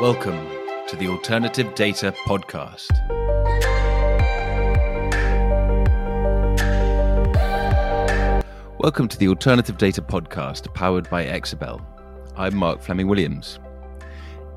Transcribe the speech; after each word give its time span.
Welcome 0.00 0.46
to 0.86 0.94
the 0.94 1.08
Alternative 1.08 1.74
Data 1.74 2.14
Podcast. 2.24 2.86
Welcome 8.78 9.08
to 9.08 9.18
the 9.18 9.26
Alternative 9.26 9.76
Data 9.76 10.00
Podcast 10.00 10.72
powered 10.72 11.10
by 11.10 11.24
Exabel. 11.24 11.84
I'm 12.36 12.54
Mark 12.54 12.80
Fleming 12.80 13.08
Williams. 13.08 13.58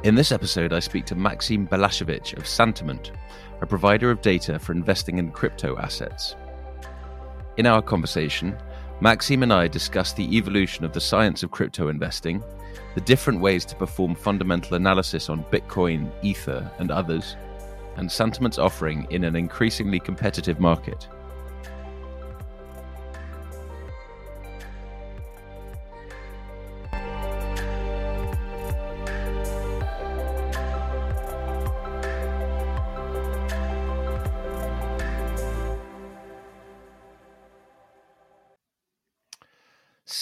In 0.04 0.14
this 0.14 0.32
episode, 0.32 0.73
I 0.73 0.80
speak 0.80 1.08
to 1.08 1.16
Maksim 1.16 1.68
Balashevich 1.68 2.38
of 2.38 2.44
Santiment, 2.44 3.10
a 3.62 3.66
provider 3.66 4.12
of 4.12 4.21
data 4.21 4.60
for 4.60 4.73
investing 4.73 5.18
in 5.18 5.32
crypto 5.32 5.76
assets. 5.80 6.36
In 7.58 7.66
our 7.66 7.82
conversation, 7.82 8.55
Maksim 9.02 9.42
and 9.42 9.52
I 9.52 9.67
discuss 9.67 10.14
the 10.14 10.38
evolution 10.38 10.86
of 10.86 10.94
the 10.94 11.02
science 11.02 11.42
of 11.42 11.50
crypto 11.50 11.88
investing 11.88 12.44
the 12.95 13.02
different 13.02 13.39
ways 13.39 13.66
to 13.66 13.75
perform 13.75 14.16
fundamental 14.16 14.75
analysis 14.75 15.30
on 15.30 15.43
Bitcoin, 15.45 16.11
Ether, 16.21 16.70
and 16.80 16.91
others, 16.91 17.35
and 17.97 18.11
Santiment's 18.11 18.57
offering 18.57 19.07
in 19.09 19.23
an 19.23 19.35
increasingly 19.35 19.99
competitive 19.99 20.59
market. 20.59 21.07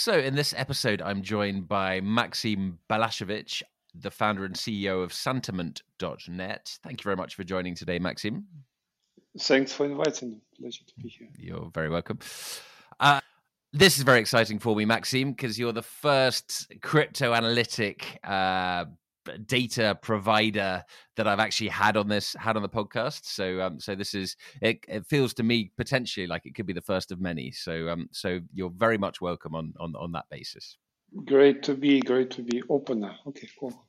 So, 0.09 0.17
in 0.17 0.33
this 0.33 0.55
episode, 0.57 1.03
I'm 1.03 1.21
joined 1.21 1.67
by 1.67 2.01
Maksim 2.01 2.77
Balashevich, 2.89 3.61
the 3.93 4.09
founder 4.09 4.43
and 4.43 4.55
CEO 4.55 5.03
of 5.03 5.11
Santiment.net. 5.11 6.79
Thank 6.81 6.99
you 6.99 7.03
very 7.03 7.15
much 7.15 7.35
for 7.35 7.43
joining 7.43 7.75
today, 7.75 7.99
Maksim. 7.99 8.45
Thanks 9.39 9.71
for 9.71 9.85
inviting 9.85 10.31
me. 10.31 10.37
Pleasure 10.59 10.83
to 10.83 10.93
be 10.97 11.09
here. 11.09 11.27
You're 11.37 11.69
very 11.75 11.89
welcome. 11.89 12.17
Uh, 12.99 13.21
this 13.71 13.99
is 13.99 14.03
very 14.03 14.19
exciting 14.19 14.57
for 14.57 14.75
me, 14.75 14.83
Maksim, 14.83 15.35
because 15.35 15.59
you're 15.59 15.73
the 15.73 15.83
first 15.83 16.73
crypto 16.81 17.35
analytic 17.35 18.19
uh, 18.23 18.85
data 19.45 19.97
provider 20.01 20.83
that 21.15 21.27
I've 21.27 21.39
actually 21.39 21.69
had 21.69 21.97
on 21.97 22.07
this 22.07 22.35
had 22.39 22.55
on 22.55 22.61
the 22.61 22.69
podcast. 22.69 23.25
So 23.25 23.61
um, 23.61 23.79
so 23.79 23.95
this 23.95 24.13
is 24.13 24.35
it, 24.61 24.79
it 24.87 25.05
feels 25.07 25.33
to 25.35 25.43
me 25.43 25.71
potentially 25.77 26.27
like 26.27 26.45
it 26.45 26.55
could 26.55 26.65
be 26.65 26.73
the 26.73 26.81
first 26.81 27.11
of 27.11 27.19
many. 27.19 27.51
So 27.51 27.89
um 27.89 28.09
so 28.11 28.39
you're 28.53 28.71
very 28.71 28.97
much 28.97 29.21
welcome 29.21 29.55
on 29.55 29.73
on 29.79 29.95
on 29.95 30.11
that 30.13 30.25
basis. 30.29 30.77
Great 31.25 31.63
to 31.63 31.73
be 31.73 31.99
great 32.01 32.29
to 32.31 32.41
be 32.41 32.61
opener. 32.69 33.15
Okay, 33.27 33.49
cool. 33.59 33.85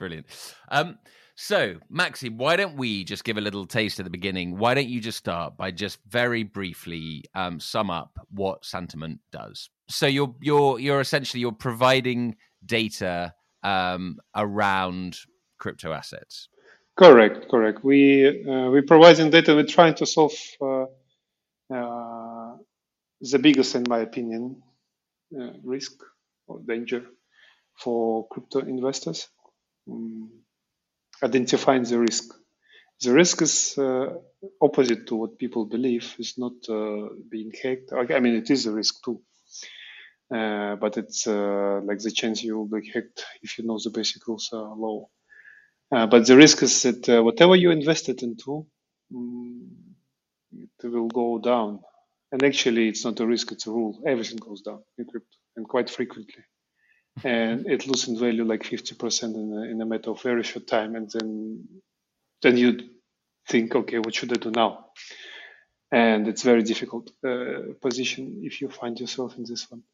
Brilliant. 0.00 0.26
Um, 0.70 0.98
so, 1.34 1.76
Maksim, 1.92 2.36
why 2.36 2.56
don't 2.56 2.76
we 2.76 3.04
just 3.04 3.22
give 3.22 3.36
a 3.36 3.40
little 3.40 3.66
taste 3.66 4.00
at 4.00 4.04
the 4.04 4.10
beginning? 4.10 4.56
Why 4.56 4.72
don't 4.72 4.88
you 4.88 4.98
just 4.98 5.18
start 5.18 5.58
by 5.58 5.70
just 5.70 5.98
very 6.08 6.42
briefly 6.42 7.24
um, 7.34 7.60
sum 7.60 7.90
up 7.90 8.18
what 8.30 8.62
Santiment 8.62 9.18
does? 9.30 9.68
So, 9.90 10.06
you're 10.06 10.34
you're 10.40 10.78
you're 10.78 11.00
essentially 11.00 11.40
you're 11.40 11.52
providing 11.52 12.36
data 12.64 13.34
um, 13.62 14.18
around 14.34 15.18
crypto 15.58 15.92
assets. 15.92 16.48
Correct, 16.96 17.48
correct. 17.50 17.84
We 17.84 18.28
uh, 18.28 18.70
we're 18.70 18.82
providing 18.82 19.30
data. 19.30 19.54
We're 19.54 19.64
trying 19.66 19.94
to 19.96 20.06
solve 20.06 20.34
uh, 20.60 20.84
uh, 21.74 22.56
the 23.20 23.38
biggest, 23.38 23.74
in 23.74 23.84
my 23.88 24.00
opinion, 24.00 24.62
uh, 25.38 25.52
risk 25.64 25.92
or 26.46 26.60
danger 26.60 27.04
for 27.78 28.28
crypto 28.28 28.60
investors. 28.60 29.28
Um, 29.90 30.30
identifying 31.22 31.84
the 31.84 31.98
risk. 31.98 32.34
The 33.02 33.12
risk 33.12 33.42
is 33.42 33.78
uh, 33.78 34.14
opposite 34.60 35.06
to 35.08 35.16
what 35.16 35.38
people 35.38 35.66
believe. 35.66 36.14
It's 36.18 36.38
not 36.38 36.52
uh, 36.68 37.08
being 37.30 37.52
hacked. 37.62 37.92
I 37.92 38.20
mean, 38.20 38.36
it 38.36 38.50
is 38.50 38.66
a 38.66 38.72
risk 38.72 39.04
too 39.04 39.22
uh, 40.34 40.76
but 40.76 40.96
it's 40.98 41.26
uh, 41.26 41.80
like 41.84 42.00
the 42.00 42.12
chance 42.12 42.42
you 42.44 42.58
will 42.58 42.80
be 42.80 42.88
hacked 42.88 43.24
if 43.42 43.58
you 43.58 43.66
know 43.66 43.78
the 43.82 43.90
basic 43.90 44.26
rules 44.28 44.50
are 44.52 44.74
low. 44.76 45.10
Uh, 45.92 46.06
but 46.06 46.26
the 46.26 46.36
risk 46.36 46.62
is 46.62 46.82
that 46.84 47.08
uh, 47.08 47.22
whatever 47.22 47.56
you 47.56 47.70
invested 47.70 48.22
into, 48.22 48.66
um, 49.14 49.68
it 50.52 50.88
will 50.88 51.08
go 51.08 51.38
down. 51.38 51.80
And 52.32 52.44
actually, 52.44 52.88
it's 52.88 53.04
not 53.04 53.20
a 53.20 53.26
risk; 53.26 53.52
it's 53.52 53.66
a 53.66 53.70
rule. 53.70 54.02
Everything 54.06 54.38
goes 54.38 54.62
down 54.62 54.82
in 54.98 55.06
crypto, 55.06 55.36
and 55.56 55.68
quite 55.68 55.90
frequently. 55.90 56.44
And 57.24 57.66
it 57.68 57.86
loses 57.86 58.18
value 58.20 58.44
like 58.44 58.62
50% 58.64 59.34
in 59.36 59.52
a, 59.58 59.62
in 59.72 59.80
a 59.82 59.86
matter 59.86 60.10
of 60.10 60.22
very 60.22 60.42
short 60.44 60.66
time. 60.68 60.96
And 60.96 61.10
then, 61.10 61.68
then 62.42 62.56
you 62.58 62.78
think, 63.48 63.74
okay, 63.74 63.98
what 63.98 64.14
should 64.14 64.32
I 64.32 64.36
do 64.40 64.50
now? 64.52 64.86
And 65.92 66.28
it's 66.28 66.42
very 66.42 66.62
difficult 66.62 67.10
uh, 67.26 67.74
position 67.82 68.42
if 68.44 68.60
you 68.60 68.70
find 68.70 68.98
yourself 69.00 69.36
in 69.38 69.44
this 69.48 69.70
one. 69.70 69.84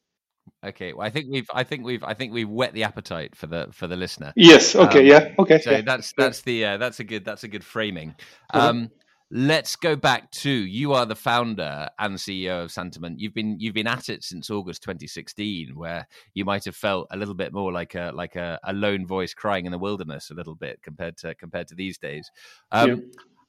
Okay, 0.65 0.93
well, 0.93 1.05
I 1.05 1.09
think 1.09 1.27
we've, 1.29 1.49
I 1.53 1.63
think 1.63 1.85
we've, 1.85 2.03
I 2.03 2.13
think 2.13 2.33
we've 2.33 2.49
whet 2.49 2.73
the 2.73 2.83
appetite 2.83 3.35
for 3.35 3.47
the 3.47 3.67
for 3.71 3.87
the 3.87 3.95
listener. 3.95 4.33
Yes. 4.35 4.75
Okay. 4.75 4.99
Um, 4.99 5.05
yeah. 5.05 5.35
Okay. 5.39 5.59
So 5.59 5.71
yeah. 5.71 5.81
that's 5.81 6.13
that's 6.17 6.41
the 6.41 6.65
uh, 6.65 6.77
that's 6.77 6.99
a 6.99 7.03
good 7.03 7.25
that's 7.25 7.43
a 7.43 7.47
good 7.47 7.63
framing. 7.63 8.15
Uh-huh. 8.53 8.69
Um, 8.69 8.89
let's 9.29 9.75
go 9.75 9.95
back 9.95 10.31
to 10.31 10.49
you 10.49 10.93
are 10.93 11.05
the 11.05 11.15
founder 11.15 11.89
and 11.99 12.15
CEO 12.15 12.63
of 12.63 12.71
Santiment. 12.71 13.15
You've 13.17 13.33
been 13.33 13.59
you've 13.59 13.73
been 13.73 13.87
at 13.87 14.09
it 14.09 14.23
since 14.23 14.49
August 14.49 14.83
2016, 14.83 15.75
where 15.75 16.07
you 16.33 16.45
might 16.45 16.65
have 16.65 16.75
felt 16.75 17.07
a 17.11 17.17
little 17.17 17.33
bit 17.33 17.53
more 17.53 17.71
like 17.71 17.95
a 17.95 18.11
like 18.13 18.35
a, 18.35 18.59
a 18.63 18.73
lone 18.73 19.05
voice 19.05 19.33
crying 19.33 19.65
in 19.65 19.71
the 19.71 19.77
wilderness 19.77 20.29
a 20.29 20.33
little 20.33 20.55
bit 20.55 20.81
compared 20.81 21.17
to 21.17 21.35
compared 21.35 21.67
to 21.67 21.75
these 21.75 21.97
days. 21.97 22.31
Um, 22.71 22.89
yeah. 22.89 22.95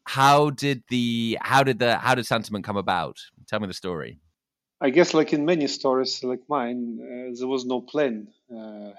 How 0.05 0.51
did 0.51 0.83
the 0.89 1.39
how 1.41 1.63
did 1.63 1.79
the 1.79 1.99
how 1.99 2.15
did 2.15 2.25
Santiment 2.25 2.65
come 2.65 2.79
about? 2.79 3.19
Tell 3.47 3.61
me 3.61 3.67
the 3.67 3.75
story. 3.75 4.21
I 4.81 4.91
guess, 4.91 5.13
like 5.13 5.33
in 5.33 5.45
many 5.45 5.67
stories 5.67 6.23
like 6.23 6.43
mine, 6.49 6.99
uh, 7.03 7.35
there 7.37 7.49
was 7.49 7.65
no 7.65 7.81
plan 7.81 8.29
uh, 8.53 8.93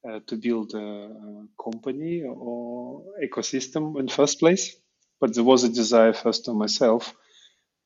uh, 0.08 0.20
to 0.26 0.36
build 0.36 0.74
a 0.74 1.46
company 1.62 2.24
or 2.24 3.04
ecosystem 3.22 3.98
in 4.00 4.08
first 4.08 4.40
place, 4.40 4.74
but 5.20 5.34
there 5.34 5.44
was 5.44 5.62
a 5.62 5.68
desire 5.68 6.12
first 6.12 6.46
to 6.46 6.52
myself 6.52 7.14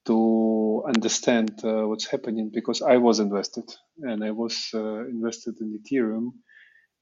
to 0.06 0.83
understand 0.87 1.61
uh, 1.62 1.87
what's 1.87 2.06
happening 2.06 2.51
because 2.53 2.81
I 2.83 2.97
was 2.97 3.21
invested 3.21 3.65
and 4.01 4.25
I 4.25 4.31
was 4.31 4.71
uh, 4.75 5.06
invested 5.06 5.61
in 5.61 5.78
Ethereum 5.78 6.33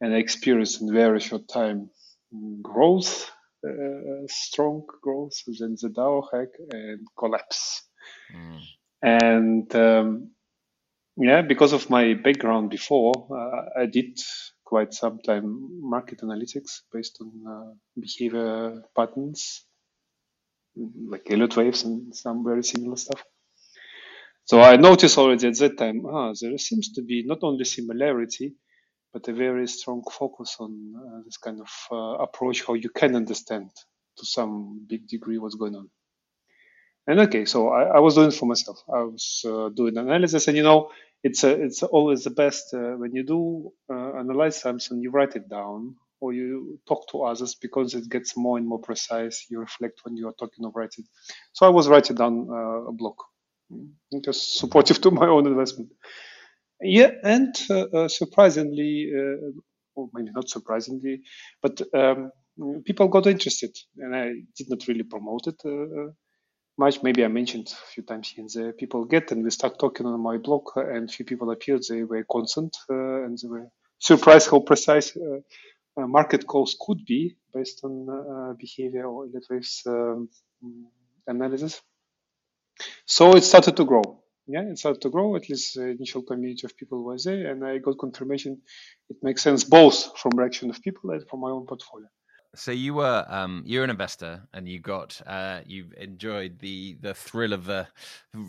and 0.00 0.12
I 0.12 0.18
experienced 0.18 0.82
in 0.82 0.92
very 0.92 1.20
short 1.20 1.48
time 1.48 1.90
growth, 2.62 3.30
uh, 3.66 4.26
strong 4.26 4.84
growth, 5.02 5.32
then 5.46 5.76
the 5.80 5.88
DAO 5.88 6.22
hack 6.32 6.48
and 6.72 7.06
collapse. 7.16 7.82
Mm 8.34 8.60
and 9.02 9.74
um, 9.74 10.30
yeah, 11.16 11.42
because 11.42 11.72
of 11.72 11.90
my 11.90 12.14
background 12.14 12.70
before, 12.70 13.12
uh, 13.30 13.80
I 13.82 13.86
did 13.86 14.18
quite 14.64 14.94
some 14.94 15.18
time 15.20 15.80
market 15.80 16.20
analytics 16.20 16.80
based 16.92 17.18
on 17.20 17.32
uh, 17.48 17.74
behavior 18.00 18.82
patterns, 18.96 19.66
like 20.76 21.30
Elliott 21.30 21.56
waves 21.56 21.84
and 21.84 22.14
some 22.14 22.44
very 22.44 22.62
similar 22.62 22.96
stuff. 22.96 23.22
So 24.44 24.60
I 24.60 24.76
noticed 24.76 25.18
already 25.18 25.48
at 25.48 25.58
that 25.58 25.78
time, 25.78 26.04
ah, 26.06 26.32
there 26.40 26.58
seems 26.58 26.92
to 26.94 27.02
be 27.02 27.24
not 27.26 27.38
only 27.42 27.64
similarity, 27.64 28.54
but 29.12 29.28
a 29.28 29.32
very 29.32 29.66
strong 29.66 30.02
focus 30.10 30.56
on 30.60 30.92
uh, 30.96 31.22
this 31.24 31.36
kind 31.36 31.60
of 31.60 31.70
uh, 31.92 32.22
approach, 32.22 32.64
how 32.66 32.74
you 32.74 32.90
can 32.90 33.16
understand 33.16 33.70
to 34.18 34.26
some 34.26 34.86
big 34.88 35.06
degree 35.08 35.38
what's 35.38 35.54
going 35.56 35.74
on. 35.74 35.90
And 37.06 37.20
okay, 37.20 37.44
so 37.44 37.68
I, 37.70 37.96
I 37.96 37.98
was 38.00 38.14
doing 38.14 38.30
for 38.30 38.46
myself. 38.46 38.82
I 38.92 39.02
was 39.02 39.42
uh, 39.46 39.68
doing 39.70 39.96
analysis, 39.96 40.48
and 40.48 40.56
you 40.56 40.62
know, 40.62 40.90
it's 41.22 41.44
a, 41.44 41.50
it's 41.50 41.82
always 41.82 42.24
the 42.24 42.30
best 42.30 42.72
uh, 42.74 42.94
when 42.96 43.14
you 43.14 43.24
do 43.24 43.72
uh, 43.92 44.14
analyze 44.18 44.60
something, 44.60 45.00
you 45.00 45.10
write 45.10 45.36
it 45.36 45.48
down 45.48 45.96
or 46.20 46.32
you 46.32 46.78
talk 46.86 47.08
to 47.10 47.22
others 47.24 47.56
because 47.56 47.94
it 47.94 48.08
gets 48.08 48.36
more 48.36 48.58
and 48.58 48.66
more 48.66 48.78
precise. 48.80 49.46
You 49.50 49.60
reflect 49.60 50.00
when 50.04 50.16
you 50.16 50.28
are 50.28 50.34
talking 50.38 50.64
or 50.64 50.72
writing. 50.74 51.04
So 51.52 51.66
I 51.66 51.70
was 51.70 51.88
writing 51.88 52.16
down 52.16 52.48
uh, 52.50 52.88
a 52.88 52.92
blog, 52.92 53.16
just 54.24 54.58
supportive 54.58 55.00
to 55.02 55.10
my 55.10 55.26
own 55.26 55.46
investment. 55.46 55.92
Yeah, 56.82 57.10
and 57.22 57.54
uh, 57.70 57.86
uh, 57.94 58.08
surprisingly, 58.08 59.10
or 59.94 60.08
maybe 60.14 60.30
not 60.34 60.48
surprisingly, 60.48 61.22
but 61.62 61.80
um, 61.94 62.30
people 62.84 63.08
got 63.08 63.26
interested, 63.26 63.76
and 63.98 64.14
I 64.16 64.28
did 64.56 64.68
not 64.70 64.86
really 64.88 65.04
promote 65.04 65.46
it 65.48 65.60
much. 66.80 67.02
Maybe 67.02 67.24
I 67.24 67.28
mentioned 67.28 67.68
a 67.68 67.86
few 67.92 68.02
times 68.02 68.34
and 68.38 68.50
there. 68.54 68.72
People 68.72 69.04
get 69.04 69.30
and 69.32 69.44
we 69.44 69.50
start 69.50 69.78
talking 69.78 70.06
on 70.06 70.20
my 70.30 70.38
blog, 70.46 70.64
and 70.76 71.10
few 71.10 71.26
people 71.30 71.48
appeared. 71.50 71.82
They 71.88 72.02
were 72.10 72.24
constant 72.36 72.72
uh, 72.88 73.24
and 73.24 73.38
they 73.38 73.48
were 73.54 73.66
surprised 73.98 74.50
how 74.50 74.60
precise 74.60 75.08
uh, 75.16 75.40
uh, 75.98 76.06
market 76.18 76.42
calls 76.46 76.76
could 76.84 77.00
be 77.06 77.36
based 77.54 77.78
on 77.84 77.92
uh, 78.08 78.52
behavior 78.64 79.04
or 79.04 79.26
um, 79.86 80.28
analysis. 81.26 81.82
So 83.06 83.36
it 83.36 83.44
started 83.44 83.76
to 83.76 83.84
grow. 83.84 84.06
Yeah, 84.46 84.64
it 84.72 84.78
started 84.78 85.02
to 85.02 85.10
grow. 85.10 85.36
At 85.36 85.48
least 85.50 85.74
the 85.74 85.88
initial 85.96 86.22
community 86.22 86.64
of 86.66 86.76
people 86.76 87.04
was 87.04 87.24
there, 87.24 87.42
and 87.50 87.64
I 87.64 87.78
got 87.78 87.98
confirmation 87.98 88.62
it 89.12 89.18
makes 89.22 89.42
sense 89.42 89.64
both 89.64 89.96
from 90.18 90.32
reaction 90.36 90.70
of 90.70 90.80
people 90.80 91.10
and 91.10 91.22
from 91.28 91.40
my 91.40 91.50
own 91.50 91.66
portfolio. 91.66 92.08
So 92.54 92.72
you 92.72 92.94
were 92.94 93.24
um, 93.28 93.62
you're 93.64 93.84
an 93.84 93.90
investor, 93.90 94.42
and 94.52 94.68
you 94.68 94.80
got 94.80 95.20
uh, 95.26 95.60
you've 95.64 95.92
enjoyed 95.94 96.58
the 96.58 96.96
the 97.00 97.14
thrill 97.14 97.52
of 97.52 97.64
the 97.64 97.86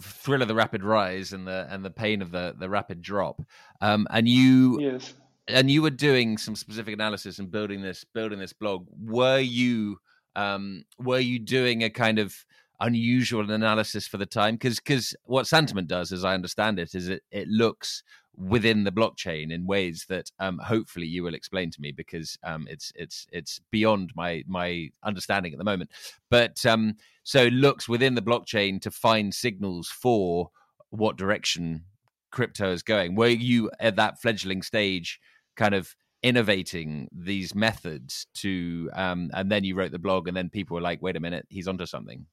thrill 0.01 0.41
of 0.41 0.47
the 0.47 0.55
rapid 0.55 0.83
rise 0.83 1.33
and 1.33 1.47
the 1.47 1.67
and 1.69 1.85
the 1.85 1.91
pain 1.91 2.21
of 2.21 2.31
the 2.31 2.55
the 2.57 2.69
rapid 2.69 3.01
drop. 3.01 3.41
Um, 3.79 4.07
and 4.09 4.27
you 4.27 4.79
yes, 4.79 5.13
and 5.47 5.69
you 5.69 5.83
were 5.83 5.91
doing 5.91 6.37
some 6.37 6.55
specific 6.55 6.93
analysis 6.93 7.37
and 7.37 7.51
building 7.51 7.81
this 7.81 8.03
building 8.03 8.39
this 8.39 8.53
blog. 8.53 8.87
Were 8.99 9.39
you 9.39 9.97
um, 10.35 10.83
were 10.97 11.19
you 11.19 11.37
doing 11.37 11.83
a 11.83 11.89
kind 11.89 12.17
of 12.17 12.35
unusual 12.79 13.51
analysis 13.51 14.07
for 14.07 14.17
the 14.17 14.25
time? 14.25 14.55
Because 14.55 14.77
because 14.77 15.15
what 15.25 15.45
Santiment 15.45 15.87
does, 15.87 16.11
as 16.11 16.25
I 16.25 16.33
understand 16.33 16.79
it, 16.79 16.95
is 16.95 17.07
it 17.07 17.23
it 17.31 17.47
looks 17.47 18.03
within 18.41 18.83
the 18.83 18.91
blockchain 18.91 19.51
in 19.51 19.65
ways 19.67 20.05
that 20.09 20.31
um, 20.39 20.59
hopefully 20.59 21.05
you 21.05 21.23
will 21.23 21.35
explain 21.35 21.69
to 21.71 21.81
me 21.81 21.91
because 21.91 22.37
um, 22.43 22.67
it's 22.69 22.91
it's 22.95 23.27
it's 23.31 23.61
beyond 23.71 24.11
my 24.15 24.43
my 24.47 24.89
understanding 25.03 25.53
at 25.53 25.59
the 25.59 25.65
moment. 25.65 25.91
But 26.29 26.65
um, 26.65 26.95
so 27.23 27.47
looks 27.47 27.87
within 27.87 28.15
the 28.15 28.21
blockchain 28.21 28.81
to 28.81 28.91
find 28.91 29.33
signals 29.33 29.89
for 29.89 30.49
what 30.89 31.17
direction 31.17 31.85
crypto 32.31 32.71
is 32.71 32.83
going. 32.83 33.15
Were 33.15 33.27
you 33.27 33.69
at 33.79 33.97
that 33.97 34.21
fledgling 34.21 34.61
stage, 34.61 35.19
kind 35.55 35.75
of 35.75 35.95
innovating 36.23 37.09
these 37.11 37.53
methods 37.55 38.27
to, 38.35 38.89
um, 38.93 39.31
and 39.33 39.51
then 39.51 39.63
you 39.63 39.75
wrote 39.75 39.91
the 39.91 39.99
blog, 39.99 40.27
and 40.27 40.35
then 40.35 40.49
people 40.49 40.75
were 40.75 40.81
like, 40.81 41.01
"Wait 41.01 41.15
a 41.15 41.19
minute, 41.19 41.45
he's 41.49 41.67
onto 41.67 41.85
something." 41.85 42.25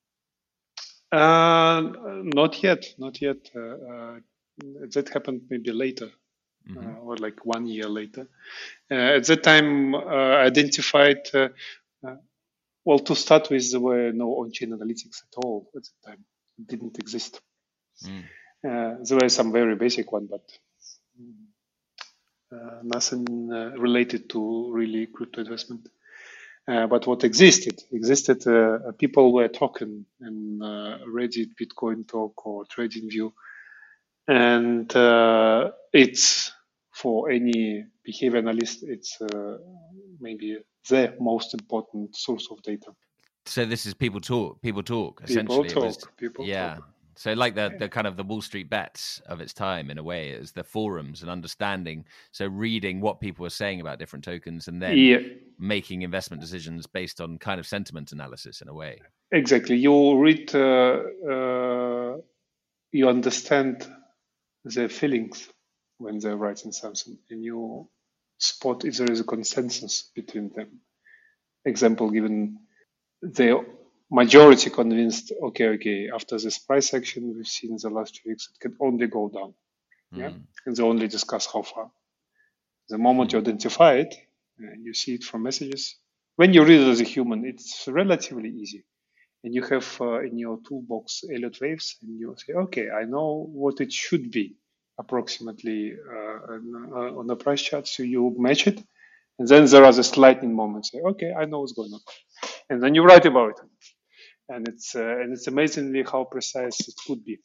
Uh, 1.11 1.82
not 2.34 2.62
yet, 2.62 2.84
not 2.99 3.20
yet. 3.20 3.50
Uh, 3.54 3.61
uh, 3.61 4.19
that 4.90 5.08
happened 5.12 5.43
maybe 5.50 5.72
later, 5.72 6.10
mm-hmm. 6.69 6.99
or 7.02 7.16
like 7.16 7.44
one 7.44 7.66
year 7.66 7.88
later. 7.88 8.28
at 8.90 9.25
that 9.26 9.43
time, 9.43 9.94
I 9.94 10.43
identified. 10.43 11.28
well, 12.84 12.99
to 13.00 13.14
start 13.14 13.50
with, 13.50 13.70
there 13.70 13.81
were 13.81 14.12
no 14.12 14.28
on-chain 14.40 14.70
analytics 14.70 15.22
at 15.22 15.37
all 15.44 15.69
at 15.76 15.82
the 15.82 16.10
time. 16.10 16.25
It 16.58 16.66
didn't 16.66 16.99
exist. 16.99 17.40
Mm. 18.05 18.22
there 18.62 19.19
were 19.20 19.28
some 19.28 19.52
very 19.52 19.76
basic 19.76 20.10
one, 20.12 20.26
but 20.26 20.43
uh, 22.50 22.81
nothing 22.82 23.52
uh, 23.52 23.76
related 23.78 24.31
to 24.31 24.72
really 24.72 25.06
crypto 25.06 25.43
investment. 25.43 25.87
Uh, 26.66 26.87
but 26.87 27.06
what 27.06 27.25
existed 27.25 27.82
existed 27.93 28.46
uh, 28.46 28.93
people 28.99 29.32
were 29.32 29.49
talking 29.49 30.04
in 30.20 30.61
uh, 30.62 30.99
reddit 31.06 31.50
bitcoin 31.61 32.06
talk 32.06 32.46
or 32.46 32.64
trading 32.66 33.08
tradingview 33.08 33.32
and 34.28 34.94
uh, 34.94 35.70
it's 35.92 36.52
for 36.92 37.30
any 37.30 37.84
behavior 38.04 38.38
analyst 38.38 38.82
it's 38.82 39.20
uh, 39.20 39.56
maybe 40.20 40.58
the 40.88 41.14
most 41.19 41.54
important 41.54 42.14
source 42.14 42.48
of 42.50 42.62
data 42.62 42.92
so 43.46 43.64
this 43.64 43.86
is 43.86 43.94
people 43.94 44.20
talk 44.20 44.60
people 44.60 44.82
talk 44.82 45.22
essentially 45.25 45.69
people 45.69 45.82
talk, 45.82 45.84
was, 45.84 46.08
people 46.16 46.44
yeah 46.46 46.75
talk. 46.76 46.84
So, 47.19 47.32
like 47.32 47.56
the 47.56 47.75
the 47.76 47.88
kind 47.88 48.06
of 48.06 48.16
the 48.16 48.22
Wall 48.22 48.40
Street 48.40 48.70
bets 48.70 49.20
of 49.26 49.40
its 49.40 49.52
time, 49.52 49.90
in 49.90 49.98
a 49.98 50.04
way, 50.04 50.30
is 50.30 50.52
the 50.52 50.62
forums 50.62 51.20
and 51.20 51.28
understanding. 51.28 52.04
So, 52.30 52.46
reading 52.46 53.00
what 53.00 53.19
people 53.19 53.44
are 53.44 53.50
saying 53.50 53.80
about 53.80 53.98
different 53.98 54.25
tokens, 54.25 54.69
and 54.69 54.80
then 54.80 54.96
yeah. 54.96 55.19
making 55.58 56.02
investment 56.02 56.40
decisions 56.40 56.86
based 56.86 57.20
on 57.20 57.38
kind 57.38 57.58
of 57.58 57.66
sentiment 57.66 58.12
analysis, 58.12 58.60
in 58.60 58.69
a 58.69 58.72
way. 58.72 59.00
Exactly. 59.32 59.75
You 59.75 60.16
read, 60.16 60.54
uh, 60.54 61.02
uh, 61.28 62.19
you 62.92 63.08
understand 63.08 63.84
their 64.75 64.88
feelings 64.88 65.49
when 65.99 66.19
they're 66.19 66.37
writing 66.37 66.73
something, 66.73 67.19
and 67.31 67.44
you 67.44 67.88
spot 68.38 68.85
if 68.85 68.97
there 68.97 69.11
is 69.11 69.20
a 69.20 69.25
consensus 69.25 70.11
between 70.15 70.50
them. 70.55 70.81
Example 71.65 72.11
given, 72.11 72.61
the 73.20 73.65
majority 74.11 74.70
convinced, 74.70 75.32
okay, 75.43 75.69
okay, 75.69 76.09
after 76.15 76.38
this 76.38 76.59
price 76.59 76.94
action 76.94 77.35
we've 77.37 77.47
seen 77.47 77.73
in 77.73 77.79
the 77.82 77.91
last 77.91 78.15
two 78.15 78.31
weeks, 78.31 78.49
it 78.55 78.61
can 78.61 78.76
only 78.81 79.06
go 79.06 79.29
down. 79.29 79.55
Mm. 80.15 80.19
Yeah. 80.19 80.32
And 80.67 80.76
they 80.76 80.82
only 80.82 81.09
discuss 81.09 81.47
how 81.53 81.62
far. 81.62 81.91
The 82.88 82.99
moment 82.99 83.32
you 83.32 83.41
identify 83.41 83.94
it, 83.94 84.14
and 84.59 84.85
you 84.85 84.94
see 84.94 85.14
it 85.14 85.25
from 85.25 85.43
messages, 85.43 85.97
when 86.37 86.55
you 86.55 86.64
read 86.64 86.81
it 86.81 86.88
as 86.88 87.00
a 87.00 87.05
human, 87.05 87.44
it's 87.44 87.87
relatively 87.88 88.50
easy. 88.50 88.85
And 89.44 89.55
you 89.55 89.62
have 89.62 89.99
uh, 90.00 90.20
in 90.20 90.37
your 90.38 90.58
toolbox 90.67 91.23
Elliott 91.32 91.61
waves, 91.61 91.96
and 92.02 92.19
you 92.19 92.35
say, 92.37 92.55
okay, 92.55 92.90
I 92.90 93.05
know 93.05 93.49
what 93.52 93.81
it 93.81 93.93
should 93.93 94.31
be 94.31 94.56
approximately 94.99 95.93
uh, 95.93 96.52
on, 96.52 97.29
uh, 97.29 97.32
a 97.32 97.37
price 97.37 97.62
chart. 97.62 97.87
So 97.87 98.02
you 98.02 98.35
match 98.37 98.67
it. 98.67 98.82
And 99.38 99.46
then 99.46 99.67
there 99.67 99.85
are 99.85 99.93
the 99.93 100.14
lightning 100.17 100.55
moments. 100.56 100.90
Say, 100.90 101.00
okay, 101.00 101.32
I 101.32 101.44
know 101.44 101.61
what's 101.61 101.73
going 101.73 101.93
on. 101.93 102.00
And 102.69 102.82
then 102.82 102.96
you 102.96 103.05
write 103.05 103.25
about 103.25 103.50
it 103.50 103.61
and 104.49 104.67
it's 104.69 104.94
uh, 104.94 105.19
and 105.20 105.32
it's 105.32 105.46
amazingly 105.46 106.02
how 106.02 106.25
precise 106.25 106.81
it 106.81 106.94
could 107.06 107.25
be. 107.25 107.38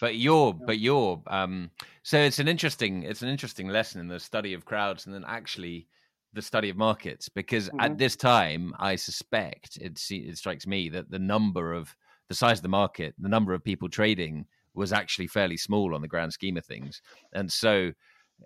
But 0.00 0.16
you're, 0.16 0.56
yeah. 0.58 0.66
but 0.66 0.78
you're, 0.78 1.22
um, 1.26 1.70
so 2.02 2.18
it's 2.18 2.38
an 2.38 2.48
interesting, 2.48 3.02
it's 3.02 3.20
an 3.20 3.28
interesting 3.28 3.68
lesson 3.68 4.00
in 4.00 4.08
the 4.08 4.20
study 4.20 4.54
of 4.54 4.64
crowds, 4.64 5.04
and 5.04 5.14
then 5.14 5.24
actually 5.26 5.88
the 6.32 6.42
study 6.42 6.70
of 6.70 6.76
markets. 6.76 7.28
Because 7.28 7.68
mm-hmm. 7.68 7.80
at 7.80 7.98
this 7.98 8.16
time, 8.16 8.72
I 8.78 8.96
suspect 8.96 9.76
it, 9.76 10.00
it 10.10 10.38
strikes 10.38 10.66
me 10.66 10.88
that 10.90 11.10
the 11.10 11.18
number 11.18 11.72
of 11.72 11.94
the 12.28 12.34
size 12.34 12.58
of 12.58 12.62
the 12.62 12.68
market, 12.68 13.14
the 13.18 13.28
number 13.28 13.52
of 13.52 13.64
people 13.64 13.88
trading, 13.88 14.46
was 14.74 14.92
actually 14.92 15.26
fairly 15.26 15.56
small 15.56 15.94
on 15.94 16.00
the 16.00 16.08
grand 16.08 16.32
scheme 16.32 16.56
of 16.56 16.64
things, 16.64 17.02
and 17.32 17.50
so 17.50 17.90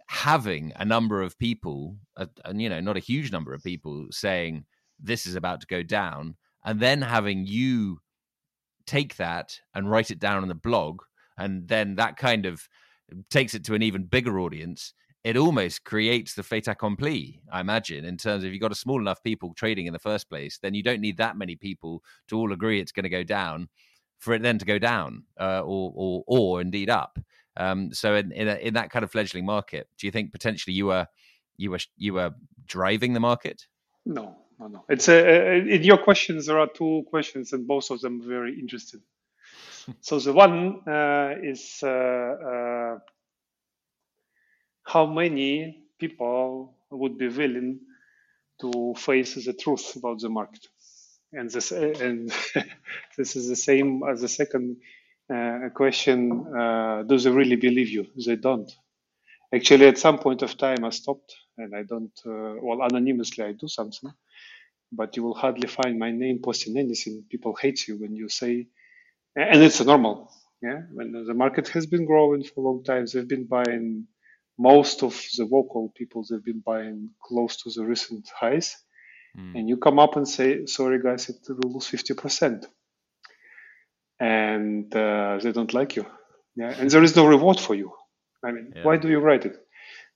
having 0.09 0.73
a 0.77 0.85
number 0.85 1.21
of 1.21 1.39
people, 1.39 1.97
uh, 2.17 2.27
and 2.47 2.63
you 2.63 2.69
know, 2.69 2.81
not 2.81 2.97
a 2.97 3.01
huge 3.01 3.31
number 3.31 3.53
of 3.53 3.63
people 3.63 4.07
saying 4.11 4.65
this 4.99 5.27
is 5.27 5.35
about 5.35 5.61
to 5.61 5.67
go 5.67 5.83
down 5.83 6.35
and 6.65 6.81
then 6.81 7.03
having 7.03 7.47
you 7.47 7.99
take 8.87 9.17
that 9.17 9.61
and 9.75 9.91
write 9.91 10.11
it 10.11 10.19
down 10.19 10.43
on 10.43 10.49
the 10.49 10.55
blog 10.55 11.01
and 11.39 11.69
then 11.69 11.97
that 11.97 12.17
kind 12.17 12.47
of 12.47 12.69
takes 13.31 13.55
it 13.55 13.65
to 13.65 13.75
an 13.75 13.83
even 13.83 14.05
bigger 14.05 14.39
audience 14.39 14.93
it 15.25 15.37
almost 15.37 15.85
creates 15.85 16.35
the 16.35 16.43
fait 16.43 16.69
accompli 16.69 17.41
i 17.53 17.61
imagine 17.61 18.05
in 18.05 18.17
terms 18.17 18.45
of 18.45 18.53
you've 18.53 18.61
got 18.61 18.73
a 18.73 18.77
small 18.77 19.01
enough 19.01 19.23
people 19.23 19.53
trading 19.55 19.87
in 19.87 19.93
the 19.93 19.99
first 19.99 20.29
place 20.29 20.59
then 20.63 20.75
you 20.75 20.83
don't 20.83 21.01
need 21.01 21.17
that 21.17 21.37
many 21.37 21.57
people 21.57 22.03
to 22.29 22.37
all 22.37 22.53
agree 22.53 22.81
it's 22.81 22.93
going 22.93 23.05
to 23.05 23.09
go 23.09 23.25
down 23.25 23.69
for 24.19 24.35
it 24.35 24.43
then 24.43 24.59
to 24.59 24.65
go 24.65 24.79
down 24.79 25.25
uh, 25.41 25.61
or, 25.61 25.93
or 25.95 26.25
or 26.27 26.61
indeed 26.61 26.91
up 26.91 27.19
um, 27.57 27.93
so 27.93 28.15
in 28.15 28.33
in, 28.33 28.49
a, 28.49 28.55
in 28.57 28.75
that 28.75 28.91
kind 28.91 29.05
of 29.05 29.11
fledgling 29.11 29.45
market 29.45 29.89
do 29.99 30.07
you 30.07 30.11
think 30.11 30.33
potentially 30.33 30.75
you 30.75 30.87
were 30.87 31.07
you 31.57 31.71
were 31.71 31.81
you 31.97 32.15
were 32.15 32.31
driving 32.67 33.13
the 33.13 33.21
market 33.21 33.67
no 34.07 34.37
no, 34.59 34.69
no. 34.69 34.85
It's 34.89 35.09
a, 35.09 35.57
in 35.57 35.83
your 35.83 35.99
questions. 35.99 36.47
There 36.47 36.59
are 36.59 36.69
two 36.69 37.05
questions, 37.11 37.53
and 37.53 37.67
both 37.67 37.91
of 37.91 38.01
them 38.01 38.23
very 38.27 38.59
interesting. 38.59 39.01
so 40.01 40.19
the 40.19 40.33
one 40.33 40.81
uh, 40.87 41.35
is 41.43 41.81
uh, 41.83 41.89
uh, 41.89 42.99
how 44.85 45.07
many 45.07 45.85
people 46.01 46.77
would 46.91 47.19
be 47.19 47.29
willing 47.29 47.81
to 48.61 48.95
face 48.97 49.35
the 49.45 49.55
truth 49.55 49.97
about 49.97 50.21
the 50.21 50.31
market, 50.31 50.67
and 51.33 51.51
this 51.51 51.73
and 51.73 52.33
this 53.19 53.37
is 53.37 53.49
the 53.49 53.57
same 53.57 54.03
as 54.11 54.23
the 54.23 54.29
second 54.29 54.79
uh, 55.35 55.71
question: 55.75 56.47
uh, 56.57 57.05
Do 57.05 57.19
they 57.19 57.31
really 57.31 57.57
believe 57.57 57.91
you? 57.91 58.07
They 58.27 58.37
don't. 58.37 58.73
Actually, 59.55 59.87
at 59.87 59.99
some 59.99 60.19
point 60.19 60.43
of 60.43 60.59
time, 60.59 60.85
I 60.85 60.91
stopped, 60.91 61.37
and 61.59 61.75
I 61.77 61.85
don't. 61.85 62.13
Uh, 62.27 62.57
well, 62.63 62.83
anonymously, 62.83 63.45
I 63.45 63.53
do 63.53 63.69
something 63.69 64.11
but 64.93 65.17
you 65.17 65.23
will 65.23 65.35
hardly 65.35 65.69
find 65.69 65.99
my 65.99 66.11
name 66.11 66.41
posting 66.43 66.79
anything. 66.79 67.25
People 67.31 67.55
hate 67.61 67.89
you 67.89 67.99
when 67.99 68.15
you 68.17 68.29
say, 68.29 68.69
and 69.37 69.63
it's 69.63 69.81
normal. 69.85 70.33
Yeah, 70.63 70.83
when 70.93 71.13
the 71.13 71.35
market 71.35 71.69
has 71.71 71.87
been 71.87 72.07
growing 72.07 72.45
for 72.45 72.61
a 72.61 72.65
long 72.65 72.85
time, 72.85 73.07
they've 73.13 73.29
been 73.29 73.47
buying 73.47 74.07
most 74.59 75.03
of 75.03 75.21
the 75.37 75.45
vocal 75.45 75.93
people. 75.97 76.25
They've 76.29 76.45
been 76.45 76.63
buying 76.65 77.11
close 77.23 77.57
to 77.63 77.71
the 77.71 77.85
recent 77.85 78.29
highs, 78.35 78.77
mm. 79.37 79.59
and 79.59 79.69
you 79.69 79.77
come 79.77 79.99
up 79.99 80.17
and 80.17 80.29
say, 80.29 80.67
"Sorry, 80.67 81.01
guys, 81.03 81.29
it 81.29 81.39
will 81.49 81.73
lose 81.73 81.87
fifty 81.87 82.15
percent," 82.15 82.67
and 84.21 84.95
uh, 84.95 85.39
they 85.43 85.53
don't 85.53 85.75
like 85.75 85.97
you. 85.97 86.07
Yeah, 86.57 86.75
and 86.79 86.91
there 86.91 87.03
is 87.03 87.17
no 87.17 87.27
reward 87.27 87.59
for 87.59 87.75
you. 87.75 87.93
I 88.45 88.53
mean, 88.53 88.73
yeah. 88.75 88.85
why 88.85 88.97
do 88.97 89.09
you 89.09 89.19
write 89.19 89.45
it? 89.45 89.57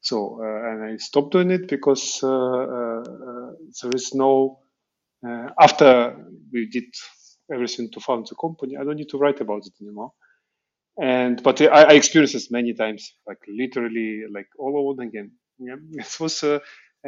So, 0.00 0.40
uh, 0.40 0.70
and 0.70 0.84
I 0.84 0.96
stopped 0.98 1.32
doing 1.32 1.50
it 1.50 1.68
because 1.68 2.20
uh, 2.22 2.28
uh, 2.28 3.02
uh 3.02 3.52
there 3.82 3.90
is 3.94 4.14
no 4.14 4.60
uh, 5.26 5.48
after 5.60 6.16
we 6.52 6.66
did 6.66 6.94
everything 7.52 7.90
to 7.90 8.00
found 8.00 8.26
the 8.28 8.36
company, 8.36 8.76
I 8.76 8.84
don't 8.84 8.96
need 8.96 9.08
to 9.10 9.18
write 9.18 9.40
about 9.40 9.66
it 9.66 9.72
anymore. 9.80 10.12
And 11.00 11.42
but 11.42 11.60
I, 11.60 11.84
I 11.84 11.92
experienced 11.92 12.34
this 12.34 12.50
many 12.50 12.74
times, 12.74 13.14
like 13.26 13.38
literally, 13.46 14.22
like 14.32 14.48
all 14.58 14.90
over 14.90 15.02
again. 15.02 15.32
Yeah, 15.58 15.76
it 15.92 16.20
was. 16.20 16.42
Uh, 16.42 16.58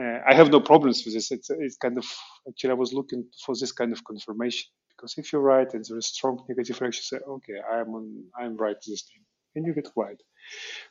uh, 0.01 0.19
I 0.29 0.35
have 0.35 0.51
no 0.51 0.61
problems 0.61 1.05
with 1.05 1.15
this. 1.15 1.33
It's, 1.33 1.51
it's 1.51 1.77
kind 1.77 1.99
of 1.99 2.07
actually 2.49 2.71
I 2.71 2.75
was 2.75 2.93
looking 2.93 3.25
for 3.45 3.55
this 3.59 3.73
kind 3.73 3.93
of 3.93 4.05
confirmation 4.05 4.71
because 5.01 5.15
if 5.19 5.33
you're 5.33 5.43
right 5.43 5.73
and 5.75 5.85
there 5.85 5.99
is 5.99 6.07
strong 6.07 6.45
negative 6.49 6.81
reaction, 6.81 7.03
say, 7.03 7.19
okay, 7.29 7.55
I'm 7.73 7.95
on, 7.95 8.25
I'm 8.39 8.57
right 8.57 8.77
this 8.87 9.03
time, 9.03 9.25
and 9.57 9.67
you 9.67 9.75
get 9.75 9.93
quiet. 9.93 10.23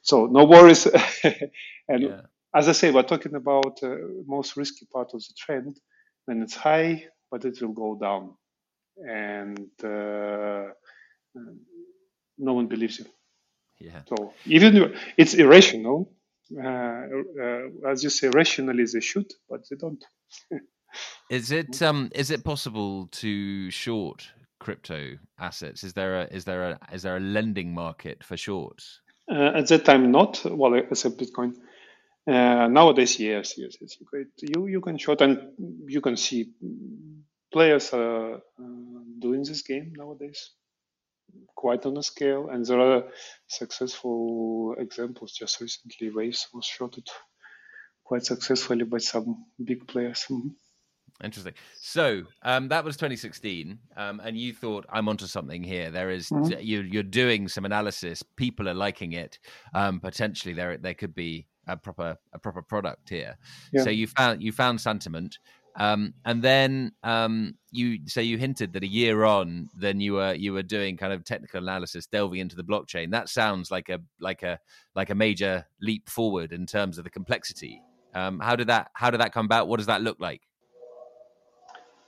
So 0.01 0.25
no 0.25 0.46
worries. 0.46 0.86
and 1.88 2.03
yeah. 2.03 2.22
as 2.53 2.68
I 2.68 2.74
say, 2.74 2.91
we're 2.91 3.03
talking 3.03 3.36
about 3.36 3.79
uh, 3.84 3.96
most 4.25 4.58
risky 4.58 4.88
part 4.91 5.12
of 5.13 5.22
the 5.22 5.34
trend 5.38 5.79
when 6.25 6.41
it's 6.41 6.56
high, 6.56 7.06
but 7.32 7.46
it 7.46 7.62
will 7.62 7.74
go 7.74 7.98
down, 8.00 8.36
and 8.98 9.70
uh, 9.84 10.72
no 12.39 12.53
one 12.53 12.67
believes 12.67 13.00
you. 13.00 13.05
Yeah. 13.79 14.01
So 14.08 14.34
even 14.46 14.93
it's 15.17 15.34
irrational, 15.34 16.12
uh, 16.58 16.67
uh, 16.67 17.89
as 17.89 18.03
you 18.03 18.10
say, 18.10 18.29
rationally 18.29 18.86
they 18.91 19.00
should, 19.00 19.31
but 19.50 19.62
they 19.69 19.75
don't. 19.75 20.03
is 21.29 21.51
it 21.51 21.81
um 21.81 22.10
is 22.15 22.31
it 22.31 22.43
possible 22.43 23.08
to 23.08 23.69
short 23.72 24.31
crypto 24.60 25.17
assets? 25.39 25.84
Is 25.84 25.93
there 25.93 26.22
a 26.22 26.24
is 26.25 26.46
there 26.46 26.72
a 26.72 26.79
is 26.93 27.03
there 27.03 27.17
a 27.17 27.22
lending 27.22 27.74
market 27.74 28.24
for 28.24 28.36
shorts? 28.36 29.01
Uh, 29.31 29.51
at 29.55 29.67
that 29.67 29.86
time, 29.86 30.12
not 30.12 30.43
well, 30.46 30.74
except 30.74 31.17
Bitcoin. 31.17 31.53
Uh, 32.27 32.67
nowadays, 32.67 33.19
yes, 33.19 33.58
yes, 33.58 33.77
yes. 33.79 33.98
You 34.41 34.67
you 34.67 34.81
can 34.81 34.98
short 34.98 35.22
and 35.22 35.39
you 35.88 36.01
can 36.01 36.17
see 36.17 36.51
players 37.51 37.93
are 37.93 38.36
uh, 38.36 38.39
doing 39.19 39.43
this 39.43 39.62
game 39.62 39.93
nowadays 39.96 40.51
quite 41.55 41.86
on 41.86 41.98
a 41.98 42.03
scale, 42.03 42.50
and 42.50 42.65
there 42.65 42.79
are 42.79 43.03
successful 43.48 44.75
examples. 44.77 45.33
Just 45.33 45.59
recently, 45.62 46.09
Waves 46.09 46.48
was 46.53 46.65
shorted 46.65 47.07
quite 48.03 48.25
successfully 48.25 48.86
by 48.86 48.98
some 48.98 49.45
big 49.63 49.88
players. 49.88 50.25
Mm-hmm. 50.29 50.50
Interesting. 51.24 51.53
So 51.81 52.24
um, 52.43 52.69
that 52.69 52.86
was 52.86 52.95
2016, 52.95 53.77
um, 53.98 54.21
and 54.24 54.38
you 54.38 54.53
thought 54.53 54.86
I'm 54.89 55.09
onto 55.09 55.25
something 55.25 55.63
here. 55.63 55.91
There 55.91 56.09
is, 56.09 56.29
mm-hmm. 56.29 56.59
you, 56.62 56.81
you're 56.81 57.03
doing 57.03 57.50
some 57.50 57.65
analysis. 57.65 58.24
People 58.38 58.69
are 58.69 58.74
liking 58.74 59.13
it. 59.13 59.38
Um, 59.74 60.00
potentially, 60.00 60.53
there 60.53 60.77
there 60.77 60.93
could 60.93 61.13
be 61.13 61.45
a 61.67 61.75
proper 61.75 62.17
a 62.33 62.39
proper 62.39 62.62
product 62.62 63.09
here. 63.09 63.38
Yeah. 63.74 63.83
So 63.83 63.89
you 63.89 64.07
found 64.07 64.41
you 64.41 64.51
found 64.51 64.79
Santiment. 64.79 65.36
Um, 65.76 66.14
and 66.26 66.42
then 66.42 66.92
um, 67.04 67.56
you 67.72 68.00
say 68.08 68.24
you 68.24 68.38
hinted 68.38 68.74
that 68.74 68.84
a 68.84 68.88
year 68.88 69.24
on, 69.24 69.70
then 69.76 70.02
you 70.02 70.14
were 70.14 70.34
you 70.34 70.54
were 70.54 70.64
doing 70.64 70.98
kind 70.98 71.14
of 71.14 71.24
technical 71.24 71.62
analysis, 71.62 72.08
delving 72.08 72.40
into 72.40 72.56
the 72.56 72.64
blockchain. 72.64 73.12
That 73.12 73.30
sounds 73.30 73.72
like 73.72 73.90
a 73.90 74.00
like 74.20 74.44
a 74.44 74.60
like 74.96 75.10
a 75.10 75.16
major 75.16 75.66
leap 75.82 76.10
forward 76.10 76.52
in 76.52 76.66
terms 76.66 76.98
of 76.98 77.04
the 77.04 77.10
complexity. 77.10 77.82
Um, 78.14 78.40
how 78.40 78.56
did 78.56 78.68
that 78.68 78.92
how 78.94 79.12
did 79.12 79.22
that 79.22 79.34
come 79.34 79.46
about? 79.46 79.68
What 79.68 79.78
does 79.78 79.88
that 79.88 80.02
look 80.02 80.20
like? 80.20 80.42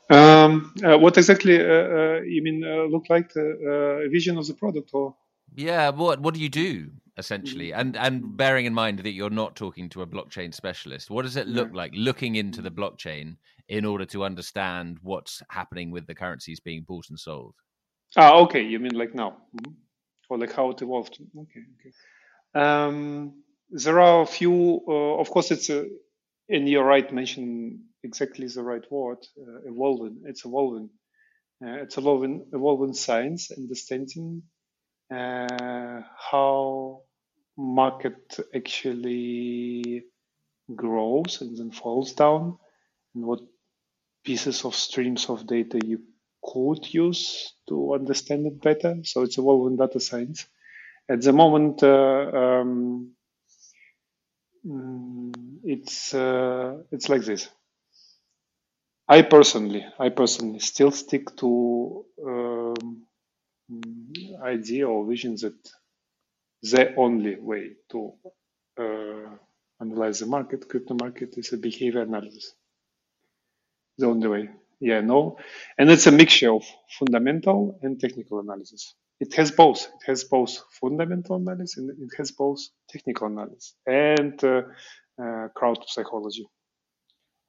Um, 0.10 0.74
uh, 0.84 0.98
what 0.98 1.18
exactly 1.18 1.58
uh, 1.58 1.64
uh, 1.64 2.22
you 2.26 2.42
mean 2.44 2.66
uh, 2.66 2.84
look 2.84 3.06
like 3.10 3.32
the 3.32 4.04
uh, 4.06 4.10
vision 4.12 4.38
of 4.38 4.46
the 4.46 4.54
product, 4.54 4.90
or 4.94 5.16
yeah, 5.56 5.90
what 5.90 6.20
what 6.20 6.34
do 6.34 6.40
you 6.40 6.50
do 6.50 6.92
essentially? 7.18 7.70
Mm-hmm. 7.70 7.80
And 7.80 7.98
and 7.98 8.38
bearing 8.38 8.66
in 8.66 8.74
mind 8.74 9.00
that 9.00 9.12
you're 9.12 9.30
not 9.30 9.56
talking 9.56 9.90
to 9.90 10.02
a 10.02 10.08
blockchain 10.08 10.54
specialist, 10.54 11.10
what 11.10 11.24
does 11.24 11.38
it 11.38 11.48
look 11.48 11.70
yeah. 11.70 11.78
like 11.78 11.92
looking 11.96 12.36
into 12.36 12.62
the 12.62 12.72
blockchain 12.72 13.38
in 13.68 13.86
order 13.86 14.06
to 14.06 14.24
understand 14.24 14.98
what's 15.02 15.42
happening 15.50 15.92
with 15.92 16.08
the 16.08 16.16
currencies 16.16 16.60
being 16.60 16.84
bought 16.84 17.10
and 17.10 17.20
sold? 17.20 17.56
Ah, 18.18 18.40
okay. 18.40 18.62
You 18.62 18.80
mean 18.80 18.96
like 18.96 19.16
now, 19.16 19.38
mm-hmm. 19.56 19.72
or 20.30 20.38
like 20.38 20.54
how 20.54 20.72
it 20.72 20.82
evolved? 20.82 21.20
Okay, 21.38 21.64
okay. 21.80 21.94
Um, 22.54 23.44
there 23.70 24.00
are 24.00 24.22
a 24.22 24.26
few. 24.26 24.82
Uh, 24.88 25.20
of 25.20 25.30
course, 25.30 25.52
it's 25.52 25.70
a, 25.70 25.86
and 26.50 26.68
you're 26.68 26.84
right. 26.84 27.12
Mention 27.14 27.86
exactly 28.04 28.48
the 28.48 28.64
right 28.64 28.84
word. 28.92 29.20
Uh, 29.40 29.70
evolving. 29.70 30.24
It's 30.26 30.46
evolving. 30.46 30.90
Uh, 31.64 31.84
it's 31.84 31.98
evolving. 31.98 32.46
Evolving 32.52 32.94
science, 32.94 33.52
understanding 33.52 34.44
how 35.12 37.02
market 37.58 38.40
actually 38.56 40.04
grows 40.76 41.42
and 41.42 41.58
then 41.58 41.72
falls 41.72 42.14
down 42.14 42.58
and 43.16 43.26
what 43.26 43.42
pieces 44.24 44.66
of 44.66 44.76
streams 44.76 45.30
of 45.30 45.48
data 45.48 45.80
you 45.86 46.02
could 46.44 46.94
use 46.94 47.54
to 47.70 47.94
understand 47.96 48.48
it 48.48 48.62
better. 48.62 48.98
So 49.04 49.24
it's 49.24 49.38
evolving 49.38 49.78
data 49.78 50.00
science. 50.00 50.48
At 51.10 51.22
the 51.22 51.34
moment, 51.34 51.84
uh, 51.84 52.32
um, 52.34 53.12
mm, 54.66 55.34
it's 55.64 56.14
uh, 56.14 56.84
it's 56.92 57.10
like 57.10 57.24
this. 57.24 57.50
I 59.08 59.22
personally, 59.24 59.86
I 60.00 60.10
personally 60.10 60.60
still 60.60 60.92
stick 60.92 61.36
to 61.38 62.06
um, 62.26 63.06
idea 64.44 64.88
or 64.88 65.06
vision 65.08 65.36
that 65.42 65.56
the 66.64 66.96
only 66.96 67.38
way 67.38 67.72
to 67.92 68.14
uh, 68.80 69.30
analyze 69.82 70.20
the 70.20 70.28
market, 70.28 70.70
crypto 70.70 70.96
market, 70.96 71.38
is 71.38 71.54
a 71.54 71.58
behavior 71.58 72.02
analysis. 72.02 72.54
The 74.00 74.08
only 74.08 74.30
way. 74.30 74.50
Yeah, 74.82 75.02
no. 75.02 75.38
And 75.80 75.92
it's 75.92 76.08
a 76.08 76.12
mixture 76.14 76.54
of 76.54 76.66
fundamental 77.00 77.80
and 77.84 78.00
technical 78.00 78.42
analysis. 78.42 78.96
It 79.22 79.34
has 79.36 79.52
both. 79.52 79.84
It 79.86 80.08
has 80.08 80.26
both 80.26 80.58
fundamental 80.82 81.38
analysis 81.38 81.78
and 81.78 81.92
it 81.92 82.12
has 82.18 82.32
both 82.32 82.60
technical 82.90 83.28
analysis 83.28 83.76
and 83.88 84.44
uh, 84.44 84.64
uh, 85.22 85.50
crowd 85.56 85.80
psychology. 85.88 86.46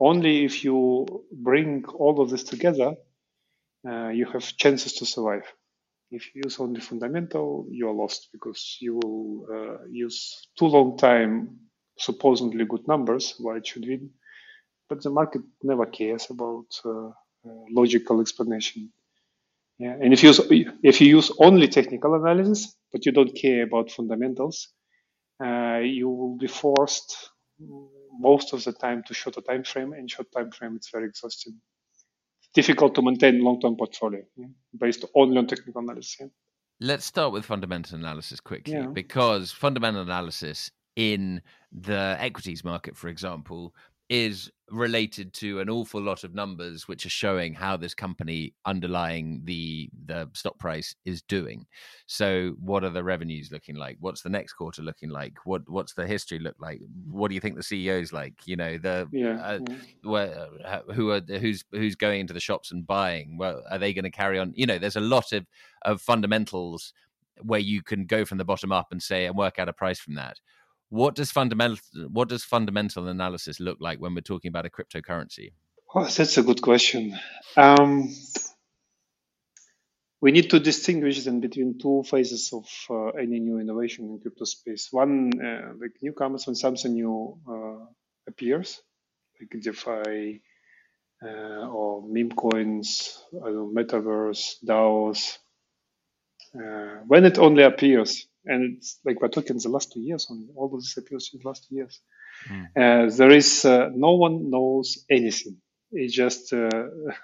Only 0.01 0.45
if 0.45 0.65
you 0.65 1.07
bring 1.33 1.85
all 1.87 2.21
of 2.21 2.31
this 2.31 2.45
together, 2.45 2.95
uh, 3.89 4.09
you 4.09 4.27
have 4.27 4.57
chances 4.57 4.95
to 4.95 5.07
survive. 5.07 5.45
If 6.13 6.35
you 6.35 6.43
use 6.45 6.61
only 6.61 6.81
fundamental, 6.81 7.67
you 7.71 7.89
are 7.89 7.95
lost 7.95 8.29
because 8.33 8.77
you 8.81 9.01
will 9.03 9.47
uh, 9.51 9.87
use 9.91 10.47
too 10.59 10.67
long 10.67 10.99
time 10.99 11.59
supposedly 11.99 12.67
good 12.67 12.87
numbers 12.87 13.35
why 13.39 13.57
it 13.57 13.67
should 13.67 13.87
win, 13.87 14.11
but 14.89 15.03
the 15.03 15.11
market 15.11 15.43
never 15.63 15.87
cares 15.87 16.29
about 16.31 16.67
uh, 16.85 17.09
uh, 17.09 17.65
logical 17.71 18.21
explanation. 18.21 18.93
Yeah, 19.79 19.97
and 20.01 20.13
if 20.13 20.23
you 20.23 20.29
use, 20.29 20.41
if 20.83 21.01
you 21.01 21.09
use 21.17 21.33
only 21.39 21.69
technical 21.69 22.15
analysis 22.15 22.77
but 22.93 23.07
you 23.07 23.13
don't 23.13 23.35
care 23.35 23.63
about 23.63 23.91
fundamentals, 23.91 24.69
uh, 25.43 25.81
you 25.83 26.11
will 26.11 26.37
be 26.37 26.47
forced 26.47 27.31
most 28.19 28.53
of 28.53 28.63
the 28.65 28.73
time 28.73 29.03
to 29.07 29.15
short 29.15 29.39
a 29.39 29.43
time 29.43 29.65
frame, 29.65 29.95
and 29.95 30.11
short 30.11 30.31
time 30.31 30.51
frame 30.51 30.77
it's 30.77 30.91
very 30.91 31.07
exhausting 31.07 31.59
difficult 32.55 32.95
to 32.95 33.03
maintain 33.03 33.43
long-term 33.43 33.77
portfolio 33.77 34.23
yeah, 34.37 34.47
based 34.79 35.05
only 35.15 35.39
on 35.39 35.47
technical 35.47 35.83
analysis. 35.83 36.17
Yeah. 36.21 36.27
Let's 36.81 37.05
start 37.05 37.33
with 37.33 37.45
fundamental 37.45 37.97
analysis 37.97 38.41
quickly, 38.41 38.75
yeah. 38.75 38.87
because 38.87 39.53
fundamental 39.53 40.03
analysis 40.03 40.71
in 40.97 41.41
the 41.71 42.17
equities 42.19 42.65
market, 42.65 42.97
for 42.97 43.09
example, 43.09 43.75
is 44.09 44.51
related 44.73 45.35
to 45.35 45.61
an 45.61 45.69
awful 45.69 46.01
lot 46.01 46.25
of 46.25 46.35
numbers 46.35 46.89
which 46.89 47.05
are 47.05 47.11
showing 47.11 47.53
how 47.53 47.77
this 47.77 47.95
company 47.95 48.55
underlying 48.65 49.43
the 49.45 49.89
the 50.07 50.29
stock 50.33 50.59
price 50.59 50.95
is 51.05 51.21
doing. 51.23 51.67
So 52.07 52.55
what 52.59 52.83
are 52.83 52.91
the 52.91 53.05
revenues 53.05 53.53
looking 53.53 53.77
like? 53.77 53.99
What's 54.01 54.23
the 54.23 54.31
next 54.31 54.55
quarter 54.55 54.83
looking 54.83 55.11
like? 55.11 55.35
What 55.45 55.63
what's 55.69 55.93
the 55.93 56.07
history 56.07 56.39
look 56.39 56.57
like? 56.59 56.81
What 57.07 57.29
do 57.29 57.35
you 57.35 57.41
think 57.41 57.57
the 57.57 57.63
ceo's 57.63 58.13
like? 58.13 58.35
You 58.47 58.57
know 58.57 58.79
the 58.79 59.09
yeah, 59.13 59.41
uh, 59.43 59.59
yeah. 59.69 59.77
Where, 60.03 60.49
uh, 60.65 60.93
who 60.93 61.11
are 61.11 61.21
who's 61.21 61.65
who's 61.71 61.95
going 61.95 62.21
into 62.21 62.35
the 62.35 62.41
shops 62.41 62.73
and 62.73 62.87
buying? 62.87 63.37
Well 63.37 63.63
are 63.71 63.79
they 63.79 63.93
going 63.93 64.05
to 64.05 64.11
carry 64.11 64.39
on? 64.39 64.53
You 64.57 64.67
know 64.67 64.79
there's 64.79 64.97
a 64.97 65.01
lot 65.01 65.33
of 65.33 65.47
of 65.85 66.01
fundamentals 66.01 66.95
where 67.43 67.61
you 67.61 67.83
can 67.83 68.07
go 68.07 68.25
from 68.25 68.39
the 68.39 68.45
bottom 68.45 68.73
up 68.73 68.89
and 68.91 69.03
say 69.03 69.27
and 69.27 69.37
work 69.37 69.59
out 69.59 69.69
a 69.69 69.73
price 69.73 69.99
from 69.99 70.15
that 70.15 70.39
what 70.93 71.15
does 71.15 71.31
fundamental 71.31 71.79
what 72.11 72.29
does 72.29 72.45
fundamental 72.45 73.09
analysis 73.09 73.59
look 73.61 73.79
like 73.81 73.99
when 73.99 74.15
we're 74.15 74.21
talking 74.21 74.51
about 74.51 74.67
a 74.67 74.71
cryptocurrency? 74.71 75.53
Oh, 75.95 76.05
that's 76.05 76.37
a 76.37 76.43
good 76.43 76.61
question. 76.61 77.19
Um, 77.57 78.15
we 80.21 80.33
need 80.33 80.51
to 80.51 80.61
distinguish 80.61 81.25
then 81.25 81.41
between 81.41 81.79
two 81.79 82.03
phases 82.05 82.53
of 82.53 82.67
uh, 82.91 83.19
any 83.19 83.41
new 83.41 83.59
innovation 83.59 84.05
in 84.05 84.21
crypto 84.21 84.45
space. 84.45 84.89
One, 84.91 85.33
uh, 85.41 85.73
like 85.81 85.93
newcomers, 86.03 86.47
when 86.47 86.57
something 86.57 86.93
new 86.93 87.39
uh, 87.49 87.87
appears, 88.29 88.83
like 89.41 89.63
DeFi 89.63 90.43
uh, 91.25 91.69
or 91.69 92.07
meme 92.07 92.33
coins, 92.33 93.19
know, 93.33 93.73
metaverse, 93.75 94.57
DAOs. 94.63 95.39
Uh, 96.55 97.01
when 97.07 97.25
it 97.25 97.39
only 97.39 97.63
appears, 97.63 98.27
and 98.45 98.77
it's 98.77 98.99
like 99.05 99.21
we're 99.21 99.29
talking 99.29 99.59
the 99.59 99.69
last 99.69 99.93
two 99.93 100.01
years 100.01 100.27
on 100.31 100.49
all 100.57 100.75
of 100.75 100.81
this 100.81 100.97
appears 100.97 101.31
in 101.33 101.41
the 101.43 101.49
last 101.49 101.67
two 101.69 101.77
years. 101.77 102.01
Mm. 102.49 102.67
Uh, 102.77 103.17
there 103.17 103.31
is 103.31 103.65
uh, 103.65 103.89
no 103.95 104.15
one 104.15 104.51
knows 104.51 105.05
anything. 105.11 105.59
It's 105.93 106.15
just 106.15 106.53
uh, 106.53 106.69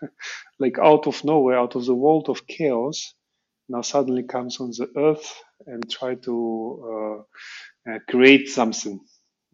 like 0.59 0.79
out 0.79 1.07
of 1.07 1.25
nowhere, 1.25 1.59
out 1.59 1.75
of 1.75 1.87
the 1.87 1.95
world 1.95 2.29
of 2.29 2.47
chaos, 2.47 3.15
now 3.69 3.81
suddenly 3.83 4.23
comes 4.25 4.61
on 4.61 4.71
the 4.71 4.91
earth 4.97 5.43
and 5.67 5.91
try 5.91 6.15
to 6.17 7.25
uh, 7.89 7.93
uh, 7.93 7.99
create 8.09 8.49
something. 8.49 9.01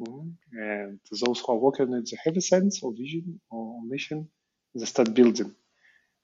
Mm. 0.00 0.32
And 0.52 1.00
those 1.24 1.40
who 1.40 1.52
are 1.52 1.56
working 1.58 1.92
in 1.92 2.04
the 2.04 2.18
heavy 2.22 2.40
sense 2.40 2.82
or 2.82 2.92
vision 2.92 3.40
or 3.50 3.80
mission, 3.86 4.28
they 4.74 4.84
start 4.84 5.14
building. 5.14 5.54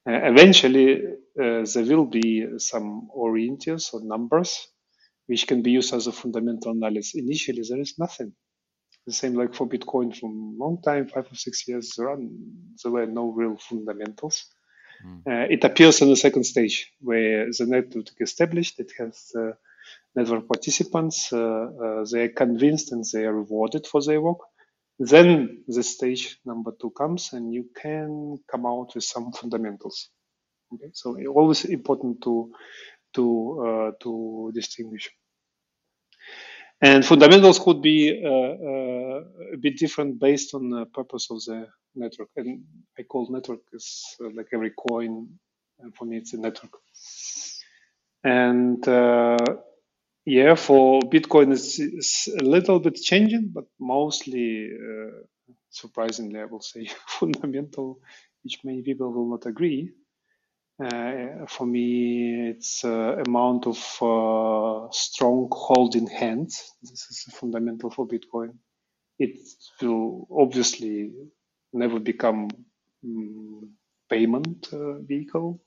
Uh, 0.09 0.13
eventually, 0.25 1.03
there 1.37 1.65
will 1.97 2.07
be 2.07 2.59
some 2.59 3.09
orienters 3.17 3.95
or 3.95 4.01
numbers 4.03 4.67
which 5.31 5.47
can 5.47 5.63
be 5.63 5.71
used 5.71 5.95
as 5.95 6.09
a 6.09 6.13
fundamental 6.13 6.73
analysis. 6.73 7.15
Initially, 7.15 7.63
there 7.69 7.81
is 7.81 7.95
nothing. 8.01 8.33
The 9.07 9.13
same 9.13 9.35
like 9.35 9.55
for 9.55 9.69
Bitcoin 9.69 10.09
from 10.19 10.33
a 10.33 10.65
long 10.65 10.83
time, 10.83 11.07
five 11.07 11.27
or 11.31 11.37
six 11.37 11.69
years 11.69 11.95
run, 11.99 12.31
there 12.83 12.91
were 12.91 13.07
no 13.07 13.31
real 13.31 13.57
fundamentals. 13.57 14.47
Mm. 15.07 15.21
Uh, 15.29 15.47
it 15.49 15.63
appears 15.63 16.03
in 16.03 16.09
the 16.09 16.17
second 16.17 16.45
stage 16.45 16.93
where 17.01 17.47
the 17.47 17.67
network 17.67 18.09
is 18.19 18.31
established, 18.31 18.81
it 18.81 18.91
has 18.99 19.31
uh, 19.39 19.53
network 20.17 20.49
participants, 20.49 21.33
uh, 21.33 21.39
uh, 21.85 22.05
they 22.11 22.23
are 22.25 22.35
convinced 22.45 22.91
and 22.91 23.05
they 23.13 23.25
are 23.25 23.33
rewarded 23.33 23.87
for 23.87 24.03
their 24.03 24.21
work. 24.21 24.41
Then 24.99 25.63
the 25.69 25.85
stage 25.85 26.41
number 26.45 26.73
two 26.81 26.91
comes 26.91 27.33
and 27.33 27.55
you 27.55 27.67
can 27.81 28.37
come 28.51 28.67
out 28.67 28.97
with 28.97 29.05
some 29.05 29.31
fundamentals. 29.31 30.11
Okay, 30.75 30.91
so 30.93 31.17
always 31.29 31.65
important 31.67 32.21
to 32.25 32.53
to 33.15 33.25
uh, 33.67 33.91
to 34.03 34.51
distinguish. 34.55 35.11
And 36.83 37.05
fundamentals 37.05 37.59
could 37.59 37.83
be 37.83 38.23
uh, 38.25 38.29
uh, 38.29 39.25
a 39.53 39.57
bit 39.59 39.77
different 39.77 40.19
based 40.19 40.55
on 40.55 40.71
the 40.71 40.87
purpose 40.87 41.29
of 41.31 41.45
the 41.45 41.67
network. 41.95 42.31
And 42.37 42.65
I 42.99 43.03
call 43.03 43.31
network 43.31 43.61
is 43.73 44.17
uh, 44.25 44.31
like 44.35 44.49
every 44.55 44.73
coin, 44.89 45.29
and 45.79 45.95
for 45.95 46.07
me 46.07 46.17
it's 46.19 46.33
a 46.33 46.39
network. 46.39 46.73
And 48.25 48.85
yeah, 50.27 50.55
for 50.55 51.01
Bitcoin 51.03 51.53
it's, 51.53 51.79
it's, 51.79 52.29
a 52.29 52.45
little 52.45 52.79
bit 52.79 52.95
changing, 52.97 53.51
but 53.53 53.65
mostly, 53.79 54.71
surprisingly, 55.71 56.41
I 56.41 56.45
will 56.45 56.61
say 56.61 56.89
fundamental, 57.07 58.01
which 58.43 58.61
many 58.65 58.83
people 58.83 59.13
will 59.13 59.31
not 59.31 59.47
agree. 59.47 59.91
Uh, 60.83 61.47
for 61.49 61.67
me, 61.67 62.51
it's 62.51 62.85
uh, 62.85 63.17
amount 63.27 63.67
of 63.67 63.79
uh, 64.03 64.89
strong 64.93 65.49
holding 65.53 66.07
hands. 66.09 66.73
This 66.83 67.07
is 67.11 67.35
fundamental 67.35 67.91
for 67.91 68.09
Bitcoin. 68.09 68.55
It 69.19 69.39
will 69.83 70.29
obviously 70.31 71.13
never 71.73 72.01
become 72.01 72.49
um, 73.05 73.71
payment 74.11 74.69
uh, 74.73 75.01
vehicle. 75.01 75.63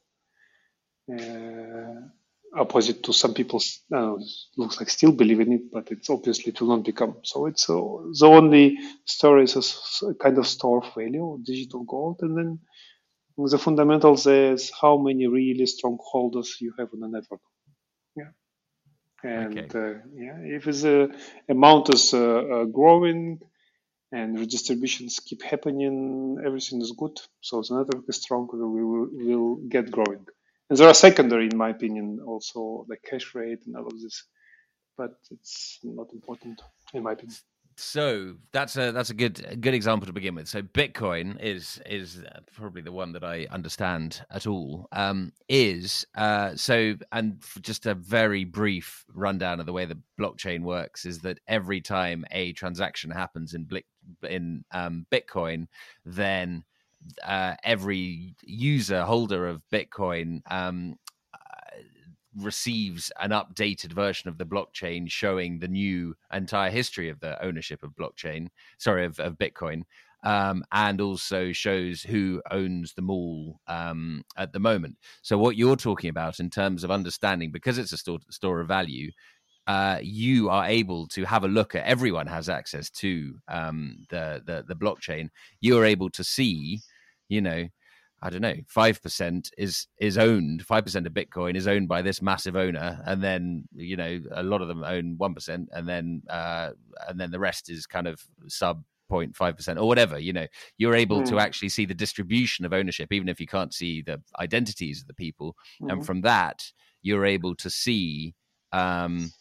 Uh, 1.12 2.10
opposite 2.58 3.04
to 3.04 3.14
some 3.14 3.34
people, 3.34 3.62
uh, 3.94 4.16
looks 4.58 4.80
like 4.80 4.90
still 4.90 5.12
believe 5.12 5.42
in 5.42 5.54
it, 5.54 5.72
but 5.72 5.92
it's 5.92 6.10
obviously 6.10 6.52
it 6.52 6.62
will 6.62 6.70
not 6.70 6.86
become. 6.86 7.18
So 7.24 7.48
it's 7.48 7.68
the 7.68 8.28
only 8.28 8.78
store 9.06 9.40
is 9.42 9.56
a, 10.04 10.08
a 10.08 10.16
kind 10.16 10.38
of 10.40 10.48
store 10.48 10.80
of 10.86 10.94
value, 10.96 11.40
digital 11.44 11.84
gold, 11.84 12.20
and 12.22 12.38
then 12.38 12.60
the 13.38 13.58
fundamentals 13.58 14.28
is 14.28 14.72
how 14.80 14.98
many 14.98 15.28
really 15.28 15.66
strong 15.66 15.98
holders 16.02 16.58
you 16.60 16.74
have 16.78 16.90
on 16.94 17.00
the 17.00 17.08
network. 17.08 17.42
Yeah. 18.16 18.32
And 19.24 19.58
okay. 19.58 19.80
uh, 19.80 20.00
yeah, 20.16 20.38
if 20.58 20.66
the 20.66 21.16
amount 21.50 21.94
is 21.94 22.14
uh, 22.14 22.20
uh, 22.20 22.64
growing 22.66 23.40
and 24.12 24.38
redistributions 24.38 25.20
keep 25.20 25.42
happening, 25.42 26.38
everything 26.46 26.82
is 26.82 26.94
good. 26.96 27.20
So 27.42 27.62
the 27.62 27.78
network 27.78 28.06
is 28.08 28.22
strong, 28.22 28.48
we 28.52 28.84
will, 28.84 29.08
will 29.12 29.56
get 29.68 29.90
growing. 29.90 30.26
And 30.70 30.78
there 30.78 30.88
are 30.88 30.94
secondary, 30.94 31.50
in 31.52 31.58
my 31.58 31.70
opinion, 31.70 32.20
also 32.26 32.86
the 32.88 32.98
cash 32.98 33.34
rate 33.34 33.66
and 33.66 33.76
all 33.76 33.88
of 33.88 34.00
this, 34.00 34.24
but 34.98 35.16
it's 35.32 35.80
not 35.84 36.14
important, 36.14 36.62
in 36.94 37.04
my 37.04 37.14
opinion 37.14 37.38
so 37.76 38.36
that's 38.52 38.78
a 38.78 38.92
that's 38.92 39.10
a 39.10 39.14
good 39.14 39.46
a 39.48 39.56
good 39.56 39.74
example 39.74 40.06
to 40.08 40.14
begin 40.14 40.36
with. 40.36 40.48
So 40.48 40.62
Bitcoin 40.62 41.42
is 41.42 41.82
is 41.86 42.24
probably 42.56 42.82
the 42.82 42.92
one 42.92 43.12
that 43.14 43.24
I 43.24 43.48
understand 43.52 44.26
at 44.32 44.48
all. 44.48 44.88
Um, 44.92 45.34
is 45.50 46.06
uh, 46.16 46.56
so 46.56 46.96
and 47.12 47.44
just 47.62 47.86
a 47.86 47.96
very 47.96 48.44
brief 48.44 49.06
rundown 49.14 49.60
of 49.60 49.66
the 49.66 49.74
way 49.74 49.86
the 49.86 50.00
blockchain 50.20 50.64
works 50.64 51.06
is 51.06 51.20
that 51.20 51.40
every 51.48 51.82
time 51.82 52.26
a 52.32 52.54
transaction 52.54 53.12
happens 53.12 53.54
in 53.54 53.68
in 54.28 54.64
um, 54.72 55.06
Bitcoin, 55.12 55.68
then 56.06 56.64
uh, 57.24 57.56
every 57.64 58.36
user 58.44 59.04
holder 59.04 59.48
of 59.48 59.62
Bitcoin 59.72 60.42
um, 60.50 60.98
receives 62.38 63.12
an 63.22 63.32
updated 63.32 63.94
version 63.94 64.30
of 64.30 64.38
the 64.38 64.46
blockchain 64.46 65.10
showing 65.10 65.60
the 65.60 65.68
new 65.68 66.16
entire 66.32 66.70
history 66.70 67.10
of 67.10 67.20
the 67.20 67.44
ownership 67.44 67.84
of 67.84 67.92
blockchain, 67.92 68.48
sorry, 68.78 69.06
of, 69.06 69.20
of 69.20 69.38
Bitcoin, 69.38 69.84
um, 70.24 70.64
and 70.72 71.02
also 71.02 71.52
shows 71.52 72.02
who 72.02 72.42
owns 72.50 72.94
them 72.94 73.10
all 73.10 73.60
um, 73.68 74.24
at 74.38 74.54
the 74.54 74.60
moment. 74.60 74.98
So, 75.22 75.38
what 75.38 75.58
you're 75.58 75.76
talking 75.76 76.10
about 76.10 76.40
in 76.40 76.50
terms 76.50 76.84
of 76.84 76.92
understanding, 76.92 77.52
because 77.52 77.78
it's 77.78 77.92
a 77.92 77.98
store, 77.98 78.20
store 78.30 78.62
of 78.62 78.68
value, 78.68 79.12
uh, 79.68 80.00
you 80.02 80.50
are 80.50 80.66
able 80.66 81.08
to 81.08 81.24
have 81.26 81.44
a 81.44 81.48
look 81.48 81.76
at. 81.76 81.86
Everyone 81.86 82.28
has 82.28 82.50
access 82.50 82.90
to 82.92 83.36
um, 83.48 84.06
the, 84.10 84.42
the 84.46 84.64
the 84.68 84.76
blockchain. 84.76 85.30
You 85.62 85.78
are 85.80 85.86
able 85.86 86.10
to 86.12 86.24
see, 86.24 86.82
you 87.30 87.42
know, 87.42 87.68
I 88.24 88.30
don't 88.30 88.42
know, 88.42 88.56
five 88.68 89.02
percent 89.04 89.52
is 89.58 89.88
is 90.00 90.18
owned. 90.18 90.66
Five 90.66 90.86
percent 90.86 91.06
of 91.06 91.14
Bitcoin 91.14 91.58
is 91.58 91.68
owned 91.68 91.90
by 91.90 92.02
this 92.02 92.22
massive 92.22 92.56
owner, 92.56 93.02
and 93.06 93.22
then 93.22 93.66
you 93.76 93.98
know 93.98 94.20
a 94.32 94.42
lot 94.42 94.62
of 94.62 94.70
them 94.70 94.82
own 94.84 95.16
one 95.18 95.34
percent, 95.34 95.68
and 95.74 95.88
then 95.88 96.24
uh, 96.30 96.70
and 97.10 97.20
then 97.20 97.32
the 97.32 97.40
rest 97.40 97.70
is 97.70 97.86
kind 97.86 98.08
of 98.08 98.22
sub 98.48 98.82
0.5 99.12 99.58
percent 99.58 99.78
or 99.78 99.88
whatever. 99.90 100.18
You 100.18 100.32
know, 100.32 100.48
you're 100.78 100.96
able 100.96 101.22
mm. 101.22 101.30
to 101.30 101.40
actually 101.40 101.68
see 101.68 101.86
the 101.86 101.94
distribution 101.94 102.64
of 102.64 102.72
ownership, 102.72 103.12
even 103.12 103.28
if 103.28 103.42
you 103.42 103.48
can't 103.48 103.74
see 103.74 104.02
the 104.02 104.22
identities 104.40 105.02
of 105.02 105.08
the 105.08 105.14
people, 105.14 105.58
mm. 105.82 105.92
and 105.92 106.06
from 106.06 106.22
that 106.22 106.72
you're 107.02 107.26
able 107.26 107.54
to 107.56 107.70
see 107.70 108.34
um, 108.72 109.32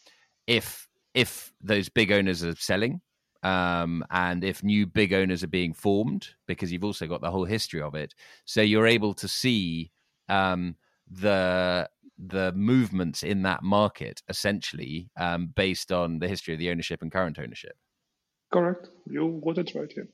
if 0.45 0.89
if 1.13 1.53
those 1.61 1.87
big 1.87 2.11
owners 2.11 2.43
are 2.43 2.55
selling 2.57 2.99
um, 3.43 4.05
and 4.09 4.43
if 4.43 4.63
new 4.63 4.85
big 4.85 5.13
owners 5.13 5.43
are 5.43 5.47
being 5.47 5.73
formed, 5.73 6.29
because 6.47 6.71
you've 6.71 6.83
also 6.83 7.07
got 7.07 7.21
the 7.21 7.31
whole 7.31 7.45
history 7.45 7.81
of 7.81 7.95
it, 7.95 8.13
so 8.45 8.61
you're 8.61 8.87
able 8.87 9.13
to 9.15 9.27
see 9.27 9.91
um, 10.29 10.75
the 11.09 11.89
the 12.17 12.51
movements 12.53 13.23
in 13.23 13.41
that 13.41 13.63
market 13.63 14.21
essentially 14.29 15.09
um, 15.19 15.47
based 15.55 15.91
on 15.91 16.19
the 16.19 16.27
history 16.27 16.53
of 16.53 16.59
the 16.59 16.69
ownership 16.69 17.01
and 17.01 17.11
current 17.11 17.39
ownership. 17.39 17.75
Correct. 18.51 18.89
You 19.09 19.41
got 19.43 19.57
it 19.57 19.73
right 19.75 19.91
here. 19.91 20.07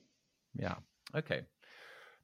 Yeah. 0.56 0.76
Okay. 1.14 1.42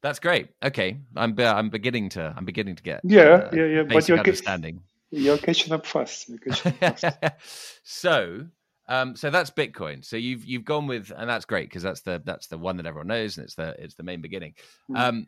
That's 0.01 0.19
great. 0.19 0.49
Okay, 0.63 0.97
I'm 1.15 1.35
I'm 1.39 1.69
beginning 1.69 2.09
to 2.09 2.33
I'm 2.35 2.45
beginning 2.45 2.75
to 2.75 2.83
get 2.83 3.01
yeah 3.03 3.21
uh, 3.21 3.49
yeah 3.53 3.65
yeah. 3.65 3.83
But 3.83 4.07
you're 4.07 4.19
understanding. 4.19 4.81
You're 5.09 5.37
catching 5.37 5.73
up 5.73 5.85
fast. 5.85 6.29
You're 6.29 6.37
Catching 6.37 6.73
up 6.81 6.99
fast. 6.99 7.81
so 7.83 8.47
um, 8.87 9.15
so 9.15 9.29
that's 9.29 9.49
Bitcoin. 9.49 10.03
So 10.03 10.17
you've 10.17 10.45
you've 10.45 10.65
gone 10.65 10.87
with, 10.87 11.11
and 11.15 11.29
that's 11.29 11.45
great 11.45 11.69
because 11.69 11.83
that's 11.83 12.01
the 12.01 12.21
that's 12.25 12.47
the 12.47 12.57
one 12.57 12.77
that 12.77 12.85
everyone 12.85 13.07
knows, 13.07 13.37
and 13.37 13.45
it's 13.45 13.55
the 13.55 13.75
it's 13.79 13.95
the 13.95 14.03
main 14.03 14.21
beginning. 14.21 14.53
Mm. 14.89 14.97
Um, 14.97 15.27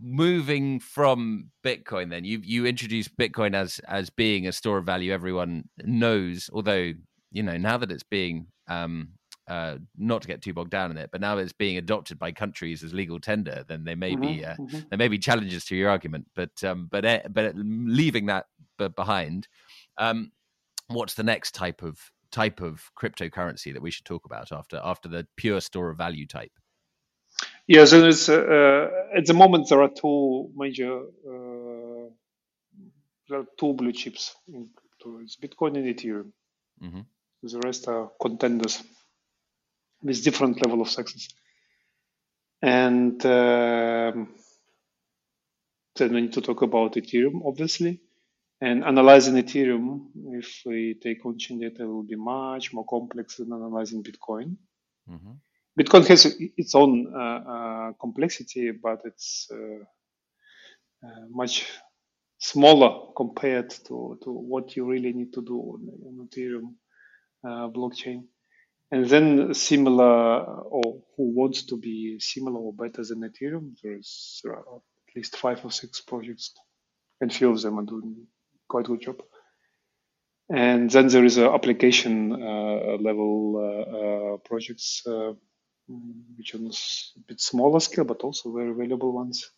moving 0.00 0.78
from 0.80 1.50
Bitcoin, 1.64 2.10
then 2.10 2.24
you 2.24 2.40
you 2.42 2.66
introduced 2.66 3.16
Bitcoin 3.16 3.54
as 3.54 3.80
as 3.88 4.10
being 4.10 4.46
a 4.46 4.52
store 4.52 4.78
of 4.78 4.84
value 4.84 5.12
everyone 5.12 5.68
knows. 5.84 6.50
Although 6.52 6.92
you 7.32 7.42
know 7.42 7.56
now 7.56 7.78
that 7.78 7.90
it's 7.90 8.02
being 8.02 8.46
um, 8.68 9.08
uh, 9.48 9.76
not 9.96 10.20
to 10.22 10.28
get 10.28 10.42
too 10.42 10.52
bogged 10.52 10.70
down 10.70 10.90
in 10.90 10.98
it, 10.98 11.10
but 11.10 11.20
now 11.20 11.38
it's 11.38 11.52
being 11.52 11.78
adopted 11.78 12.18
by 12.18 12.30
countries 12.30 12.82
as 12.82 12.92
legal 12.92 13.18
tender, 13.18 13.64
then 13.66 13.84
there 13.84 13.96
may 13.96 14.12
mm-hmm, 14.12 14.20
be 14.20 14.44
uh, 14.44 14.56
mm-hmm. 14.56 14.80
there 14.90 14.98
may 14.98 15.08
be 15.08 15.18
challenges 15.18 15.64
to 15.64 15.76
your 15.76 15.88
argument. 15.88 16.26
But 16.34 16.62
um, 16.62 16.88
but 16.90 17.06
uh, 17.06 17.20
but 17.30 17.54
leaving 17.56 18.26
that 18.26 18.46
behind, 18.94 19.48
um, 19.96 20.32
what's 20.88 21.14
the 21.14 21.22
next 21.22 21.54
type 21.54 21.82
of 21.82 21.98
type 22.42 22.60
of 22.60 22.90
cryptocurrency 23.00 23.72
that 23.72 23.82
we 23.82 23.90
should 23.90 24.04
talk 24.04 24.24
about 24.26 24.52
after 24.52 24.78
after 24.92 25.08
the 25.08 25.26
pure 25.36 25.60
store 25.60 25.88
of 25.90 25.96
value 25.96 26.26
type? 26.26 26.52
Yes, 27.66 27.92
and 27.92 28.04
it's, 28.04 28.28
uh, 28.28 28.88
at 29.18 29.26
the 29.26 29.34
moment 29.34 29.68
there 29.68 29.82
are 29.82 29.90
two 30.02 30.50
major 30.54 30.94
uh, 31.30 32.08
there 33.28 33.40
are 33.40 33.46
two 33.58 33.72
blue 33.72 33.92
chips 33.92 34.36
in 34.46 34.68
crypto. 34.76 35.18
It's 35.22 35.36
Bitcoin 35.36 35.76
and 35.78 35.86
Ethereum. 35.94 36.30
Mm-hmm. 36.82 37.00
The 37.42 37.60
rest 37.64 37.88
are 37.88 38.10
contenders 38.20 38.82
with 40.02 40.22
different 40.22 40.64
level 40.64 40.80
of 40.82 40.88
success. 40.88 41.28
And 42.62 43.24
um, 43.26 44.28
then 45.96 46.12
we 46.14 46.20
need 46.22 46.34
to 46.34 46.40
talk 46.40 46.62
about 46.62 46.94
Ethereum, 46.94 47.42
obviously. 47.44 48.00
And 48.60 48.84
analyzing 48.84 49.34
Ethereum, 49.34 50.06
if 50.32 50.62
we 50.64 50.94
take 50.94 51.24
on-chain 51.26 51.60
data, 51.60 51.82
it 51.82 51.86
will 51.86 52.02
be 52.02 52.16
much 52.16 52.72
more 52.72 52.86
complex 52.86 53.36
than 53.36 53.52
analyzing 53.52 54.02
Bitcoin. 54.02 54.56
Mm-hmm. 55.10 55.32
Bitcoin 55.78 56.06
has 56.06 56.24
its 56.56 56.74
own 56.74 57.12
uh, 57.14 57.18
uh, 57.18 57.92
complexity, 58.00 58.70
but 58.70 59.02
it's 59.04 59.48
uh, 59.52 59.84
uh 61.06 61.26
much 61.28 61.66
smaller 62.38 63.12
compared 63.14 63.70
to, 63.70 64.18
to 64.22 64.30
what 64.30 64.74
you 64.74 64.86
really 64.86 65.12
need 65.12 65.34
to 65.34 65.42
do 65.42 65.58
on, 65.58 65.88
on 66.06 66.26
Ethereum 66.26 66.74
uh, 67.44 67.68
blockchain. 67.68 68.24
And 68.90 69.04
then 69.06 69.52
similar, 69.52 70.44
or 70.44 71.02
who 71.16 71.34
wants 71.34 71.64
to 71.64 71.76
be 71.76 72.18
similar 72.20 72.58
or 72.58 72.72
better 72.72 73.04
than 73.04 73.20
Ethereum, 73.20 73.74
there 73.82 73.98
is 73.98 74.40
at 74.46 75.16
least 75.16 75.36
five 75.36 75.62
or 75.62 75.70
six 75.70 76.00
projects, 76.00 76.54
and 77.20 77.32
few 77.32 77.50
of 77.50 77.60
them 77.60 77.78
are 77.80 77.84
doing 77.84 78.26
quite 78.68 78.86
good 78.86 79.02
job. 79.02 79.22
And 80.48 80.90
then 80.90 81.08
there 81.08 81.24
is 81.24 81.38
a 81.38 81.50
application 81.50 82.32
uh, 82.32 82.96
level 83.00 83.56
uh, 83.56 84.34
uh, 84.34 84.36
projects 84.38 85.02
which 86.36 86.54
are 86.54 86.58
a 86.58 87.20
bit 87.26 87.40
smaller 87.40 87.80
scale, 87.80 88.04
but 88.04 88.22
also 88.22 88.52
very 88.52 88.72
valuable 88.72 89.12
ones. 89.12 89.50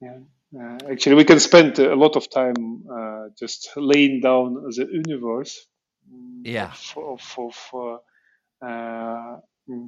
Yeah. 0.00 0.18
Uh, 0.58 0.78
actually, 0.90 1.16
we 1.16 1.24
can 1.24 1.40
spend 1.40 1.78
a 1.78 1.96
lot 1.96 2.16
of 2.16 2.30
time 2.30 2.84
uh, 2.90 3.28
just 3.38 3.70
laying 3.76 4.20
down 4.20 4.54
the 4.54 4.86
universe 5.06 5.66
mm, 6.10 6.42
yeah. 6.44 6.72
of, 6.96 7.38
of, 7.38 7.60
of 7.74 8.00
uh, 8.64 9.36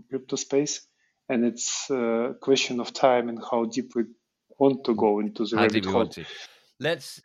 crypto 0.08 0.36
space, 0.36 0.86
and 1.28 1.44
it's 1.44 1.88
a 1.90 2.34
question 2.40 2.80
of 2.80 2.92
time 2.92 3.28
and 3.28 3.38
how 3.50 3.64
deep 3.66 3.94
we 3.94 4.04
want 4.58 4.84
to 4.84 4.94
go 4.94 5.20
into 5.20 5.44
the 5.46 5.56
how 5.56 5.62
rabbit 5.62 5.84
hole. 5.84 6.10
Let's 6.80 7.20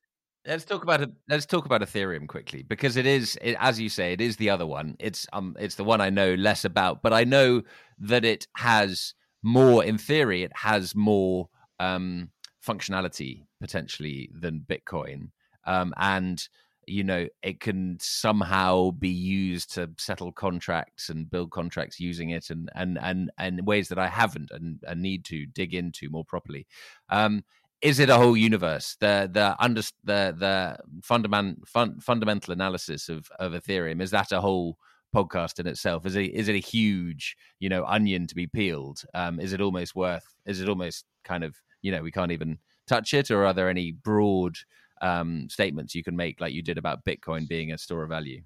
let's 0.45 0.65
talk 0.65 0.84
about 0.84 1.01
it. 1.01 1.12
Let's 1.30 1.45
talk 1.45 1.65
about 1.65 1.82
Ethereum 1.82 2.27
quickly 2.27 2.63
because 2.63 2.97
it 2.97 3.06
is, 3.06 3.38
it, 3.41 3.56
as 3.60 3.80
you 3.80 3.89
say, 3.89 4.13
it 4.13 4.21
is 4.21 4.38
the 4.38 4.49
other 4.49 4.65
one. 4.65 4.95
It's 4.99 5.27
um, 5.34 5.56
it's 5.60 5.75
the 5.75 5.84
one 5.84 6.01
I 6.01 6.10
know 6.10 6.34
less 6.34 6.65
about, 6.65 7.01
but 7.01 7.13
I 7.13 7.23
know 7.23 7.62
that 7.99 8.25
it 8.25 8.47
has 8.56 9.13
more. 9.43 9.84
In 9.84 9.97
theory, 9.97 10.43
it 10.43 10.51
has 10.56 10.95
more 10.95 11.49
um 11.80 12.30
functionality 12.65 13.45
potentially 13.60 14.30
than 14.34 14.65
Bitcoin, 14.67 15.30
um, 15.65 15.93
and 15.97 16.47
you 16.88 17.04
know 17.04 17.27
it 17.43 17.60
can 17.60 17.97
somehow 18.01 18.91
be 18.91 19.10
used 19.10 19.73
to 19.75 19.89
settle 19.97 20.32
contracts 20.32 21.10
and 21.10 21.30
build 21.30 21.51
contracts 21.51 21.99
using 21.99 22.32
it 22.32 22.49
and 22.49 22.69
and 22.75 22.97
and 23.01 23.32
and 23.38 23.65
ways 23.65 23.89
that 23.89 23.99
I 23.99 24.08
haven't 24.08 24.49
and, 24.51 24.80
and 24.88 25.01
need 25.01 25.25
to 25.25 25.45
dig 25.45 25.73
into 25.73 26.10
more 26.10 26.25
properly. 26.25 26.65
Um, 27.10 27.43
is 27.82 28.00
it 28.00 28.10
a 28.10 28.17
whole 28.17 28.38
universe? 28.38 28.98
The 29.00 29.30
the 29.32 29.56
under 29.60 29.82
the 30.04 30.36
the 30.38 30.78
fundament 31.04 31.67
fun, 31.67 32.00
fundamental 32.00 32.54
analysis 32.54 33.10
of 33.10 33.30
of 33.39 33.54
Ethereum 33.54 34.02
is 34.02 34.12
that 34.12 34.32
a 34.32 34.41
whole 34.41 34.78
podcast 35.15 35.60
in 35.60 35.67
itself? 35.67 36.06
Is 36.06 36.15
it 36.15 36.32
is 36.34 36.48
it 36.48 36.56
a 36.56 36.60
huge 36.60 37.36
you 37.60 37.70
know 37.70 37.86
onion 37.86 38.28
to 38.28 38.36
be 38.36 38.48
peeled? 38.48 39.04
Um, 39.13 39.39
is 39.39 39.54
it 39.54 39.62
almost 39.62 39.96
worth? 39.96 40.26
Is 40.46 40.62
it 40.62 40.70
almost 40.70 41.06
kind 41.24 41.44
of 41.44 41.56
you 41.82 41.91
know 41.91 42.02
we 42.02 42.12
can't 42.12 42.32
even 42.32 42.60
touch 42.88 43.13
it, 43.13 43.32
or 43.32 43.46
are 43.46 43.54
there 43.54 43.70
any 43.70 43.91
broad 43.91 44.58
um, 45.02 45.48
statements 45.50 45.96
you 45.96 46.04
can 46.04 46.15
make, 46.15 46.41
like 46.41 46.54
you 46.54 46.62
did 46.62 46.78
about 46.78 47.06
Bitcoin 47.06 47.48
being 47.48 47.72
a 47.72 47.78
store 47.78 48.04
of 48.04 48.10
value? 48.10 48.41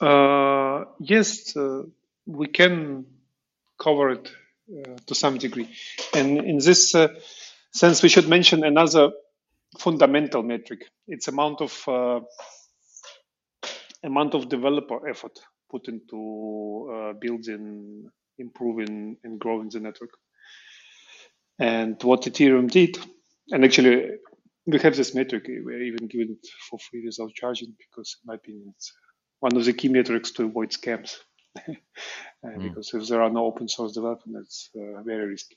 Uh, 0.00 0.84
yes, 1.00 1.56
uh, 1.56 1.82
we 2.26 2.48
can 2.48 3.06
cover 3.78 4.10
it 4.10 4.30
uh, 4.72 4.96
to 5.06 5.14
some 5.14 5.38
degree, 5.38 5.68
and 6.14 6.38
in 6.38 6.58
this 6.58 6.94
sense, 7.72 8.02
we 8.02 8.10
should 8.10 8.28
mention 8.28 8.64
another 8.64 9.12
fundamental 9.78 10.42
metric. 10.42 10.82
It's 11.08 11.28
amount 11.28 11.60
of 11.62 11.84
uh, 11.88 12.20
amount 14.04 14.34
of 14.34 14.48
developer 14.48 15.08
effort 15.08 15.38
put 15.70 15.88
into 15.88 16.90
uh, 16.94 17.12
building, 17.20 18.06
improving, 18.38 19.16
and 19.24 19.40
growing 19.40 19.70
the 19.70 19.80
network. 19.80 20.10
And 21.58 22.02
what 22.02 22.22
Ethereum 22.22 22.70
did, 22.70 22.98
and 23.50 23.64
actually 23.64 24.10
we 24.66 24.78
have 24.80 24.96
this 24.96 25.14
metric, 25.14 25.44
we're 25.48 25.82
even 25.82 26.08
giving 26.08 26.30
it 26.42 26.48
for 26.70 26.78
free 26.78 27.04
without 27.06 27.34
charging 27.34 27.74
because, 27.78 28.16
in 28.22 28.28
my 28.28 28.34
opinion, 28.36 28.74
it's 28.76 28.92
one 29.40 29.56
of 29.56 29.64
the 29.64 29.72
key 29.74 29.88
metrics 29.88 30.32
to 30.32 30.44
avoid 30.46 30.70
scams. 30.70 31.16
mm. 32.56 32.74
Because 32.74 32.92
if 32.94 33.08
there 33.08 33.22
are 33.22 33.30
no 33.30 33.46
open 33.46 33.68
source 33.68 33.92
development, 33.92 34.44
it's 34.46 34.70
uh, 34.76 35.02
very 35.02 35.26
risky. 35.28 35.56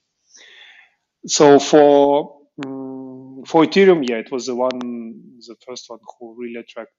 So 1.27 1.59
for 1.59 2.41
um, 2.65 3.43
for 3.47 3.65
Ethereum, 3.65 4.07
yeah, 4.09 4.17
it 4.17 4.31
was 4.31 4.47
the 4.47 4.55
one, 4.55 4.79
the 4.79 5.55
first 5.67 5.89
one 5.89 5.99
who 6.19 6.35
really 6.37 6.57
attracted 6.61 6.93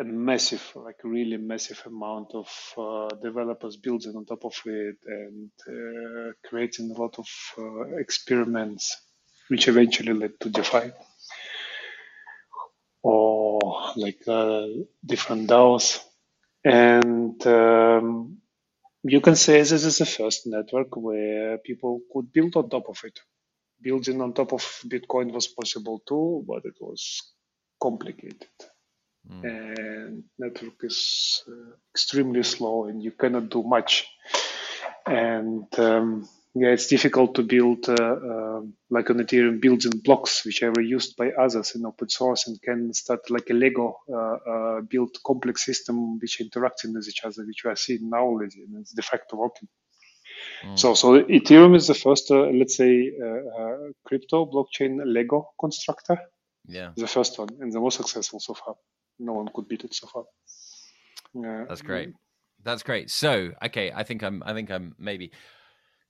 a 0.00 0.04
massive, 0.04 0.72
like 0.76 0.96
really 1.04 1.38
massive 1.38 1.82
amount 1.86 2.32
of 2.34 2.48
uh, 2.78 3.08
developers 3.22 3.76
building 3.78 4.16
on 4.16 4.26
top 4.26 4.44
of 4.44 4.54
it 4.66 4.96
and 5.06 5.50
uh, 5.68 6.32
creating 6.48 6.92
a 6.92 7.00
lot 7.00 7.18
of 7.18 7.26
uh, 7.58 7.96
experiments 7.98 8.96
which 9.48 9.68
eventually 9.68 10.12
led 10.14 10.32
to 10.40 10.50
DeFi 10.50 10.92
or 13.02 13.92
like 13.96 14.20
uh, 14.28 14.66
different 15.06 15.48
DAOs. 15.48 16.00
And 16.64 17.46
um, 17.46 18.38
you 19.04 19.20
can 19.20 19.36
say 19.36 19.58
this 19.58 19.72
is 19.72 19.98
the 19.98 20.06
first 20.06 20.46
network 20.46 20.96
where 20.96 21.58
people 21.58 22.00
could 22.12 22.32
build 22.32 22.56
on 22.56 22.70
top 22.70 22.88
of 22.88 23.00
it. 23.04 23.20
Building 23.80 24.20
on 24.22 24.32
top 24.32 24.52
of 24.52 24.62
Bitcoin 24.86 25.32
was 25.32 25.46
possible 25.46 26.02
too, 26.08 26.44
but 26.46 26.64
it 26.64 26.74
was 26.80 27.22
complicated. 27.82 28.46
Mm. 29.30 29.44
And 29.44 30.24
network 30.38 30.82
is 30.82 31.44
uh, 31.48 31.72
extremely 31.94 32.42
slow, 32.42 32.86
and 32.86 33.02
you 33.02 33.12
cannot 33.12 33.50
do 33.50 33.62
much. 33.62 34.08
And 35.06 35.66
um, 35.78 36.28
yeah, 36.56 36.68
it's 36.68 36.86
difficult 36.86 37.34
to 37.34 37.42
build 37.42 37.88
uh, 37.88 37.94
uh, 37.94 38.60
like 38.88 39.10
on 39.10 39.16
Ethereum 39.16 39.60
building 39.60 40.00
blocks, 40.04 40.44
which 40.44 40.62
are 40.62 40.80
used 40.80 41.16
by 41.16 41.30
others 41.32 41.74
in 41.74 41.84
open 41.84 42.08
source 42.08 42.46
and 42.46 42.62
can 42.62 42.94
start 42.94 43.28
like 43.28 43.50
a 43.50 43.54
Lego 43.54 43.96
uh, 44.08 44.16
uh, 44.16 44.80
build 44.82 45.10
complex 45.26 45.64
system 45.64 46.18
which 46.20 46.40
interacting 46.40 46.94
with 46.94 47.08
each 47.08 47.24
other, 47.24 47.44
which 47.44 47.64
we 47.64 47.70
are 47.70 47.76
seeing 47.76 48.08
now 48.08 48.22
already, 48.22 48.62
and 48.62 48.80
it's 48.80 48.92
de 48.92 49.02
facto 49.02 49.36
working. 49.36 49.68
Mm. 50.64 50.78
So, 50.78 50.94
so 50.94 51.20
Ethereum 51.24 51.74
is 51.74 51.88
the 51.88 51.94
first, 51.94 52.30
uh, 52.30 52.46
let's 52.46 52.76
say, 52.76 53.12
uh, 53.20 53.90
crypto 54.06 54.46
blockchain 54.46 55.00
Lego 55.04 55.50
constructor. 55.58 56.18
Yeah, 56.66 56.92
the 56.96 57.08
first 57.08 57.36
one 57.38 57.48
and 57.60 57.72
the 57.72 57.80
most 57.80 57.96
successful 57.96 58.38
so 58.38 58.54
far. 58.54 58.76
No 59.18 59.32
one 59.32 59.48
could 59.52 59.68
beat 59.68 59.84
it 59.84 59.92
so 59.92 60.06
far. 60.06 60.24
Yeah, 61.34 61.64
that's 61.68 61.82
great. 61.82 62.10
That's 62.62 62.82
great. 62.82 63.10
So, 63.10 63.50
okay, 63.62 63.92
I 63.94 64.04
think 64.04 64.22
I'm. 64.22 64.42
I 64.46 64.54
think 64.54 64.70
I'm 64.70 64.94
maybe. 64.98 65.32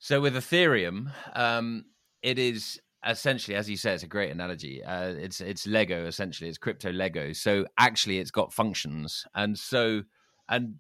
So 0.05 0.21
with 0.21 0.35
Ethereum, 0.35 1.13
um, 1.35 1.87
it 2.23 2.39
is 2.39 2.79
essentially, 3.09 3.57
as 3.57 3.71
you 3.71 3.79
say, 3.79 3.95
it's 3.95 4.03
a 4.03 4.07
great 4.07 4.31
analogy. 4.31 4.85
Uh, 4.85 5.15
it's 5.17 5.41
it's 5.41 5.67
Lego 5.67 6.05
essentially. 6.05 6.51
It's 6.51 6.59
crypto 6.59 6.93
Lego. 6.93 7.33
So 7.33 7.65
actually, 7.79 8.19
it's 8.19 8.31
got 8.31 8.53
functions, 8.53 9.25
and 9.35 9.59
so 9.59 10.03
and 10.47 10.75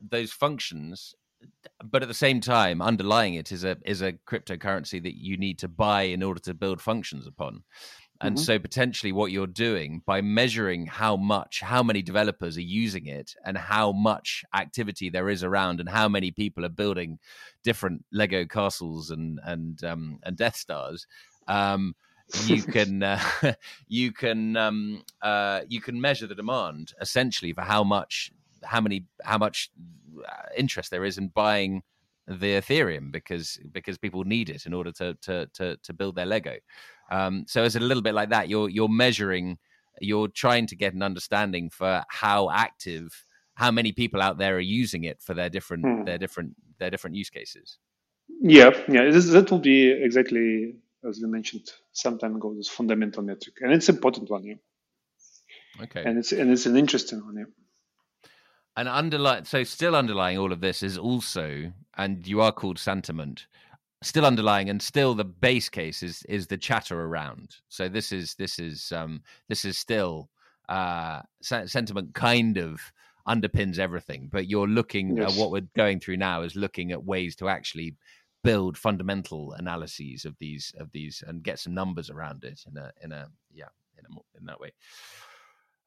those 0.00 0.32
functions, 0.32 1.14
but 1.84 2.00
at 2.00 2.08
the 2.08 2.14
same 2.14 2.40
time, 2.40 2.80
underlying 2.80 3.34
it 3.34 3.52
is 3.52 3.62
a 3.62 3.76
is 3.84 4.00
a 4.00 4.14
cryptocurrency 4.14 5.02
that 5.02 5.16
you 5.16 5.36
need 5.36 5.58
to 5.58 5.68
buy 5.68 6.04
in 6.04 6.22
order 6.22 6.40
to 6.40 6.54
build 6.54 6.80
functions 6.80 7.26
upon. 7.26 7.64
And 8.22 8.36
mm-hmm. 8.36 8.44
so 8.44 8.58
potentially 8.58 9.12
what 9.12 9.32
you're 9.32 9.46
doing 9.46 10.02
by 10.06 10.20
measuring 10.20 10.86
how 10.86 11.16
much, 11.16 11.60
how 11.60 11.82
many 11.82 12.02
developers 12.02 12.56
are 12.56 12.62
using 12.62 13.06
it 13.06 13.34
and 13.44 13.58
how 13.58 13.92
much 13.92 14.44
activity 14.54 15.10
there 15.10 15.28
is 15.28 15.42
around 15.42 15.80
and 15.80 15.88
how 15.88 16.08
many 16.08 16.30
people 16.30 16.64
are 16.64 16.70
building 16.70 17.18
different 17.64 18.04
Lego 18.12 18.44
castles 18.44 19.10
and, 19.10 19.40
and, 19.44 19.82
um, 19.82 20.18
and 20.22 20.36
Death 20.36 20.56
Stars, 20.56 21.06
um, 21.48 21.94
you 22.44 22.62
can 22.76 23.02
uh, 23.02 23.20
you 23.88 24.12
can 24.12 24.56
um, 24.56 25.02
uh, 25.20 25.62
you 25.68 25.80
can 25.80 26.00
measure 26.00 26.26
the 26.26 26.34
demand 26.34 26.92
essentially 27.00 27.52
for 27.52 27.62
how 27.62 27.84
much 27.84 28.30
how 28.62 28.80
many 28.80 29.06
how 29.22 29.38
much 29.38 29.70
uh, 30.18 30.48
interest 30.56 30.90
there 30.90 31.04
is 31.04 31.18
in 31.18 31.28
buying 31.28 31.82
the 32.26 32.60
Ethereum 32.60 33.10
because 33.10 33.58
because 33.72 33.98
people 33.98 34.24
need 34.24 34.48
it 34.48 34.66
in 34.66 34.72
order 34.74 34.92
to 34.92 35.14
to 35.22 35.46
to, 35.54 35.76
to 35.82 35.92
build 35.92 36.16
their 36.16 36.26
Lego. 36.26 36.56
Um, 37.12 37.44
so 37.46 37.62
it's 37.62 37.76
a 37.76 37.80
little 37.80 38.02
bit 38.02 38.14
like 38.14 38.30
that. 38.30 38.48
You're 38.48 38.70
you're 38.70 38.88
measuring, 38.88 39.58
you're 40.00 40.28
trying 40.28 40.66
to 40.68 40.76
get 40.76 40.94
an 40.94 41.02
understanding 41.02 41.68
for 41.68 42.02
how 42.08 42.50
active, 42.50 43.24
how 43.54 43.70
many 43.70 43.92
people 43.92 44.22
out 44.22 44.38
there 44.38 44.56
are 44.56 44.60
using 44.60 45.04
it 45.04 45.20
for 45.20 45.34
their 45.34 45.50
different 45.50 45.84
hmm. 45.84 46.04
their 46.04 46.16
different 46.16 46.54
their 46.78 46.90
different 46.90 47.16
use 47.16 47.28
cases. 47.28 47.78
Yeah, 48.40 48.70
yeah, 48.88 49.10
that 49.10 49.48
will 49.50 49.58
be 49.58 49.90
exactly 49.90 50.74
as 51.06 51.20
we 51.20 51.28
mentioned 51.28 51.70
some 51.92 52.18
time 52.18 52.36
ago. 52.36 52.54
This 52.54 52.68
fundamental 52.68 53.22
metric, 53.22 53.56
and 53.60 53.72
it's 53.72 53.90
important 53.90 54.30
one. 54.30 54.44
Yeah. 54.44 55.82
Okay. 55.82 56.02
And 56.04 56.18
it's 56.18 56.32
and 56.32 56.50
it's 56.50 56.64
an 56.64 56.76
interesting 56.76 57.24
one. 57.24 57.36
Yeah. 57.36 57.44
And 58.74 58.88
underlying, 58.88 59.44
so 59.44 59.64
still 59.64 59.94
underlying 59.94 60.38
all 60.38 60.50
of 60.50 60.62
this 60.62 60.82
is 60.82 60.96
also, 60.96 61.72
and 61.98 62.26
you 62.26 62.40
are 62.40 62.52
called 62.52 62.78
Santiment 62.78 63.44
still 64.02 64.26
underlying 64.26 64.68
and 64.68 64.82
still 64.82 65.14
the 65.14 65.24
base 65.24 65.68
case 65.68 66.02
is 66.02 66.22
is 66.28 66.46
the 66.46 66.56
chatter 66.56 67.00
around 67.00 67.56
so 67.68 67.88
this 67.88 68.12
is 68.12 68.34
this 68.34 68.58
is 68.58 68.92
um 68.92 69.22
this 69.48 69.64
is 69.64 69.78
still 69.78 70.28
uh 70.68 71.20
sentiment 71.40 72.14
kind 72.14 72.58
of 72.58 72.80
underpins 73.28 73.78
everything 73.78 74.28
but 74.30 74.48
you're 74.48 74.68
looking 74.68 75.16
yes. 75.16 75.32
at 75.32 75.38
what 75.38 75.50
we're 75.50 75.66
going 75.76 76.00
through 76.00 76.16
now 76.16 76.42
is 76.42 76.56
looking 76.56 76.90
at 76.90 77.04
ways 77.04 77.36
to 77.36 77.48
actually 77.48 77.94
build 78.42 78.76
fundamental 78.76 79.52
analyses 79.52 80.24
of 80.24 80.36
these 80.38 80.74
of 80.78 80.90
these 80.90 81.22
and 81.26 81.44
get 81.44 81.58
some 81.58 81.74
numbers 81.74 82.10
around 82.10 82.42
it 82.44 82.60
in 82.68 82.76
a 82.76 82.90
in 83.02 83.12
a 83.12 83.28
yeah 83.52 83.68
in 83.96 84.04
a 84.04 84.38
in 84.38 84.44
that 84.46 84.58
way 84.58 84.72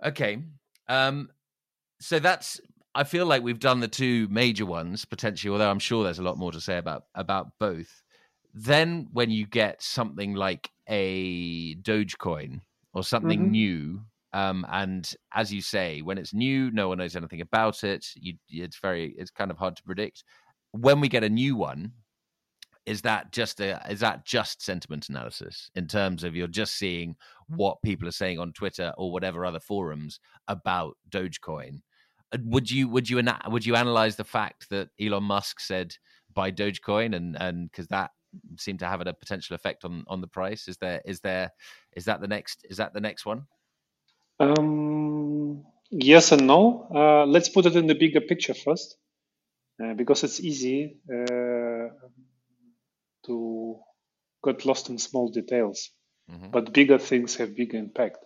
okay 0.03 0.37
um 0.87 1.29
so 1.99 2.19
that's 2.19 2.61
I 2.95 3.03
feel 3.03 3.25
like 3.25 3.43
we've 3.43 3.59
done 3.59 3.81
the 3.81 3.89
two 3.89 4.27
major 4.29 4.65
ones 4.65 5.03
potentially, 5.03 5.51
although 5.51 5.69
I'm 5.69 5.79
sure 5.79 6.03
there's 6.05 6.19
a 6.19 6.23
lot 6.23 6.37
more 6.37 6.53
to 6.53 6.61
say 6.61 6.77
about 6.77 7.03
about 7.13 7.51
both. 7.59 8.03
Then 8.57 9.09
when 9.11 9.29
you 9.29 9.45
get 9.45 9.83
something 9.83 10.33
like 10.33 10.71
a 10.87 11.75
Dogecoin 11.75 12.61
or 12.93 13.03
something 13.03 13.41
mm-hmm. 13.41 13.51
new, 13.51 14.01
um, 14.31 14.65
and 14.71 15.13
as 15.33 15.53
you 15.53 15.61
say, 15.61 16.01
when 16.01 16.17
it's 16.17 16.33
new, 16.33 16.71
no 16.71 16.87
one 16.87 16.97
knows 16.99 17.17
anything 17.17 17.41
about 17.41 17.83
it. 17.83 18.05
You, 18.15 18.35
it's 18.49 18.79
very, 18.79 19.13
it's 19.17 19.29
kind 19.29 19.51
of 19.51 19.57
hard 19.57 19.75
to 19.75 19.83
predict. 19.83 20.23
when 20.71 20.99
we 20.99 21.07
get 21.09 21.23
a 21.23 21.29
new 21.29 21.55
one, 21.55 21.91
is 22.85 23.01
that 23.01 23.31
just 23.31 23.59
a 23.59 23.81
is 23.89 23.99
that 23.99 24.25
just 24.25 24.61
sentiment 24.61 25.09
analysis 25.09 25.71
in 25.75 25.87
terms 25.87 26.23
of 26.23 26.35
you're 26.35 26.47
just 26.47 26.75
seeing 26.75 27.15
what 27.47 27.81
people 27.81 28.07
are 28.07 28.11
saying 28.11 28.39
on 28.39 28.53
Twitter 28.53 28.93
or 28.97 29.11
whatever 29.11 29.45
other 29.45 29.59
forums 29.59 30.19
about 30.47 30.95
Dogecoin? 31.09 31.79
Would 32.39 32.69
you 32.69 32.87
would 32.89 33.09
you 33.09 33.21
would 33.47 33.65
you 33.65 33.75
analyze 33.75 34.15
the 34.15 34.23
fact 34.23 34.69
that 34.69 34.89
Elon 35.01 35.23
Musk 35.23 35.59
said 35.59 35.95
buy 36.33 36.51
Dogecoin 36.51 37.15
and 37.15 37.35
and 37.39 37.71
because 37.71 37.87
that 37.87 38.11
seemed 38.57 38.79
to 38.79 38.87
have 38.87 39.01
a 39.01 39.13
potential 39.13 39.55
effect 39.55 39.85
on 39.85 40.03
on 40.07 40.21
the 40.21 40.27
price? 40.27 40.67
Is 40.67 40.77
there 40.77 41.01
is 41.05 41.19
there 41.21 41.51
is 41.95 42.05
that 42.05 42.21
the 42.21 42.27
next 42.27 42.65
is 42.69 42.77
that 42.77 42.93
the 42.93 43.01
next 43.01 43.25
one? 43.25 43.45
Um, 44.39 45.65
yes 45.89 46.31
and 46.31 46.47
no. 46.47 46.87
Uh, 46.93 47.25
let's 47.25 47.49
put 47.49 47.65
it 47.65 47.75
in 47.75 47.87
the 47.87 47.95
bigger 47.95 48.21
picture 48.21 48.53
first, 48.53 48.97
uh, 49.83 49.93
because 49.93 50.23
it's 50.23 50.39
easy. 50.39 50.97
Uh, 51.09 51.89
to 53.25 53.79
get 54.43 54.65
lost 54.65 54.89
in 54.89 54.97
small 54.97 55.29
details. 55.29 55.89
Mm-hmm. 56.31 56.51
But 56.51 56.73
bigger 56.73 56.97
things 56.97 57.35
have 57.35 57.55
bigger 57.55 57.77
impact. 57.77 58.17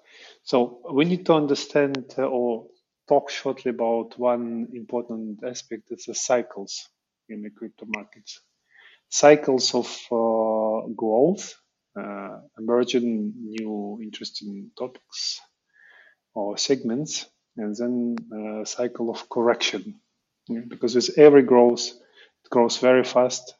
So 0.43 0.81
we 0.93 1.05
need 1.05 1.25
to 1.25 1.33
understand 1.33 2.13
uh, 2.17 2.23
or 2.23 2.67
talk 3.07 3.29
shortly 3.29 3.71
about 3.71 4.17
one 4.17 4.69
important 4.73 5.39
aspect. 5.43 5.91
It's 5.91 6.05
the 6.05 6.15
cycles 6.15 6.87
in 7.27 7.41
the 7.41 7.49
crypto 7.49 7.85
markets. 7.87 8.41
Cycles 9.09 9.75
of 9.75 9.87
uh, 10.11 10.87
growth, 10.95 11.55
uh, 11.99 12.39
emerging 12.59 13.33
new 13.37 13.99
interesting 14.03 14.71
topics 14.77 15.39
or 16.35 16.57
segments, 16.57 17.25
and 17.57 17.75
then 17.75 18.15
a 18.61 18.65
cycle 18.65 19.09
of 19.11 19.29
correction. 19.29 19.99
Yeah? 20.49 20.61
Because 20.67 20.95
with 20.95 21.17
every 21.17 21.43
growth, 21.43 21.87
it 21.89 22.49
grows 22.49 22.77
very 22.77 23.03
fast 23.03 23.53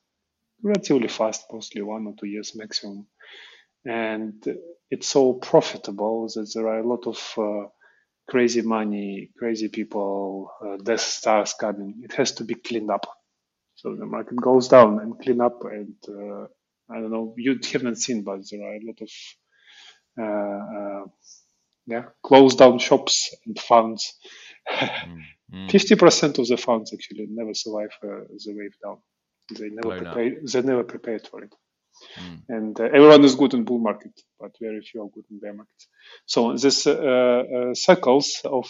relatively 0.63 1.07
fast, 1.07 1.45
mostly 1.51 1.81
one 1.81 2.07
or 2.07 2.13
two 2.19 2.27
years 2.27 2.55
maximum. 2.55 3.07
And 3.85 4.43
it's 4.91 5.07
so 5.07 5.33
profitable 5.33 6.27
that 6.35 6.51
there 6.53 6.67
are 6.67 6.79
a 6.79 6.87
lot 6.87 7.07
of 7.07 7.33
uh, 7.37 7.69
crazy 8.29 8.61
money, 8.61 9.31
crazy 9.37 9.69
people, 9.69 10.51
uh, 10.65 10.77
death 10.77 11.01
stars 11.01 11.53
coming. 11.53 12.01
It 12.03 12.13
has 12.13 12.33
to 12.33 12.45
be 12.45 12.55
cleaned 12.55 12.91
up. 12.91 13.07
So 13.81 13.95
the 13.95 14.05
market 14.05 14.35
goes 14.41 14.67
down 14.67 14.99
and 14.99 15.17
clean 15.19 15.39
up. 15.39 15.63
And 15.63 15.95
uh, 16.07 16.47
I 16.91 16.99
don't 16.99 17.11
know, 17.11 17.33
you 17.37 17.57
haven't 17.71 17.95
seen, 17.95 18.23
but 18.23 18.39
there 18.51 18.61
are 18.61 18.75
a 18.75 18.81
lot 18.83 18.99
of 19.01 19.11
uh, 20.19 20.77
uh, 20.77 21.05
yeah, 21.87 22.03
closed 22.21 22.59
down 22.59 22.77
shops 22.79 23.33
and 23.45 23.57
funds. 23.57 24.13
mm, 24.69 25.21
mm. 25.53 25.69
50% 25.69 26.39
of 26.39 26.47
the 26.47 26.57
funds 26.57 26.93
actually 26.93 27.27
never 27.29 27.53
survive 27.53 27.91
uh, 28.03 28.25
the 28.45 28.53
wave 28.53 28.75
down. 28.83 28.97
They 29.57 29.69
never 29.69 29.97
prepared. 29.97 30.47
They 30.47 30.61
never 30.61 30.83
prepared 30.83 31.25
for 31.25 31.43
it. 31.43 31.53
Mm. 32.19 32.43
And 32.49 32.79
uh, 32.79 32.85
everyone 32.85 33.23
is 33.25 33.35
good 33.35 33.53
in 33.55 33.65
bull 33.65 33.79
market, 33.79 34.11
but 34.39 34.51
very 34.61 34.81
few 34.81 35.03
are 35.03 35.09
good 35.09 35.25
in 35.31 35.39
bear 35.39 35.53
market. 35.53 35.83
So 36.25 36.55
this 36.57 36.87
uh, 36.87 36.93
uh, 36.93 37.73
cycles 37.75 38.41
of 38.45 38.69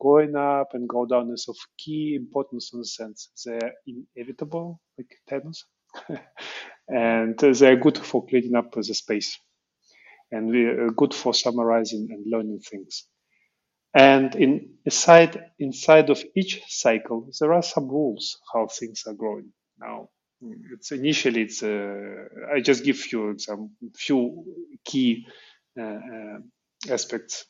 going 0.00 0.36
up 0.36 0.70
and 0.74 0.88
go 0.88 1.06
down 1.06 1.30
is 1.32 1.46
of 1.48 1.56
key 1.78 2.16
importance 2.16 2.72
in 2.74 2.80
the 2.80 2.86
sense 2.86 3.30
they're 3.44 3.74
inevitable, 3.86 4.80
like 4.98 5.10
tennis, 5.28 5.64
and 6.88 7.38
they're 7.38 7.76
good 7.76 7.98
for 7.98 8.26
cleaning 8.26 8.56
up 8.56 8.72
the 8.72 8.84
space, 8.84 9.38
and 10.32 10.48
we're 10.48 10.90
good 10.92 11.14
for 11.14 11.34
summarizing 11.34 12.08
and 12.10 12.24
learning 12.30 12.60
things. 12.60 13.06
And 13.94 14.34
in 14.36 14.74
inside 14.86 15.50
inside 15.58 16.10
of 16.10 16.22
each 16.36 16.62
cycle, 16.68 17.30
there 17.40 17.52
are 17.52 17.62
some 17.62 17.88
rules 17.88 18.38
how 18.54 18.68
things 18.68 19.04
are 19.06 19.14
growing. 19.14 19.52
Now, 19.80 20.10
it's 20.72 20.92
initially 20.92 21.42
it's 21.42 21.62
uh, 21.62 22.26
I 22.54 22.60
just 22.60 22.84
give 22.84 23.12
you 23.12 23.36
some 23.38 23.70
few 23.96 24.44
key 24.84 25.26
uh, 25.78 25.84
uh, 25.84 26.38
aspects. 26.90 27.46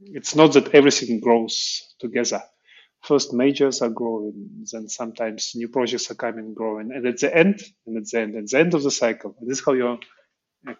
It's 0.00 0.34
not 0.36 0.54
that 0.54 0.74
everything 0.74 1.20
grows 1.20 1.82
together. 2.00 2.42
First, 3.02 3.32
majors 3.34 3.82
are 3.82 3.90
growing, 3.90 4.66
then 4.72 4.88
sometimes 4.88 5.52
new 5.54 5.68
projects 5.68 6.10
are 6.10 6.16
coming, 6.16 6.54
growing, 6.54 6.92
and 6.92 7.06
at 7.06 7.18
the 7.18 7.34
end, 7.36 7.62
and 7.86 7.96
at 7.98 8.06
the 8.10 8.20
end, 8.20 8.36
at 8.36 8.48
the 8.48 8.58
end 8.58 8.74
of 8.74 8.82
the 8.82 8.90
cycle, 8.90 9.36
this 9.42 9.60
is 9.60 9.64
how 9.64 9.72
you 9.74 9.98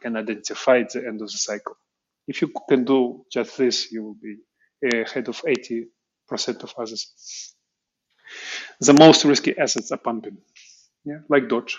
can 0.02 0.16
identify 0.16 0.82
the 0.82 1.04
end 1.06 1.22
of 1.22 1.28
the 1.30 1.38
cycle. 1.38 1.76
If 2.28 2.42
you 2.42 2.52
can 2.68 2.84
do 2.84 3.24
just 3.32 3.56
this, 3.58 3.92
you 3.92 4.04
will 4.04 4.16
be 4.22 4.36
ahead 4.84 5.28
of 5.28 5.42
80% 5.42 5.86
of 6.64 6.74
others 6.78 7.44
the 8.80 8.92
most 8.92 9.24
risky 9.24 9.56
assets 9.58 9.92
are 9.92 9.98
pumping, 9.98 10.38
yeah, 11.06 11.20
like 11.30 11.48
Doge 11.48 11.78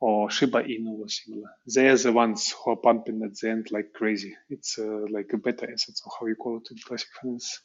or 0.00 0.30
Shiba 0.30 0.62
Inu 0.64 1.00
or 1.00 1.08
similar. 1.08 1.50
They 1.74 1.88
are 1.88 1.98
the 1.98 2.12
ones 2.12 2.52
who 2.52 2.72
are 2.72 2.76
pumping 2.76 3.22
at 3.24 3.36
the 3.36 3.50
end 3.50 3.68
like 3.72 3.92
crazy. 3.94 4.36
It's 4.50 4.78
uh, 4.78 5.06
like 5.10 5.30
a 5.34 5.38
better 5.38 5.70
assets 5.72 6.02
or 6.06 6.12
how 6.20 6.26
you 6.26 6.36
call 6.36 6.58
it 6.58 6.68
in 6.72 6.78
classic 6.86 7.08
finance, 7.20 7.60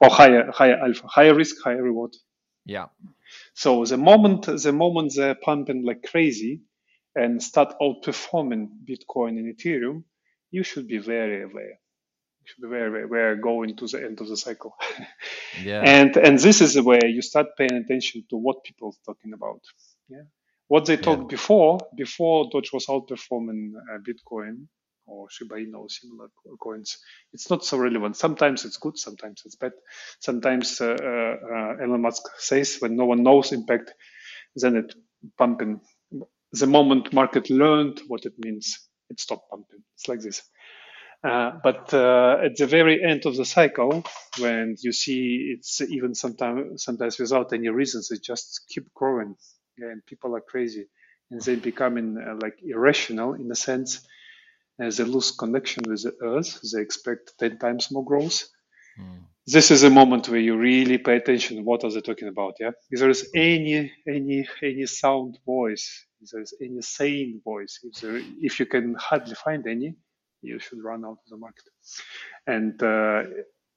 or 0.00 0.10
higher 0.10 0.50
higher 0.52 0.78
alpha, 0.78 1.06
higher 1.08 1.34
risk, 1.34 1.56
higher 1.64 1.82
reward. 1.82 2.14
Yeah. 2.66 2.86
So 3.54 3.84
the 3.84 3.98
moment 3.98 4.46
the 4.46 4.72
moment 4.72 5.14
they're 5.16 5.36
pumping 5.36 5.84
like 5.84 6.04
crazy 6.04 6.62
and 7.14 7.42
start 7.42 7.74
outperforming 7.80 8.68
Bitcoin 8.88 9.38
and 9.38 9.54
Ethereum, 9.56 10.04
you 10.50 10.62
should 10.64 10.88
be 10.88 10.98
very 10.98 11.42
aware 11.44 11.80
where 12.60 13.08
we're 13.08 13.36
going 13.36 13.76
to 13.76 13.86
the 13.88 14.04
end 14.04 14.20
of 14.20 14.28
the 14.28 14.36
cycle. 14.36 14.76
yeah. 15.62 15.82
And 15.84 16.16
and 16.16 16.38
this 16.38 16.60
is 16.60 16.80
where 16.80 17.06
you 17.06 17.22
start 17.22 17.48
paying 17.58 17.72
attention 17.74 18.24
to 18.30 18.36
what 18.36 18.64
people 18.64 18.88
are 18.90 19.14
talking 19.14 19.32
about. 19.32 19.60
Yeah. 20.08 20.22
What 20.68 20.86
they 20.86 20.96
talked 20.96 21.24
yeah. 21.24 21.36
before, 21.36 21.80
before 21.96 22.48
Doge 22.52 22.72
was 22.72 22.86
outperforming 22.86 23.72
uh, 23.76 23.98
Bitcoin 23.98 24.66
or 25.06 25.30
Shiba 25.30 25.56
Inu 25.56 25.76
or 25.78 25.88
similar 25.88 26.28
coins, 26.60 26.98
it's 27.32 27.50
not 27.50 27.64
so 27.64 27.78
relevant. 27.78 28.16
Sometimes 28.16 28.64
it's 28.64 28.76
good, 28.78 28.98
sometimes 28.98 29.42
it's 29.44 29.56
bad. 29.56 29.72
Sometimes 30.20 30.80
uh, 30.80 30.86
uh, 30.86 31.82
Elon 31.84 32.02
Musk 32.02 32.24
says 32.38 32.78
when 32.80 32.96
no 32.96 33.06
one 33.06 33.22
knows 33.22 33.52
impact, 33.52 33.92
then 34.56 34.76
it 34.76 34.94
pumping. 35.38 35.80
The 36.52 36.66
moment 36.66 37.12
market 37.12 37.50
learned 37.50 38.00
what 38.08 38.26
it 38.26 38.34
means, 38.38 38.88
it 39.10 39.20
stopped 39.20 39.50
pumping. 39.50 39.82
It's 39.94 40.08
like 40.08 40.20
this. 40.20 40.42
Uh, 41.24 41.52
but 41.62 41.92
uh, 41.94 42.38
at 42.44 42.56
the 42.56 42.66
very 42.66 43.02
end 43.02 43.26
of 43.26 43.36
the 43.36 43.44
cycle, 43.44 44.04
when 44.38 44.76
you 44.80 44.92
see 44.92 45.54
it's 45.56 45.80
even 45.80 46.14
sometimes 46.14 46.84
sometimes 46.84 47.18
without 47.18 47.52
any 47.52 47.68
reasons, 47.68 48.10
it 48.10 48.22
just 48.22 48.64
keep 48.68 48.92
growing, 48.94 49.36
and 49.78 50.04
people 50.06 50.34
are 50.34 50.40
crazy, 50.40 50.86
and 51.30 51.40
they 51.40 51.56
becoming 51.56 52.18
uh, 52.18 52.36
like 52.40 52.58
irrational 52.62 53.34
in 53.34 53.50
a 53.50 53.54
sense, 53.54 54.06
as 54.80 54.96
they 54.96 55.04
lose 55.04 55.30
connection 55.30 55.82
with 55.88 56.02
the 56.02 56.14
earth. 56.22 56.60
They 56.72 56.80
expect 56.80 57.38
ten 57.38 57.58
times 57.58 57.90
more 57.90 58.04
growth. 58.04 58.44
Mm. 59.00 59.24
This 59.46 59.70
is 59.70 59.84
a 59.84 59.90
moment 59.90 60.28
where 60.28 60.40
you 60.40 60.56
really 60.56 60.98
pay 60.98 61.16
attention. 61.16 61.64
What 61.64 61.84
are 61.84 61.90
they 61.90 62.00
talking 62.00 62.28
about? 62.28 62.54
Yeah, 62.58 62.72
if 62.90 63.00
there 63.00 63.10
is 63.10 63.30
any 63.34 63.92
any 64.08 64.48
any 64.62 64.86
sound 64.86 65.38
voice, 65.46 66.06
if 66.20 66.30
there 66.30 66.42
is 66.42 66.54
any 66.60 66.82
sane 66.82 67.40
voice, 67.44 67.78
if 67.84 68.00
there, 68.00 68.20
if 68.40 68.58
you 68.58 68.66
can 68.66 68.94
hardly 68.98 69.34
find 69.34 69.66
any 69.66 69.96
you 70.42 70.58
should 70.58 70.82
run 70.82 71.04
out 71.04 71.18
of 71.24 71.28
the 71.28 71.36
market. 71.36 71.64
And 72.46 72.82
uh, 72.82 73.22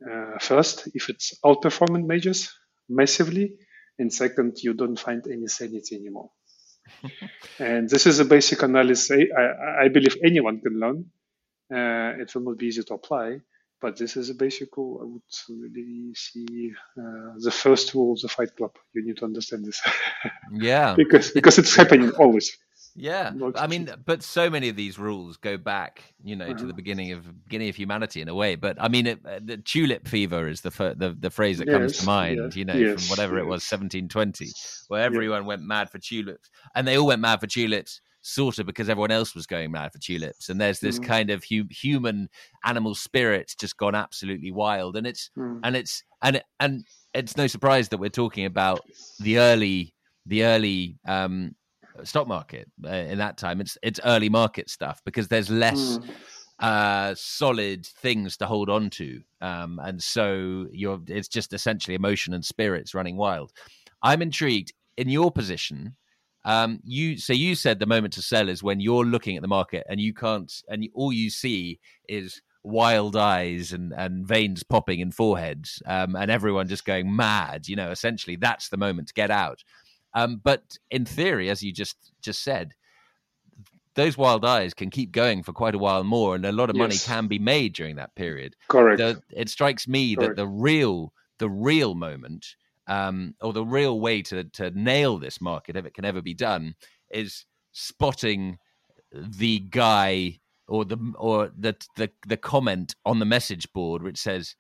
uh, 0.10 0.40
first, 0.40 0.90
if 0.94 1.10
it's 1.10 1.34
outperforming 1.44 2.06
majors 2.06 2.52
massively, 2.88 3.56
and 4.00 4.14
second, 4.14 4.58
you 4.64 4.74
don't 4.74 5.00
find 5.00 5.26
any 5.28 5.48
sanity 5.48 5.98
anymore. 5.98 6.32
and 7.60 7.90
this 7.90 8.08
is 8.08 8.20
a 8.20 8.26
basic 8.26 8.64
analysis 8.64 9.12
I, 9.38 9.86
I 9.86 9.88
believe 9.90 10.18
anyone 10.24 10.62
can 10.62 10.80
learn. 10.80 11.06
Uh, 11.72 12.22
it 12.22 12.34
will 12.34 12.44
not 12.44 12.58
be 12.58 12.68
easy 12.68 12.84
to 12.84 12.96
apply, 12.96 13.40
but 13.82 13.98
this 13.98 14.18
is 14.18 14.30
a 14.32 14.36
basic 14.36 14.76
rule. 14.78 15.00
I 15.02 15.06
would 15.06 15.62
really 15.76 16.14
see 16.16 16.72
uh, 16.98 17.34
the 17.38 17.52
first 17.52 17.94
rule 17.94 18.14
of 18.14 18.22
the 18.22 18.30
Fight 18.30 18.56
Club. 18.56 18.72
You 18.94 19.06
need 19.06 19.18
to 19.18 19.26
understand 19.26 19.66
this. 19.66 19.82
yeah, 20.54 20.96
because 20.96 21.32
because 21.32 21.60
it's 21.60 21.76
happening 21.76 22.12
always. 22.12 22.58
Yeah, 22.96 23.32
I 23.56 23.68
mean, 23.68 23.90
but 24.06 24.24
so 24.24 24.50
many 24.50 24.70
of 24.70 24.76
these 24.76 25.00
rules 25.00 25.38
go 25.38 25.58
back, 25.58 26.14
you 26.24 26.36
know, 26.36 26.48
to 26.48 26.54
the 26.54 26.64
uh-huh. 26.64 26.74
beginning 26.74 27.12
of 27.14 27.46
beginning 27.46 27.70
of 27.70 27.76
humanity 27.76 28.22
in 28.22 28.28
a 28.28 28.36
way. 28.36 28.56
But 28.56 28.78
I 28.80 28.88
mean, 28.88 29.08
it, 29.08 29.20
uh, 29.26 29.40
the 29.44 29.58
tulip 29.58 30.08
fever 30.08 30.48
is 30.48 30.62
the 30.62 30.70
the, 30.98 31.16
the 31.18 31.30
phrase 31.30 31.60
that 31.60 31.68
yes, 31.68 31.76
comes 31.76 31.98
to 31.98 32.06
mind, 32.06 32.40
yes, 32.44 32.56
you 32.56 32.66
know, 32.66 32.74
yes, 32.74 33.08
from 33.08 33.10
whatever 33.10 33.38
it 33.38 33.46
was, 33.46 33.64
1720, 33.70 34.52
where 34.90 35.04
everyone 35.04 35.46
went 35.46 35.62
mad 35.62 35.90
for 35.90 36.00
tulips, 36.00 36.50
and 36.76 36.88
they 36.88 36.98
all 36.98 37.08
went 37.08 37.22
mad 37.22 37.40
for 37.40 37.48
tulips 37.48 38.02
sort 38.22 38.60
of 38.60 38.66
because 38.66 38.90
everyone 38.90 39.12
else 39.12 39.34
was 39.34 39.48
going 39.48 39.72
mad 39.72 39.92
for 39.92 40.00
tulips 40.00 40.50
and 40.50 40.60
there's 40.60 40.80
this 40.80 41.00
mm. 41.00 41.06
kind 41.06 41.30
of 41.30 41.44
hu- 41.46 41.68
human 41.70 42.28
animal 42.66 42.94
spirit 42.94 43.54
just 43.58 43.78
gone 43.78 43.96
absolutely 43.96 44.52
wild 44.52 44.98
and 44.98 45.08
it's 45.08 45.32
mm. 45.38 45.60
and 45.64 45.76
it's 45.76 46.04
and 46.22 46.42
and 46.60 46.86
it's 47.14 47.38
no 47.38 47.48
surprise 47.48 47.90
that 47.90 47.98
we're 47.98 48.10
talking 48.10 48.46
about 48.46 48.82
the 49.22 49.40
early 49.40 49.96
the 50.26 50.44
early 50.44 50.98
um 51.08 51.56
stock 52.04 52.28
market 52.28 52.70
uh, 52.86 52.90
in 52.90 53.18
that 53.18 53.38
time. 53.38 53.62
It's 53.62 53.78
it's 53.84 54.00
early 54.06 54.30
market 54.30 54.70
stuff 54.70 55.02
because 55.06 55.28
there's 55.28 55.50
less 55.50 55.98
mm. 55.98 56.10
uh, 56.60 57.14
solid 57.16 57.86
things 57.86 58.38
to 58.38 58.46
hold 58.46 58.70
on 58.70 58.90
to, 58.92 59.22
um, 59.42 59.80
and 59.84 60.02
so 60.02 60.68
you're 60.72 61.00
it's 61.08 61.28
just 61.28 61.54
essentially 61.54 61.96
emotion 61.96 62.34
and 62.34 62.44
spirits 62.44 62.94
running 62.94 63.18
wild. 63.18 63.52
I'm 64.02 64.22
intrigued 64.22 64.74
in 64.98 65.10
your 65.10 65.32
position, 65.32 65.96
um, 66.46 66.80
you 66.84 67.18
so 67.18 67.34
you 67.34 67.56
said 67.56 67.80
the 67.80 67.86
moment 67.86 68.14
to 68.14 68.22
sell 68.22 68.50
is 68.50 68.64
when 68.64 68.80
you're 68.80 69.06
looking 69.06 69.36
at 69.36 69.42
the 69.42 69.48
market 69.48 69.86
and 69.90 70.00
you 70.00 70.14
can't, 70.14 70.52
and 70.70 70.88
all 70.94 71.12
you 71.12 71.30
see 71.30 71.80
is 72.08 72.42
wild 72.64 73.16
eyes 73.16 73.74
and, 73.74 73.94
and 73.94 74.26
veins 74.26 74.64
popping 74.64 75.00
in 75.00 75.12
foreheads, 75.12 75.82
um, 75.86 76.16
and 76.16 76.32
everyone 76.32 76.68
just 76.68 76.86
going 76.86 77.14
mad. 77.14 77.68
You 77.68 77.76
know, 77.76 77.92
essentially 77.92 78.38
that's 78.38 78.70
the 78.70 78.78
moment 78.78 79.10
to 79.10 79.14
get 79.14 79.32
out. 79.32 79.64
Um, 80.14 80.42
but 80.44 80.78
in 80.90 81.06
theory, 81.06 81.50
as 81.50 81.62
you 81.62 81.72
just 81.72 81.98
just 82.22 82.44
said, 82.44 82.74
those 83.96 84.18
wild 84.18 84.46
eyes 84.46 84.74
can 84.74 84.90
keep 84.90 85.12
going 85.12 85.44
for 85.44 85.54
quite 85.54 85.76
a 85.76 85.80
while 85.80 86.04
more, 86.04 86.36
and 86.36 86.46
a 86.46 86.52
lot 86.52 86.70
of 86.70 86.76
yes. 86.76 86.82
money 86.82 86.98
can 86.98 87.28
be 87.28 87.40
made 87.40 87.74
during 87.74 87.98
that 87.98 88.16
period. 88.16 88.56
Correct. 88.68 88.98
The, 88.98 89.22
it 89.32 89.50
strikes 89.50 89.88
me 89.88 90.16
Correct. 90.16 90.36
that 90.36 90.42
the 90.42 90.48
real 90.48 91.14
the 91.38 91.50
real 91.50 91.96
moment, 91.96 92.56
um, 92.88 93.36
or 93.42 93.54
the 93.54 93.66
real 93.66 94.00
way 94.00 94.22
to 94.24 94.44
to 94.44 94.72
nail 94.72 95.18
this 95.18 95.42
market, 95.42 95.76
if 95.76 95.86
it 95.86 95.94
can 95.94 96.06
ever 96.06 96.22
be 96.22 96.34
done, 96.34 96.76
is 97.12 97.46
spotting 97.72 98.58
the 99.12 99.60
guy 99.60 100.40
or 100.68 100.86
the 100.86 100.98
or 101.18 101.52
the 101.58 101.76
the 101.96 102.10
the 102.28 102.38
comment 102.38 102.96
on 103.06 103.20
the 103.20 103.26
message 103.26 103.72
board 103.74 104.04
which 104.04 104.18
says 104.18 104.56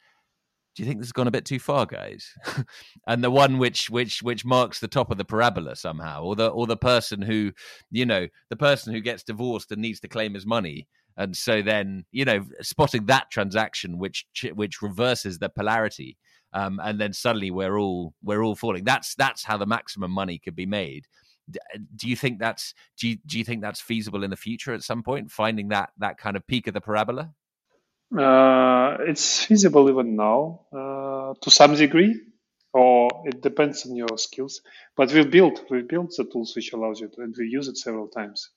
do 0.80 0.84
you 0.84 0.88
think 0.88 1.02
this 1.02 1.10
has 1.10 1.12
gone 1.12 1.28
a 1.28 1.32
bit 1.32 1.44
too 1.44 1.60
far 1.60 1.86
guys? 1.86 2.34
And 3.06 3.22
the 3.22 3.30
one 3.30 3.58
which 3.58 3.90
which 3.90 4.24
which 4.24 4.46
marks 4.46 4.80
the 4.80 4.88
top 4.88 5.12
of 5.12 5.18
the 5.18 5.26
parabola 5.26 5.76
somehow 5.76 6.24
or 6.24 6.38
the 6.38 6.48
or 6.48 6.68
the 6.68 6.78
person 6.78 7.22
who 7.22 7.52
you 7.92 8.06
know 8.06 8.30
the 8.50 8.56
person 8.56 8.94
who 8.94 9.02
gets 9.02 9.24
divorced 9.24 9.74
and 9.74 9.82
needs 9.82 10.00
to 10.00 10.08
claim 10.08 10.36
his 10.36 10.46
money. 10.46 10.88
And 11.18 11.36
so 11.36 11.62
then 11.62 12.06
you 12.14 12.24
know 12.24 12.46
spotting 12.62 13.08
that 13.08 13.30
transaction 13.30 13.98
which 13.98 14.26
which 14.54 14.82
reverses 14.82 15.40
the 15.40 15.50
polarity 15.50 16.18
um, 16.54 16.80
and 16.82 16.98
then 16.98 17.12
suddenly 17.12 17.52
we're 17.52 17.78
all 17.78 18.14
we're 18.24 18.42
all 18.42 18.56
falling. 18.56 18.86
That's 18.86 19.16
that's 19.16 19.44
how 19.44 19.58
the 19.58 19.66
maximum 19.66 20.12
money 20.12 20.40
could 20.40 20.56
be 20.56 20.66
made. 20.66 21.08
Do 21.52 22.08
you 22.08 22.16
think 22.16 22.40
that's 22.40 22.74
do 22.98 23.10
you, 23.10 23.18
do 23.26 23.38
you 23.38 23.44
think 23.44 23.62
that's 23.62 23.82
feasible 23.82 24.24
in 24.24 24.30
the 24.30 24.38
future 24.38 24.74
at 24.74 24.84
some 24.84 25.04
point 25.04 25.30
finding 25.30 25.68
that 25.70 25.90
that 25.98 26.18
kind 26.18 26.38
of 26.38 26.48
peak 26.48 26.68
of 26.68 26.74
the 26.74 26.80
parabola 26.80 27.34
uh, 28.18 28.98
it's 29.02 29.46
feasible 29.46 29.90
even 29.90 30.16
now 30.16 30.62
uh, 30.74 31.34
to 31.42 31.52
some 31.52 31.76
degree 31.76 32.20
or 32.74 33.10
it 33.26 33.42
depends 33.42 33.86
on 33.86 33.96
your 33.96 34.18
skills 34.18 34.62
but 34.98 35.12
we've 35.14 35.32
built 35.32 35.64
we've 35.70 35.88
built 35.88 36.14
the 36.18 36.26
tools 36.26 36.54
which 36.56 36.74
allows 36.74 37.00
you 37.02 37.08
to 37.10 37.22
and 37.22 37.36
we 37.38 37.48
use 37.48 37.68
it 37.68 37.78
several 37.78 38.08
times 38.08 38.50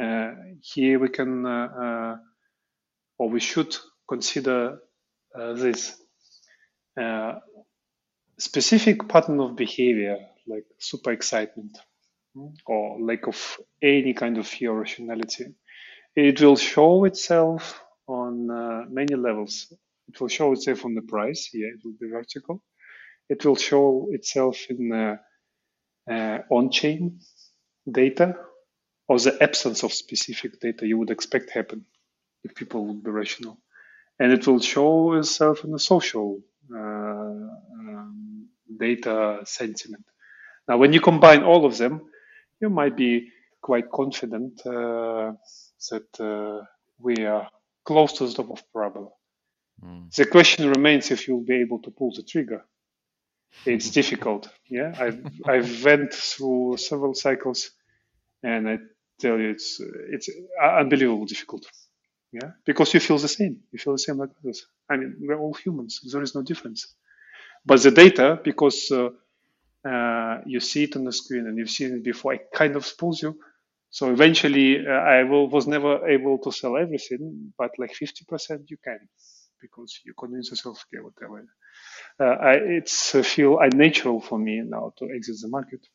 uh, 0.00 0.32
here 0.62 0.98
we 0.98 1.08
can 1.08 1.46
uh, 1.46 1.68
uh, 1.82 2.16
or 3.18 3.30
we 3.30 3.40
should 3.40 3.76
consider 4.08 4.78
uh, 5.38 5.52
this 5.54 5.96
specific 8.38 9.08
pattern 9.08 9.40
of 9.40 9.56
behavior 9.56 10.18
like 10.46 10.64
super 10.78 11.12
excitement 11.12 11.78
or 12.66 13.00
lack 13.00 13.26
of 13.28 13.58
any 13.82 14.14
kind 14.14 14.38
of 14.38 14.46
fear 14.46 14.72
or 14.72 14.80
rationality. 14.80 15.46
It 16.16 16.40
will 16.40 16.56
show 16.56 17.04
itself 17.04 17.81
on 18.06 18.50
uh, 18.50 18.84
many 18.90 19.14
levels. 19.14 19.72
It 20.08 20.20
will 20.20 20.28
show 20.28 20.52
itself 20.52 20.84
on 20.84 20.94
the 20.94 21.02
price. 21.02 21.50
Yeah, 21.52 21.68
it 21.68 21.80
will 21.84 21.94
be 22.00 22.08
vertical. 22.08 22.62
It 23.28 23.44
will 23.44 23.56
show 23.56 24.08
itself 24.10 24.58
in 24.68 24.92
uh, 24.92 25.16
uh, 26.10 26.38
on-chain 26.50 27.20
data 27.90 28.36
or 29.08 29.18
the 29.18 29.42
absence 29.42 29.82
of 29.82 29.92
specific 29.92 30.60
data 30.60 30.86
you 30.86 30.98
would 30.98 31.10
expect 31.10 31.50
happen 31.50 31.84
if 32.44 32.54
people 32.54 32.86
would 32.86 33.02
be 33.02 33.10
rational. 33.10 33.58
And 34.18 34.32
it 34.32 34.46
will 34.46 34.60
show 34.60 35.14
itself 35.14 35.64
in 35.64 35.72
the 35.72 35.78
social 35.78 36.40
uh, 36.74 36.78
um, 36.78 38.48
data 38.78 39.40
sentiment. 39.44 40.04
Now, 40.68 40.76
when 40.78 40.92
you 40.92 41.00
combine 41.00 41.42
all 41.42 41.66
of 41.66 41.78
them, 41.78 42.02
you 42.60 42.70
might 42.70 42.96
be 42.96 43.30
quite 43.60 43.90
confident 43.90 44.60
uh, 44.66 45.32
that 45.90 46.20
uh, 46.20 46.64
we 46.98 47.24
are 47.24 47.48
close 47.84 48.14
to 48.14 48.26
the 48.26 48.34
top 48.34 48.50
of 48.50 48.62
parabola. 48.72 49.10
Mm. 49.84 50.14
The 50.14 50.26
question 50.26 50.68
remains 50.70 51.10
if 51.10 51.28
you'll 51.28 51.44
be 51.44 51.60
able 51.60 51.80
to 51.80 51.90
pull 51.90 52.12
the 52.14 52.22
trigger. 52.22 52.64
It's 53.66 53.90
difficult. 54.00 54.48
Yeah, 54.68 54.94
I've 54.98 55.24
I've 55.46 55.84
went 55.84 56.14
through 56.14 56.76
several 56.78 57.14
cycles, 57.14 57.70
and 58.42 58.68
I 58.68 58.78
tell 59.20 59.38
you, 59.38 59.50
it's 59.50 59.80
it's 60.10 60.30
unbelievable 60.62 61.26
difficult. 61.26 61.66
Yeah, 62.32 62.52
because 62.64 62.94
you 62.94 63.00
feel 63.00 63.18
the 63.18 63.28
same. 63.28 63.60
You 63.72 63.78
feel 63.78 63.94
the 63.94 63.98
same 63.98 64.18
like 64.18 64.30
others. 64.42 64.66
I 64.90 64.96
mean, 64.96 65.16
we're 65.20 65.38
all 65.38 65.54
humans. 65.54 66.00
There 66.12 66.22
is 66.22 66.34
no 66.34 66.42
difference. 66.42 66.94
But 67.64 67.82
the 67.82 67.90
data, 67.90 68.40
because 68.42 68.90
uh, 68.90 69.10
uh, 69.88 70.40
you 70.46 70.60
see 70.60 70.84
it 70.84 70.96
on 70.96 71.04
the 71.04 71.12
screen 71.12 71.46
and 71.46 71.58
you've 71.58 71.70
seen 71.70 71.94
it 71.94 72.04
before, 72.04 72.34
it 72.34 72.48
kind 72.54 72.76
of 72.76 72.86
spools 72.86 73.22
you. 73.22 73.38
So 73.92 74.12
eventually, 74.12 74.86
uh, 74.86 74.92
I 74.92 75.24
will, 75.24 75.50
was 75.50 75.68
never 75.68 76.08
able 76.08 76.38
to 76.40 76.52
sell 76.52 76.78
everything, 76.78 77.54
but 77.58 77.72
like 77.78 77.92
50% 77.94 78.70
you 78.70 78.78
can 78.84 79.00
because 79.62 80.00
you 80.06 80.14
convince 80.18 80.50
yourself, 80.50 80.84
okay, 80.94 81.02
whatever. 81.02 81.46
Uh, 82.20 82.24
I, 82.44 82.52
it's 82.54 83.14
uh, 83.14 83.22
feel 83.22 83.58
unnatural 83.60 84.20
for 84.22 84.38
me 84.38 84.62
now 84.64 84.92
to 84.98 85.10
exit 85.14 85.36
the 85.42 85.48
market, 85.48 85.86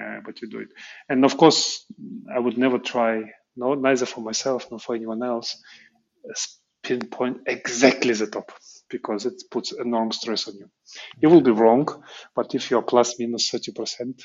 uh, 0.00 0.20
but 0.26 0.42
you 0.42 0.48
do 0.50 0.60
it. 0.60 0.68
And 1.08 1.24
of 1.24 1.36
course, 1.38 1.86
I 2.34 2.38
would 2.40 2.58
never 2.58 2.78
try, 2.78 3.22
no, 3.56 3.74
neither 3.74 4.06
for 4.06 4.22
myself 4.22 4.68
nor 4.70 4.80
for 4.80 4.96
anyone 4.96 5.22
else, 5.22 5.56
pinpoint 6.84 7.38
exactly 7.46 8.14
the 8.14 8.28
top 8.28 8.52
because 8.90 9.26
it 9.26 9.34
puts 9.50 9.72
enormous 9.72 10.18
stress 10.18 10.48
on 10.48 10.56
you. 10.56 10.68
You 11.20 11.30
will 11.30 11.42
be 11.42 11.52
wrong, 11.52 11.88
but 12.36 12.54
if 12.54 12.70
you're 12.70 12.82
plus 12.82 13.18
minus 13.20 13.50
30%, 13.50 14.20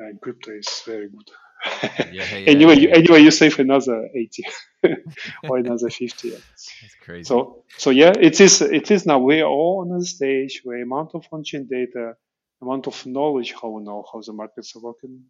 uh, 0.00 0.04
crypto 0.22 0.52
is 0.52 0.68
very 0.86 1.08
good. 1.08 1.30
Yeah, 1.64 2.24
yeah, 2.38 2.48
anyway, 2.48 2.74
yeah. 2.74 2.80
You, 2.80 2.88
anyway, 2.90 3.20
you 3.20 3.30
save 3.30 3.58
another 3.58 4.08
80 4.14 4.44
or 5.42 5.58
another 5.58 5.90
50. 5.90 6.30
That's 6.30 6.94
crazy. 7.02 7.28
So, 7.28 7.64
so 7.76 7.90
yeah, 7.90 8.12
it 8.20 8.40
is, 8.40 8.62
it 8.62 8.90
is 8.90 9.06
now 9.06 9.18
we 9.18 9.40
are 9.40 9.48
all 9.48 9.86
on 9.86 9.98
a 9.98 10.04
stage 10.04 10.60
where 10.64 10.82
amount 10.82 11.14
of 11.14 11.26
on-chain 11.32 11.68
data, 11.70 12.14
amount 12.62 12.86
of 12.86 13.06
knowledge, 13.06 13.54
how 13.60 13.70
we 13.70 13.82
know 13.82 14.04
how 14.12 14.20
the 14.20 14.32
markets 14.32 14.74
are 14.76 14.80
working, 14.80 15.24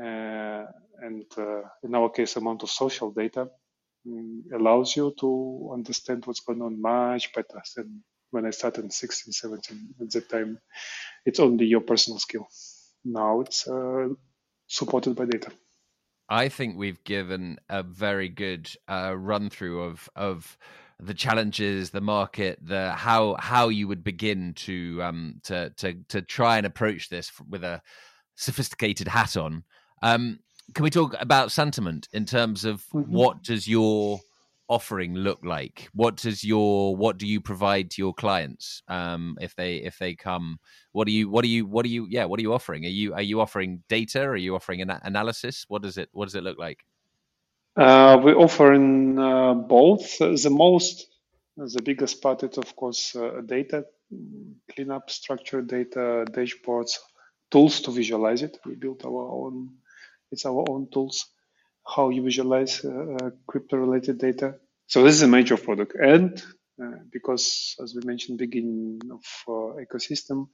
uh, 0.00 0.66
and 1.00 1.24
uh, 1.38 1.62
in 1.82 1.94
our 1.94 2.10
case, 2.10 2.36
amount 2.36 2.62
of 2.62 2.70
social 2.70 3.10
data 3.10 3.48
Mm, 4.06 4.42
allows 4.54 4.96
you 4.96 5.14
to 5.20 5.70
understand 5.74 6.24
what's 6.24 6.40
going 6.40 6.62
on 6.62 6.80
much 6.80 7.32
better 7.34 7.60
than 7.76 8.02
when 8.30 8.46
I 8.46 8.50
started 8.50 8.84
in 8.84 8.90
16, 8.90 9.32
17. 9.32 9.94
At 10.00 10.10
that 10.12 10.28
time, 10.28 10.58
it's 11.26 11.40
only 11.40 11.66
your 11.66 11.80
personal 11.80 12.18
skill. 12.18 12.48
Now 13.04 13.40
it's 13.40 13.68
uh, 13.68 14.08
supported 14.66 15.16
by 15.16 15.26
data. 15.26 15.52
I 16.28 16.48
think 16.48 16.76
we've 16.76 17.02
given 17.04 17.58
a 17.68 17.82
very 17.82 18.28
good 18.28 18.70
uh, 18.88 19.14
run 19.16 19.50
through 19.50 19.82
of 19.82 20.08
of 20.14 20.58
the 21.00 21.14
challenges, 21.14 21.90
the 21.90 22.00
market, 22.00 22.58
the 22.62 22.92
how 22.92 23.36
how 23.38 23.68
you 23.68 23.88
would 23.88 24.04
begin 24.04 24.52
to 24.54 25.00
um 25.02 25.40
to 25.44 25.70
to 25.76 25.94
to 26.08 26.22
try 26.22 26.56
and 26.56 26.66
approach 26.66 27.08
this 27.08 27.32
with 27.48 27.64
a 27.64 27.82
sophisticated 28.34 29.08
hat 29.08 29.36
on. 29.36 29.64
Um, 30.02 30.40
can 30.74 30.84
we 30.84 30.90
talk 30.90 31.14
about 31.18 31.48
Santiment 31.48 32.08
in 32.12 32.24
terms 32.24 32.64
of 32.64 32.84
mm-hmm. 32.94 33.10
what 33.10 33.42
does 33.42 33.66
your 33.66 34.20
offering 34.68 35.14
look 35.14 35.40
like? 35.42 35.88
What 35.94 36.16
does 36.16 36.44
your 36.44 36.96
what 36.96 37.18
do 37.18 37.26
you 37.26 37.40
provide 37.40 37.90
to 37.92 38.02
your 38.02 38.14
clients 38.14 38.82
um, 38.88 39.36
if 39.40 39.54
they 39.56 39.76
if 39.76 39.98
they 39.98 40.14
come? 40.14 40.58
What 40.92 41.06
do 41.06 41.12
you 41.12 41.28
what 41.28 41.42
do 41.42 41.48
you 41.48 41.66
what 41.66 41.84
do 41.84 41.90
you 41.90 42.06
yeah 42.08 42.24
what 42.26 42.38
are 42.38 42.42
you 42.42 42.52
offering? 42.52 42.84
Are 42.84 42.88
you 42.88 43.14
are 43.14 43.22
you 43.22 43.40
offering 43.40 43.82
data? 43.88 44.22
Are 44.22 44.36
you 44.36 44.54
offering 44.54 44.82
an 44.82 44.90
analysis? 45.02 45.64
What 45.68 45.82
does 45.82 45.98
it 45.98 46.08
what 46.12 46.26
does 46.26 46.34
it 46.34 46.44
look 46.44 46.58
like? 46.58 46.84
Uh, 47.76 48.20
we're 48.22 48.36
offering 48.36 49.18
uh, 49.18 49.54
both. 49.54 50.18
The 50.18 50.50
most 50.50 51.06
the 51.56 51.82
biggest 51.82 52.22
part 52.22 52.42
is 52.42 52.58
of 52.58 52.74
course 52.76 53.16
uh, 53.16 53.40
data, 53.44 53.84
cleanup, 54.72 55.10
structured 55.10 55.68
data, 55.68 56.24
dashboards, 56.30 56.98
tools 57.50 57.80
to 57.82 57.90
visualize 57.90 58.42
it. 58.42 58.58
We 58.64 58.74
built 58.74 59.04
our 59.04 59.30
own 59.30 59.70
it's 60.30 60.44
our 60.44 60.64
own 60.68 60.88
tools, 60.92 61.26
how 61.96 62.10
you 62.10 62.22
visualize 62.22 62.84
uh, 62.84 62.90
uh, 63.22 63.30
crypto-related 63.48 64.18
data. 64.18 64.56
So 64.88 65.04
this 65.04 65.14
is 65.16 65.22
a 65.22 65.28
major 65.28 65.56
product, 65.58 65.94
and 65.96 66.42
uh, 66.82 66.98
because 67.12 67.76
as 67.82 67.94
we 67.96 68.02
mentioned 68.06 68.38
beginning 68.38 69.00
of 69.12 69.24
uh, 69.48 69.76
ecosystem 69.84 70.48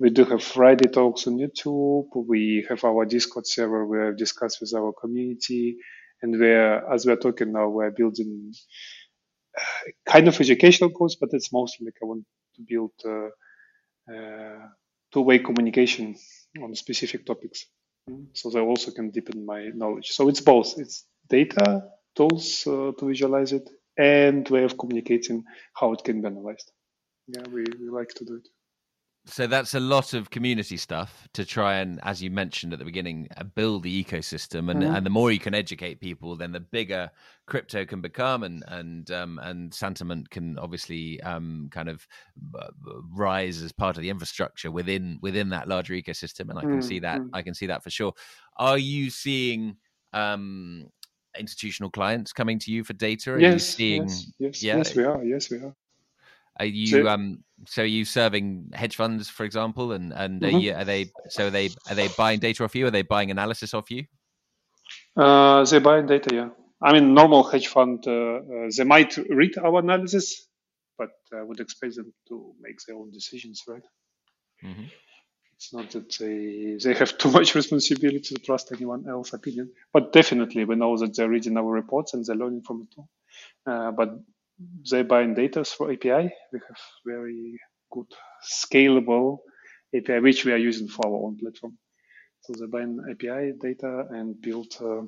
we 0.00 0.10
do 0.10 0.24
have 0.26 0.42
friday 0.44 0.88
talks 0.88 1.26
on 1.28 1.38
youtube. 1.38 2.08
We 2.28 2.66
have 2.68 2.84
our 2.84 3.06
discord 3.06 3.46
server 3.46 3.86
where 3.86 4.10
we 4.12 4.16
discuss 4.16 4.60
with 4.60 4.74
our 4.76 4.92
community. 4.92 5.78
And 6.22 6.38
where 6.40 6.90
as 6.92 7.06
we're 7.06 7.16
talking 7.16 7.52
now 7.52 7.68
we're 7.68 7.92
building 7.92 8.52
uh, 9.58 9.90
kind 10.12 10.28
of 10.28 10.40
educational 10.40 10.90
course 10.90 11.16
but 11.20 11.30
it's 11.32 11.52
mostly 11.52 11.86
like 11.86 11.96
i 12.02 12.06
want 12.06 12.24
to 12.56 12.62
build 12.68 12.92
uh, 13.08 14.68
two-way 15.12 15.38
communication 15.40 16.16
on 16.62 16.74
specific 16.74 17.26
topics 17.26 17.66
so 18.32 18.50
they 18.50 18.60
also 18.60 18.90
can 18.90 19.10
deepen 19.10 19.44
my 19.46 19.70
knowledge. 19.74 20.08
So 20.10 20.28
it's 20.28 20.40
both. 20.40 20.78
It's 20.78 21.04
data, 21.28 21.84
tools 22.14 22.66
uh, 22.66 22.92
to 22.98 23.06
visualize 23.06 23.52
it, 23.52 23.68
and 23.96 24.48
way 24.48 24.64
of 24.64 24.78
communicating 24.78 25.44
how 25.74 25.92
it 25.92 26.04
can 26.04 26.20
be 26.20 26.26
analyzed. 26.26 26.72
Yeah, 27.26 27.42
we, 27.52 27.64
we 27.80 27.88
like 27.90 28.08
to 28.16 28.24
do 28.24 28.36
it. 28.36 28.48
So 29.30 29.46
that's 29.46 29.74
a 29.74 29.80
lot 29.80 30.12
of 30.12 30.30
community 30.30 30.76
stuff 30.76 31.28
to 31.34 31.44
try 31.44 31.76
and, 31.76 32.00
as 32.02 32.20
you 32.20 32.32
mentioned 32.32 32.72
at 32.72 32.80
the 32.80 32.84
beginning, 32.84 33.28
uh, 33.36 33.44
build 33.44 33.84
the 33.84 34.04
ecosystem. 34.04 34.70
And 34.70 34.82
mm-hmm. 34.82 34.94
and 34.94 35.06
the 35.06 35.10
more 35.10 35.30
you 35.30 35.38
can 35.38 35.54
educate 35.54 36.00
people, 36.00 36.36
then 36.36 36.50
the 36.50 36.60
bigger 36.60 37.10
crypto 37.46 37.84
can 37.84 38.00
become, 38.00 38.42
and 38.42 38.64
and 38.66 39.10
um, 39.12 39.38
and 39.42 39.70
Santiment 39.70 40.28
can 40.30 40.58
obviously 40.58 41.20
um, 41.22 41.68
kind 41.70 41.88
of 41.88 42.06
rise 43.14 43.62
as 43.62 43.70
part 43.70 43.96
of 43.96 44.02
the 44.02 44.10
infrastructure 44.10 44.72
within 44.72 45.18
within 45.22 45.48
that 45.50 45.68
larger 45.68 45.94
ecosystem. 45.94 46.50
And 46.50 46.58
I 46.58 46.62
can 46.62 46.70
mm-hmm. 46.70 46.80
see 46.80 46.98
that. 46.98 47.20
I 47.32 47.42
can 47.42 47.54
see 47.54 47.66
that 47.66 47.84
for 47.84 47.90
sure. 47.90 48.12
Are 48.56 48.78
you 48.78 49.10
seeing? 49.10 49.76
Um, 50.12 50.88
institutional 51.38 51.90
clients 51.90 52.32
coming 52.32 52.58
to 52.58 52.72
you 52.72 52.82
for 52.82 52.92
data? 52.94 53.32
Are 53.34 53.38
yes, 53.38 53.64
seeing, 53.64 54.02
yes, 54.02 54.32
yes, 54.40 54.62
yeah, 54.64 54.76
yes, 54.78 54.96
we 54.96 55.04
are. 55.04 55.24
Yes, 55.24 55.48
we 55.48 55.58
are. 55.58 55.74
Are 56.58 56.66
you 56.66 57.08
um 57.08 57.44
so 57.66 57.82
are 57.82 57.86
you 57.86 58.04
serving 58.04 58.70
hedge 58.72 58.96
funds, 58.96 59.28
for 59.28 59.44
example, 59.44 59.92
and 59.92 60.12
and 60.12 60.40
mm-hmm. 60.40 60.56
are, 60.56 60.58
you, 60.58 60.74
are, 60.74 60.84
they 60.84 61.10
so 61.28 61.46
are 61.46 61.50
they 61.50 61.70
are 61.88 61.94
they 61.94 62.08
buying 62.08 62.40
data 62.40 62.64
off 62.64 62.74
you? 62.74 62.86
Are 62.86 62.90
they 62.90 63.02
buying 63.02 63.30
analysis 63.30 63.74
off 63.74 63.90
you? 63.90 64.04
Uh, 65.16 65.64
they 65.64 65.78
buying 65.78 66.06
data, 66.06 66.34
yeah. 66.34 66.48
I 66.82 66.92
mean, 66.92 67.14
normal 67.14 67.44
hedge 67.44 67.68
fund, 67.68 68.04
uh, 68.06 68.10
uh, 68.10 68.70
they 68.74 68.84
might 68.84 69.16
read 69.16 69.58
our 69.58 69.80
analysis, 69.80 70.46
but 70.96 71.10
I 71.32 71.42
would 71.42 71.60
expect 71.60 71.96
them 71.96 72.12
to 72.28 72.54
make 72.60 72.78
their 72.86 72.96
own 72.96 73.10
decisions, 73.10 73.62
right? 73.68 73.82
Mm-hmm. 74.64 74.84
It's 75.56 75.74
not 75.74 75.90
that 75.90 76.16
they 76.18 76.78
they 76.82 76.98
have 76.98 77.18
too 77.18 77.30
much 77.30 77.54
responsibility 77.60 78.20
to 78.20 78.34
trust 78.36 78.72
anyone 78.72 79.06
else's 79.06 79.34
opinion, 79.34 79.72
but 79.92 80.12
definitely 80.12 80.64
we 80.64 80.76
know 80.76 80.96
that 80.96 81.14
they're 81.14 81.28
reading 81.28 81.58
our 81.58 81.70
reports 81.70 82.14
and 82.14 82.24
they're 82.24 82.36
learning 82.36 82.62
from 82.62 82.82
it 82.82 82.94
too. 82.94 83.06
Uh, 83.70 83.90
but 83.90 84.18
they 84.90 85.02
bind 85.02 85.36
data 85.36 85.64
for 85.64 85.90
API. 85.92 86.30
We 86.52 86.60
have 86.68 86.78
very 87.06 87.58
good 87.90 88.06
scalable 88.44 89.38
API, 89.94 90.20
which 90.20 90.44
we 90.44 90.52
are 90.52 90.56
using 90.56 90.88
for 90.88 91.06
our 91.06 91.26
own 91.26 91.38
platform. 91.38 91.78
So 92.42 92.54
they 92.58 92.66
bind 92.66 93.00
API 93.10 93.52
data 93.60 94.06
and 94.10 94.40
build. 94.40 94.74
Uh, 94.80 95.02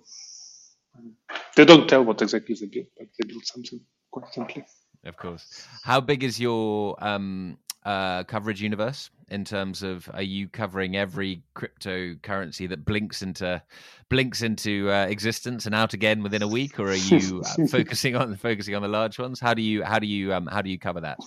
they 1.56 1.64
don't 1.64 1.88
tell 1.88 2.04
what 2.04 2.20
exactly 2.22 2.56
they 2.58 2.66
build, 2.66 2.86
but 2.98 3.08
they 3.18 3.28
build 3.28 3.44
something 3.46 3.80
constantly. 4.12 4.64
Of 5.04 5.16
course. 5.16 5.66
How 5.82 6.00
big 6.00 6.22
is 6.22 6.38
your 6.38 6.96
um, 7.02 7.58
uh, 7.84 8.24
coverage 8.24 8.62
universe 8.62 9.10
in 9.28 9.44
terms 9.44 9.82
of 9.82 10.08
are 10.12 10.22
you 10.22 10.48
covering 10.48 10.96
every 10.96 11.42
cryptocurrency 11.56 12.68
that 12.68 12.84
blinks 12.84 13.22
into 13.22 13.62
blinks 14.08 14.42
into 14.42 14.90
uh, 14.90 15.06
existence 15.06 15.66
and 15.66 15.74
out 15.74 15.94
again 15.94 16.22
within 16.22 16.42
a 16.42 16.48
week, 16.48 16.78
or 16.78 16.90
are 16.90 16.94
you 16.94 17.42
uh, 17.44 17.66
focusing 17.70 18.14
on 18.14 18.36
focusing 18.36 18.74
on 18.74 18.82
the 18.82 18.88
large 18.88 19.18
ones? 19.18 19.40
How 19.40 19.54
do 19.54 19.62
you 19.62 19.82
how 19.82 19.98
do 19.98 20.06
you 20.06 20.32
um, 20.32 20.46
how 20.46 20.62
do 20.62 20.70
you 20.70 20.78
cover 20.78 21.00
that? 21.00 21.18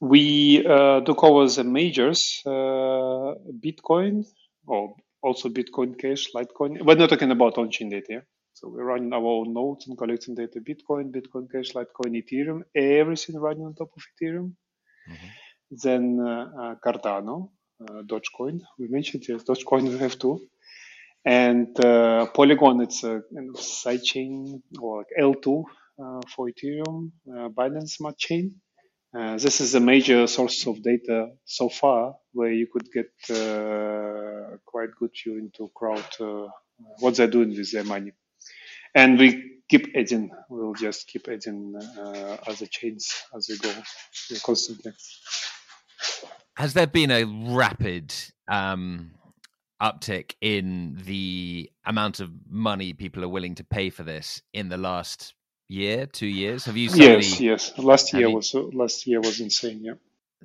We 0.00 0.64
uh, 0.66 1.00
do 1.00 1.14
cover 1.14 1.46
the 1.48 1.64
majors, 1.64 2.40
uh, 2.46 3.34
Bitcoin, 3.64 4.24
or 4.66 4.94
also 5.22 5.48
Bitcoin 5.48 5.98
Cash, 5.98 6.28
Litecoin. 6.34 6.82
We're 6.82 6.94
not 6.94 7.10
talking 7.10 7.32
about 7.32 7.58
on-chain 7.58 7.90
data. 7.90 8.06
Yeah? 8.08 8.20
So 8.54 8.68
we're 8.68 8.84
running 8.84 9.12
our 9.12 9.24
own 9.24 9.52
nodes 9.52 9.86
and 9.88 9.98
collecting 9.98 10.36
data: 10.36 10.60
Bitcoin, 10.60 11.12
Bitcoin 11.12 11.50
Cash, 11.50 11.72
Litecoin, 11.74 12.22
Ethereum, 12.22 12.62
everything 12.74 13.36
running 13.36 13.64
on 13.64 13.74
top 13.74 13.90
of 13.96 14.02
Ethereum. 14.14 14.52
Mm-hmm. 15.08 15.26
Then 15.70 16.20
uh, 16.20 16.46
uh, 16.60 16.74
Cardano, 16.84 17.50
uh, 17.80 18.02
Dogecoin. 18.02 18.60
We 18.78 18.88
mentioned 18.88 19.24
yes, 19.28 19.44
Dogecoin 19.44 19.88
we 19.88 19.98
have 19.98 20.18
two, 20.18 20.40
And 21.24 21.74
Polygon, 21.74 22.80
it's 22.82 23.04
a 23.04 23.22
kind 23.34 23.50
of 23.50 23.56
sidechain 23.56 24.62
or 24.80 24.98
like 24.98 25.08
L2 25.20 25.64
for 26.34 26.50
Ethereum, 26.50 27.10
Binance 27.26 27.90
Smart 27.90 28.18
Chain. 28.18 28.54
Uh, 29.16 29.38
this 29.38 29.60
is 29.60 29.74
a 29.74 29.80
major 29.80 30.26
source 30.26 30.66
of 30.66 30.82
data 30.82 31.30
so 31.44 31.68
far 31.70 32.14
where 32.32 32.52
you 32.52 32.66
could 32.70 32.86
get 32.92 33.10
uh, 33.30 34.56
quite 34.66 34.90
good 35.00 35.10
view 35.24 35.38
into 35.38 35.70
crowd 35.74 36.04
uh, 36.20 36.46
what 36.98 37.16
they're 37.16 37.26
doing 37.26 37.48
with 37.48 37.72
their 37.72 37.84
money 37.84 38.12
and 38.98 39.18
we 39.18 39.60
keep 39.68 39.94
adding. 39.94 40.30
We'll 40.48 40.74
just 40.74 41.06
keep 41.06 41.28
adding 41.28 41.76
uh, 41.76 42.36
other 42.46 42.66
chains 42.66 43.14
as 43.34 43.48
we 43.48 43.58
go 43.58 43.72
constantly. 44.42 44.92
Has 46.56 46.74
there 46.74 46.88
been 46.88 47.12
a 47.12 47.24
rapid 47.24 48.12
um, 48.48 49.12
uptick 49.80 50.34
in 50.40 51.00
the 51.04 51.70
amount 51.86 52.18
of 52.18 52.30
money 52.50 52.92
people 52.92 53.22
are 53.24 53.28
willing 53.28 53.54
to 53.56 53.64
pay 53.64 53.90
for 53.90 54.02
this 54.02 54.42
in 54.52 54.68
the 54.68 54.76
last 54.76 55.34
year, 55.68 56.06
two 56.06 56.26
years? 56.26 56.64
Have 56.64 56.76
you? 56.76 56.88
Suddenly, 56.88 57.14
yes, 57.14 57.40
yes. 57.40 57.78
Last 57.78 58.12
year 58.12 58.28
you, 58.28 58.34
was 58.34 58.52
last 58.54 59.06
year 59.06 59.20
was 59.20 59.38
insane. 59.40 59.80
Yeah. 59.84 59.92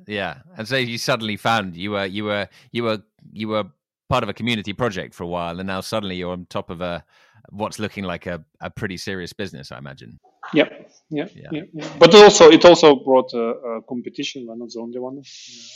Yeah, 0.08 0.38
and 0.58 0.68
so 0.68 0.76
you 0.76 0.98
suddenly 0.98 1.38
found 1.38 1.76
you 1.76 1.92
were 1.92 2.06
you 2.06 2.26
were 2.26 2.50
you 2.72 2.84
were 2.84 3.04
you 3.32 3.48
were 3.48 3.66
part 4.10 4.24
of 4.24 4.30
a 4.30 4.34
community 4.34 4.74
project 4.74 5.16
for 5.16 5.24
a 5.24 5.28
while, 5.28 5.60
and 5.60 5.68
now 5.68 5.82
suddenly 5.82 6.16
you're 6.18 6.32
on 6.32 6.46
top 6.50 6.70
of 6.70 6.82
a 6.82 7.04
what's 7.50 7.80
looking 7.80 8.04
like 8.04 8.26
a, 8.26 8.44
a 8.62 8.70
pretty 8.70 8.98
serious 8.98 9.34
business, 9.34 9.72
I 9.72 9.78
imagine. 9.78 10.20
Yep. 10.54 10.90
Yeah, 11.10 11.28
yeah, 11.36 11.50
yeah, 11.52 11.62
yeah. 11.74 11.88
But 12.00 12.16
also, 12.16 12.50
it 12.50 12.66
also 12.66 12.96
brought 12.96 13.34
a, 13.34 13.78
a 13.78 13.82
competition. 13.84 14.46
We're 14.48 14.56
not 14.56 14.70
the 14.74 14.80
only 14.80 15.00
one. 15.00 15.22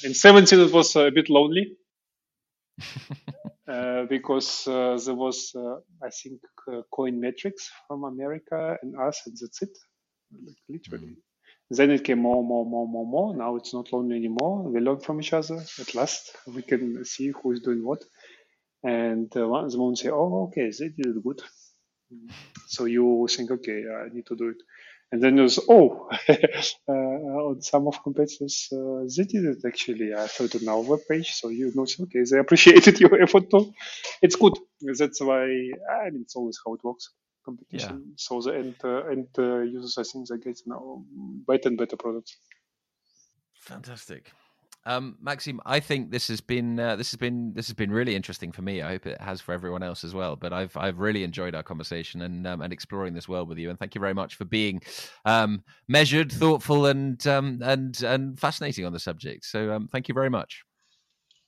In 0.03 0.13
17, 0.13 0.59
it 0.59 0.71
was 0.71 0.95
a 0.95 1.11
bit 1.11 1.29
lonely 1.29 1.77
uh, 3.67 4.03
because 4.05 4.67
uh, 4.67 4.99
there 5.05 5.15
was, 5.15 5.53
uh, 5.55 5.75
I 6.03 6.09
think, 6.09 6.41
uh, 6.71 6.81
Coin 6.91 7.19
Metrics 7.19 7.69
from 7.87 8.03
America 8.03 8.77
and 8.81 8.95
us, 8.99 9.21
and 9.25 9.35
that's 9.39 9.61
it. 9.61 9.77
Like, 10.31 10.57
literally. 10.69 11.07
Mm-hmm. 11.07 11.21
Then 11.69 11.91
it 11.91 12.05
came 12.05 12.19
more, 12.19 12.43
more, 12.43 12.65
more, 12.65 12.87
more, 12.87 13.05
more. 13.05 13.35
Now 13.35 13.57
it's 13.57 13.73
not 13.73 13.91
lonely 13.91 14.15
anymore. 14.15 14.63
We 14.63 14.79
learn 14.79 14.99
from 14.99 15.19
each 15.19 15.33
other. 15.33 15.61
At 15.79 15.95
last, 15.95 16.31
we 16.47 16.61
can 16.61 17.03
see 17.03 17.31
who 17.31 17.51
is 17.51 17.59
doing 17.59 17.85
what. 17.85 18.03
And 18.83 19.35
uh, 19.35 19.47
one, 19.47 19.67
the 19.67 19.77
moment 19.77 19.97
say, 19.97 20.09
"Oh, 20.09 20.47
okay, 20.47 20.71
they 20.71 20.89
did 20.89 21.15
it 21.15 21.23
good." 21.23 21.41
So 22.67 22.85
you 22.85 23.27
think, 23.29 23.51
okay, 23.51 23.83
I 23.87 24.13
need 24.13 24.25
to 24.27 24.35
do 24.35 24.49
it. 24.49 24.57
And 25.11 25.23
then 25.23 25.37
there's, 25.37 25.57
oh, 25.69 26.09
uh, 26.29 26.91
on 26.91 27.61
some 27.61 27.87
of 27.87 28.03
competitors, 28.03 28.67
uh, 28.73 29.03
they 29.15 29.23
did 29.23 29.45
it 29.45 29.59
actually. 29.65 30.13
I 30.13 30.27
thought 30.27 30.55
on 30.55 30.67
our 30.67 30.81
web 30.81 30.99
page. 31.09 31.31
So 31.31 31.47
you 31.47 31.71
know, 31.73 31.83
okay, 32.01 32.23
they 32.29 32.37
appreciated 32.45 32.99
your 32.99 33.21
effort 33.21 33.49
too. 33.49 33.73
It's 34.21 34.35
good. 34.35 34.57
That's 34.81 35.21
why, 35.21 35.43
I 35.45 36.09
mean, 36.09 36.23
it's 36.23 36.35
always 36.35 36.59
how 36.65 36.73
it 36.73 36.83
works. 36.83 37.09
Competition. 37.45 38.03
Yeah. 38.05 38.13
So 38.17 38.41
the 38.41 38.55
end, 38.55 38.75
uh, 38.83 39.03
end 39.05 39.29
uh, 39.37 39.59
users, 39.59 39.97
I 39.97 40.03
think 40.03 40.27
they 40.27 40.37
get 40.37 40.59
now 40.65 41.03
better 41.47 41.69
and 41.69 41.77
better 41.77 41.95
products. 41.95 42.37
Fantastic. 43.61 44.33
Um, 44.87 45.17
Maksim, 45.21 45.59
I 45.65 45.81
think 45.81 46.11
this 46.11 46.29
has 46.29 46.39
been 46.39 46.79
uh, 46.79 46.95
this 46.95 47.11
has 47.11 47.17
been 47.17 47.51
this 47.53 47.67
has 47.67 47.73
been 47.73 47.91
really 47.91 48.15
interesting 48.15 48.53
for 48.53 48.61
me. 48.61 48.81
I 48.81 48.87
hope 48.87 49.05
it 49.05 49.19
has 49.19 49.41
for 49.41 49.51
everyone 49.51 49.83
else 49.83 50.05
as 50.05 50.13
well. 50.13 50.37
But 50.37 50.53
I've 50.53 50.75
I've 50.77 50.99
really 50.99 51.25
enjoyed 51.25 51.55
our 51.55 51.61
conversation 51.61 52.21
and 52.21 52.47
um, 52.47 52.61
and 52.61 52.71
exploring 52.71 53.13
this 53.13 53.27
world 53.27 53.49
with 53.49 53.57
you. 53.57 53.69
And 53.69 53.77
thank 53.77 53.95
you 53.95 54.01
very 54.01 54.13
much 54.13 54.35
for 54.35 54.45
being 54.45 54.81
um, 55.25 55.61
measured, 55.89 56.31
thoughtful, 56.31 56.85
and 56.85 57.25
um, 57.27 57.59
and 57.61 58.01
and 58.01 58.39
fascinating 58.39 58.85
on 58.85 58.93
the 58.93 58.99
subject. 58.99 59.43
So 59.43 59.73
um, 59.73 59.89
thank 59.91 60.07
you 60.07 60.13
very 60.13 60.29
much. 60.29 60.63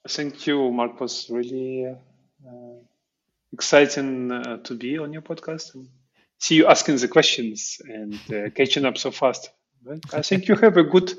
Thank 0.05 0.45
you, 0.45 0.69
Mark. 0.71 0.99
Was 0.99 1.29
really 1.29 1.85
uh, 1.87 2.75
exciting 3.53 4.33
uh, 4.33 4.57
to 4.63 4.75
be 4.75 4.97
on 4.97 5.13
your 5.13 5.21
podcast 5.21 5.75
and 5.75 5.87
see 6.39 6.55
you 6.55 6.67
asking 6.67 6.97
the 6.97 7.07
questions 7.07 7.79
and 7.87 8.19
uh, 8.33 8.49
catching 8.49 8.83
up 8.83 8.97
so 8.97 9.11
fast. 9.11 9.49
I 10.13 10.21
think 10.21 10.47
you 10.47 10.55
have 10.55 10.77
a 10.77 10.83
good, 10.83 11.11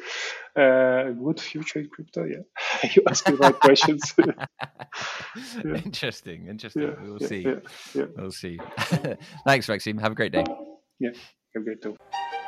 uh, 0.57 1.11
good 1.11 1.41
future 1.41 1.81
in 1.81 1.89
crypto. 1.89 2.25
Yeah, 2.25 2.91
you 2.95 3.03
ask 3.09 3.25
the 3.25 3.37
right 3.37 3.59
questions. 3.59 4.15
yeah. 4.19 5.75
Interesting, 5.85 6.47
interesting. 6.49 6.83
Yeah, 6.83 6.95
we'll, 7.03 7.19
yeah, 7.21 7.27
see. 7.27 7.45
we'll 7.45 7.63
see. 7.71 8.07
We'll 8.17 8.31
see. 8.33 8.59
Thanks, 9.45 9.67
Maksim. 9.67 10.01
Have 10.01 10.13
a 10.13 10.15
great 10.15 10.33
day. 10.33 10.45
Yeah, 10.99 11.11
have 11.55 11.63
a 11.63 11.65
great 11.65 11.81
day. 11.81 12.40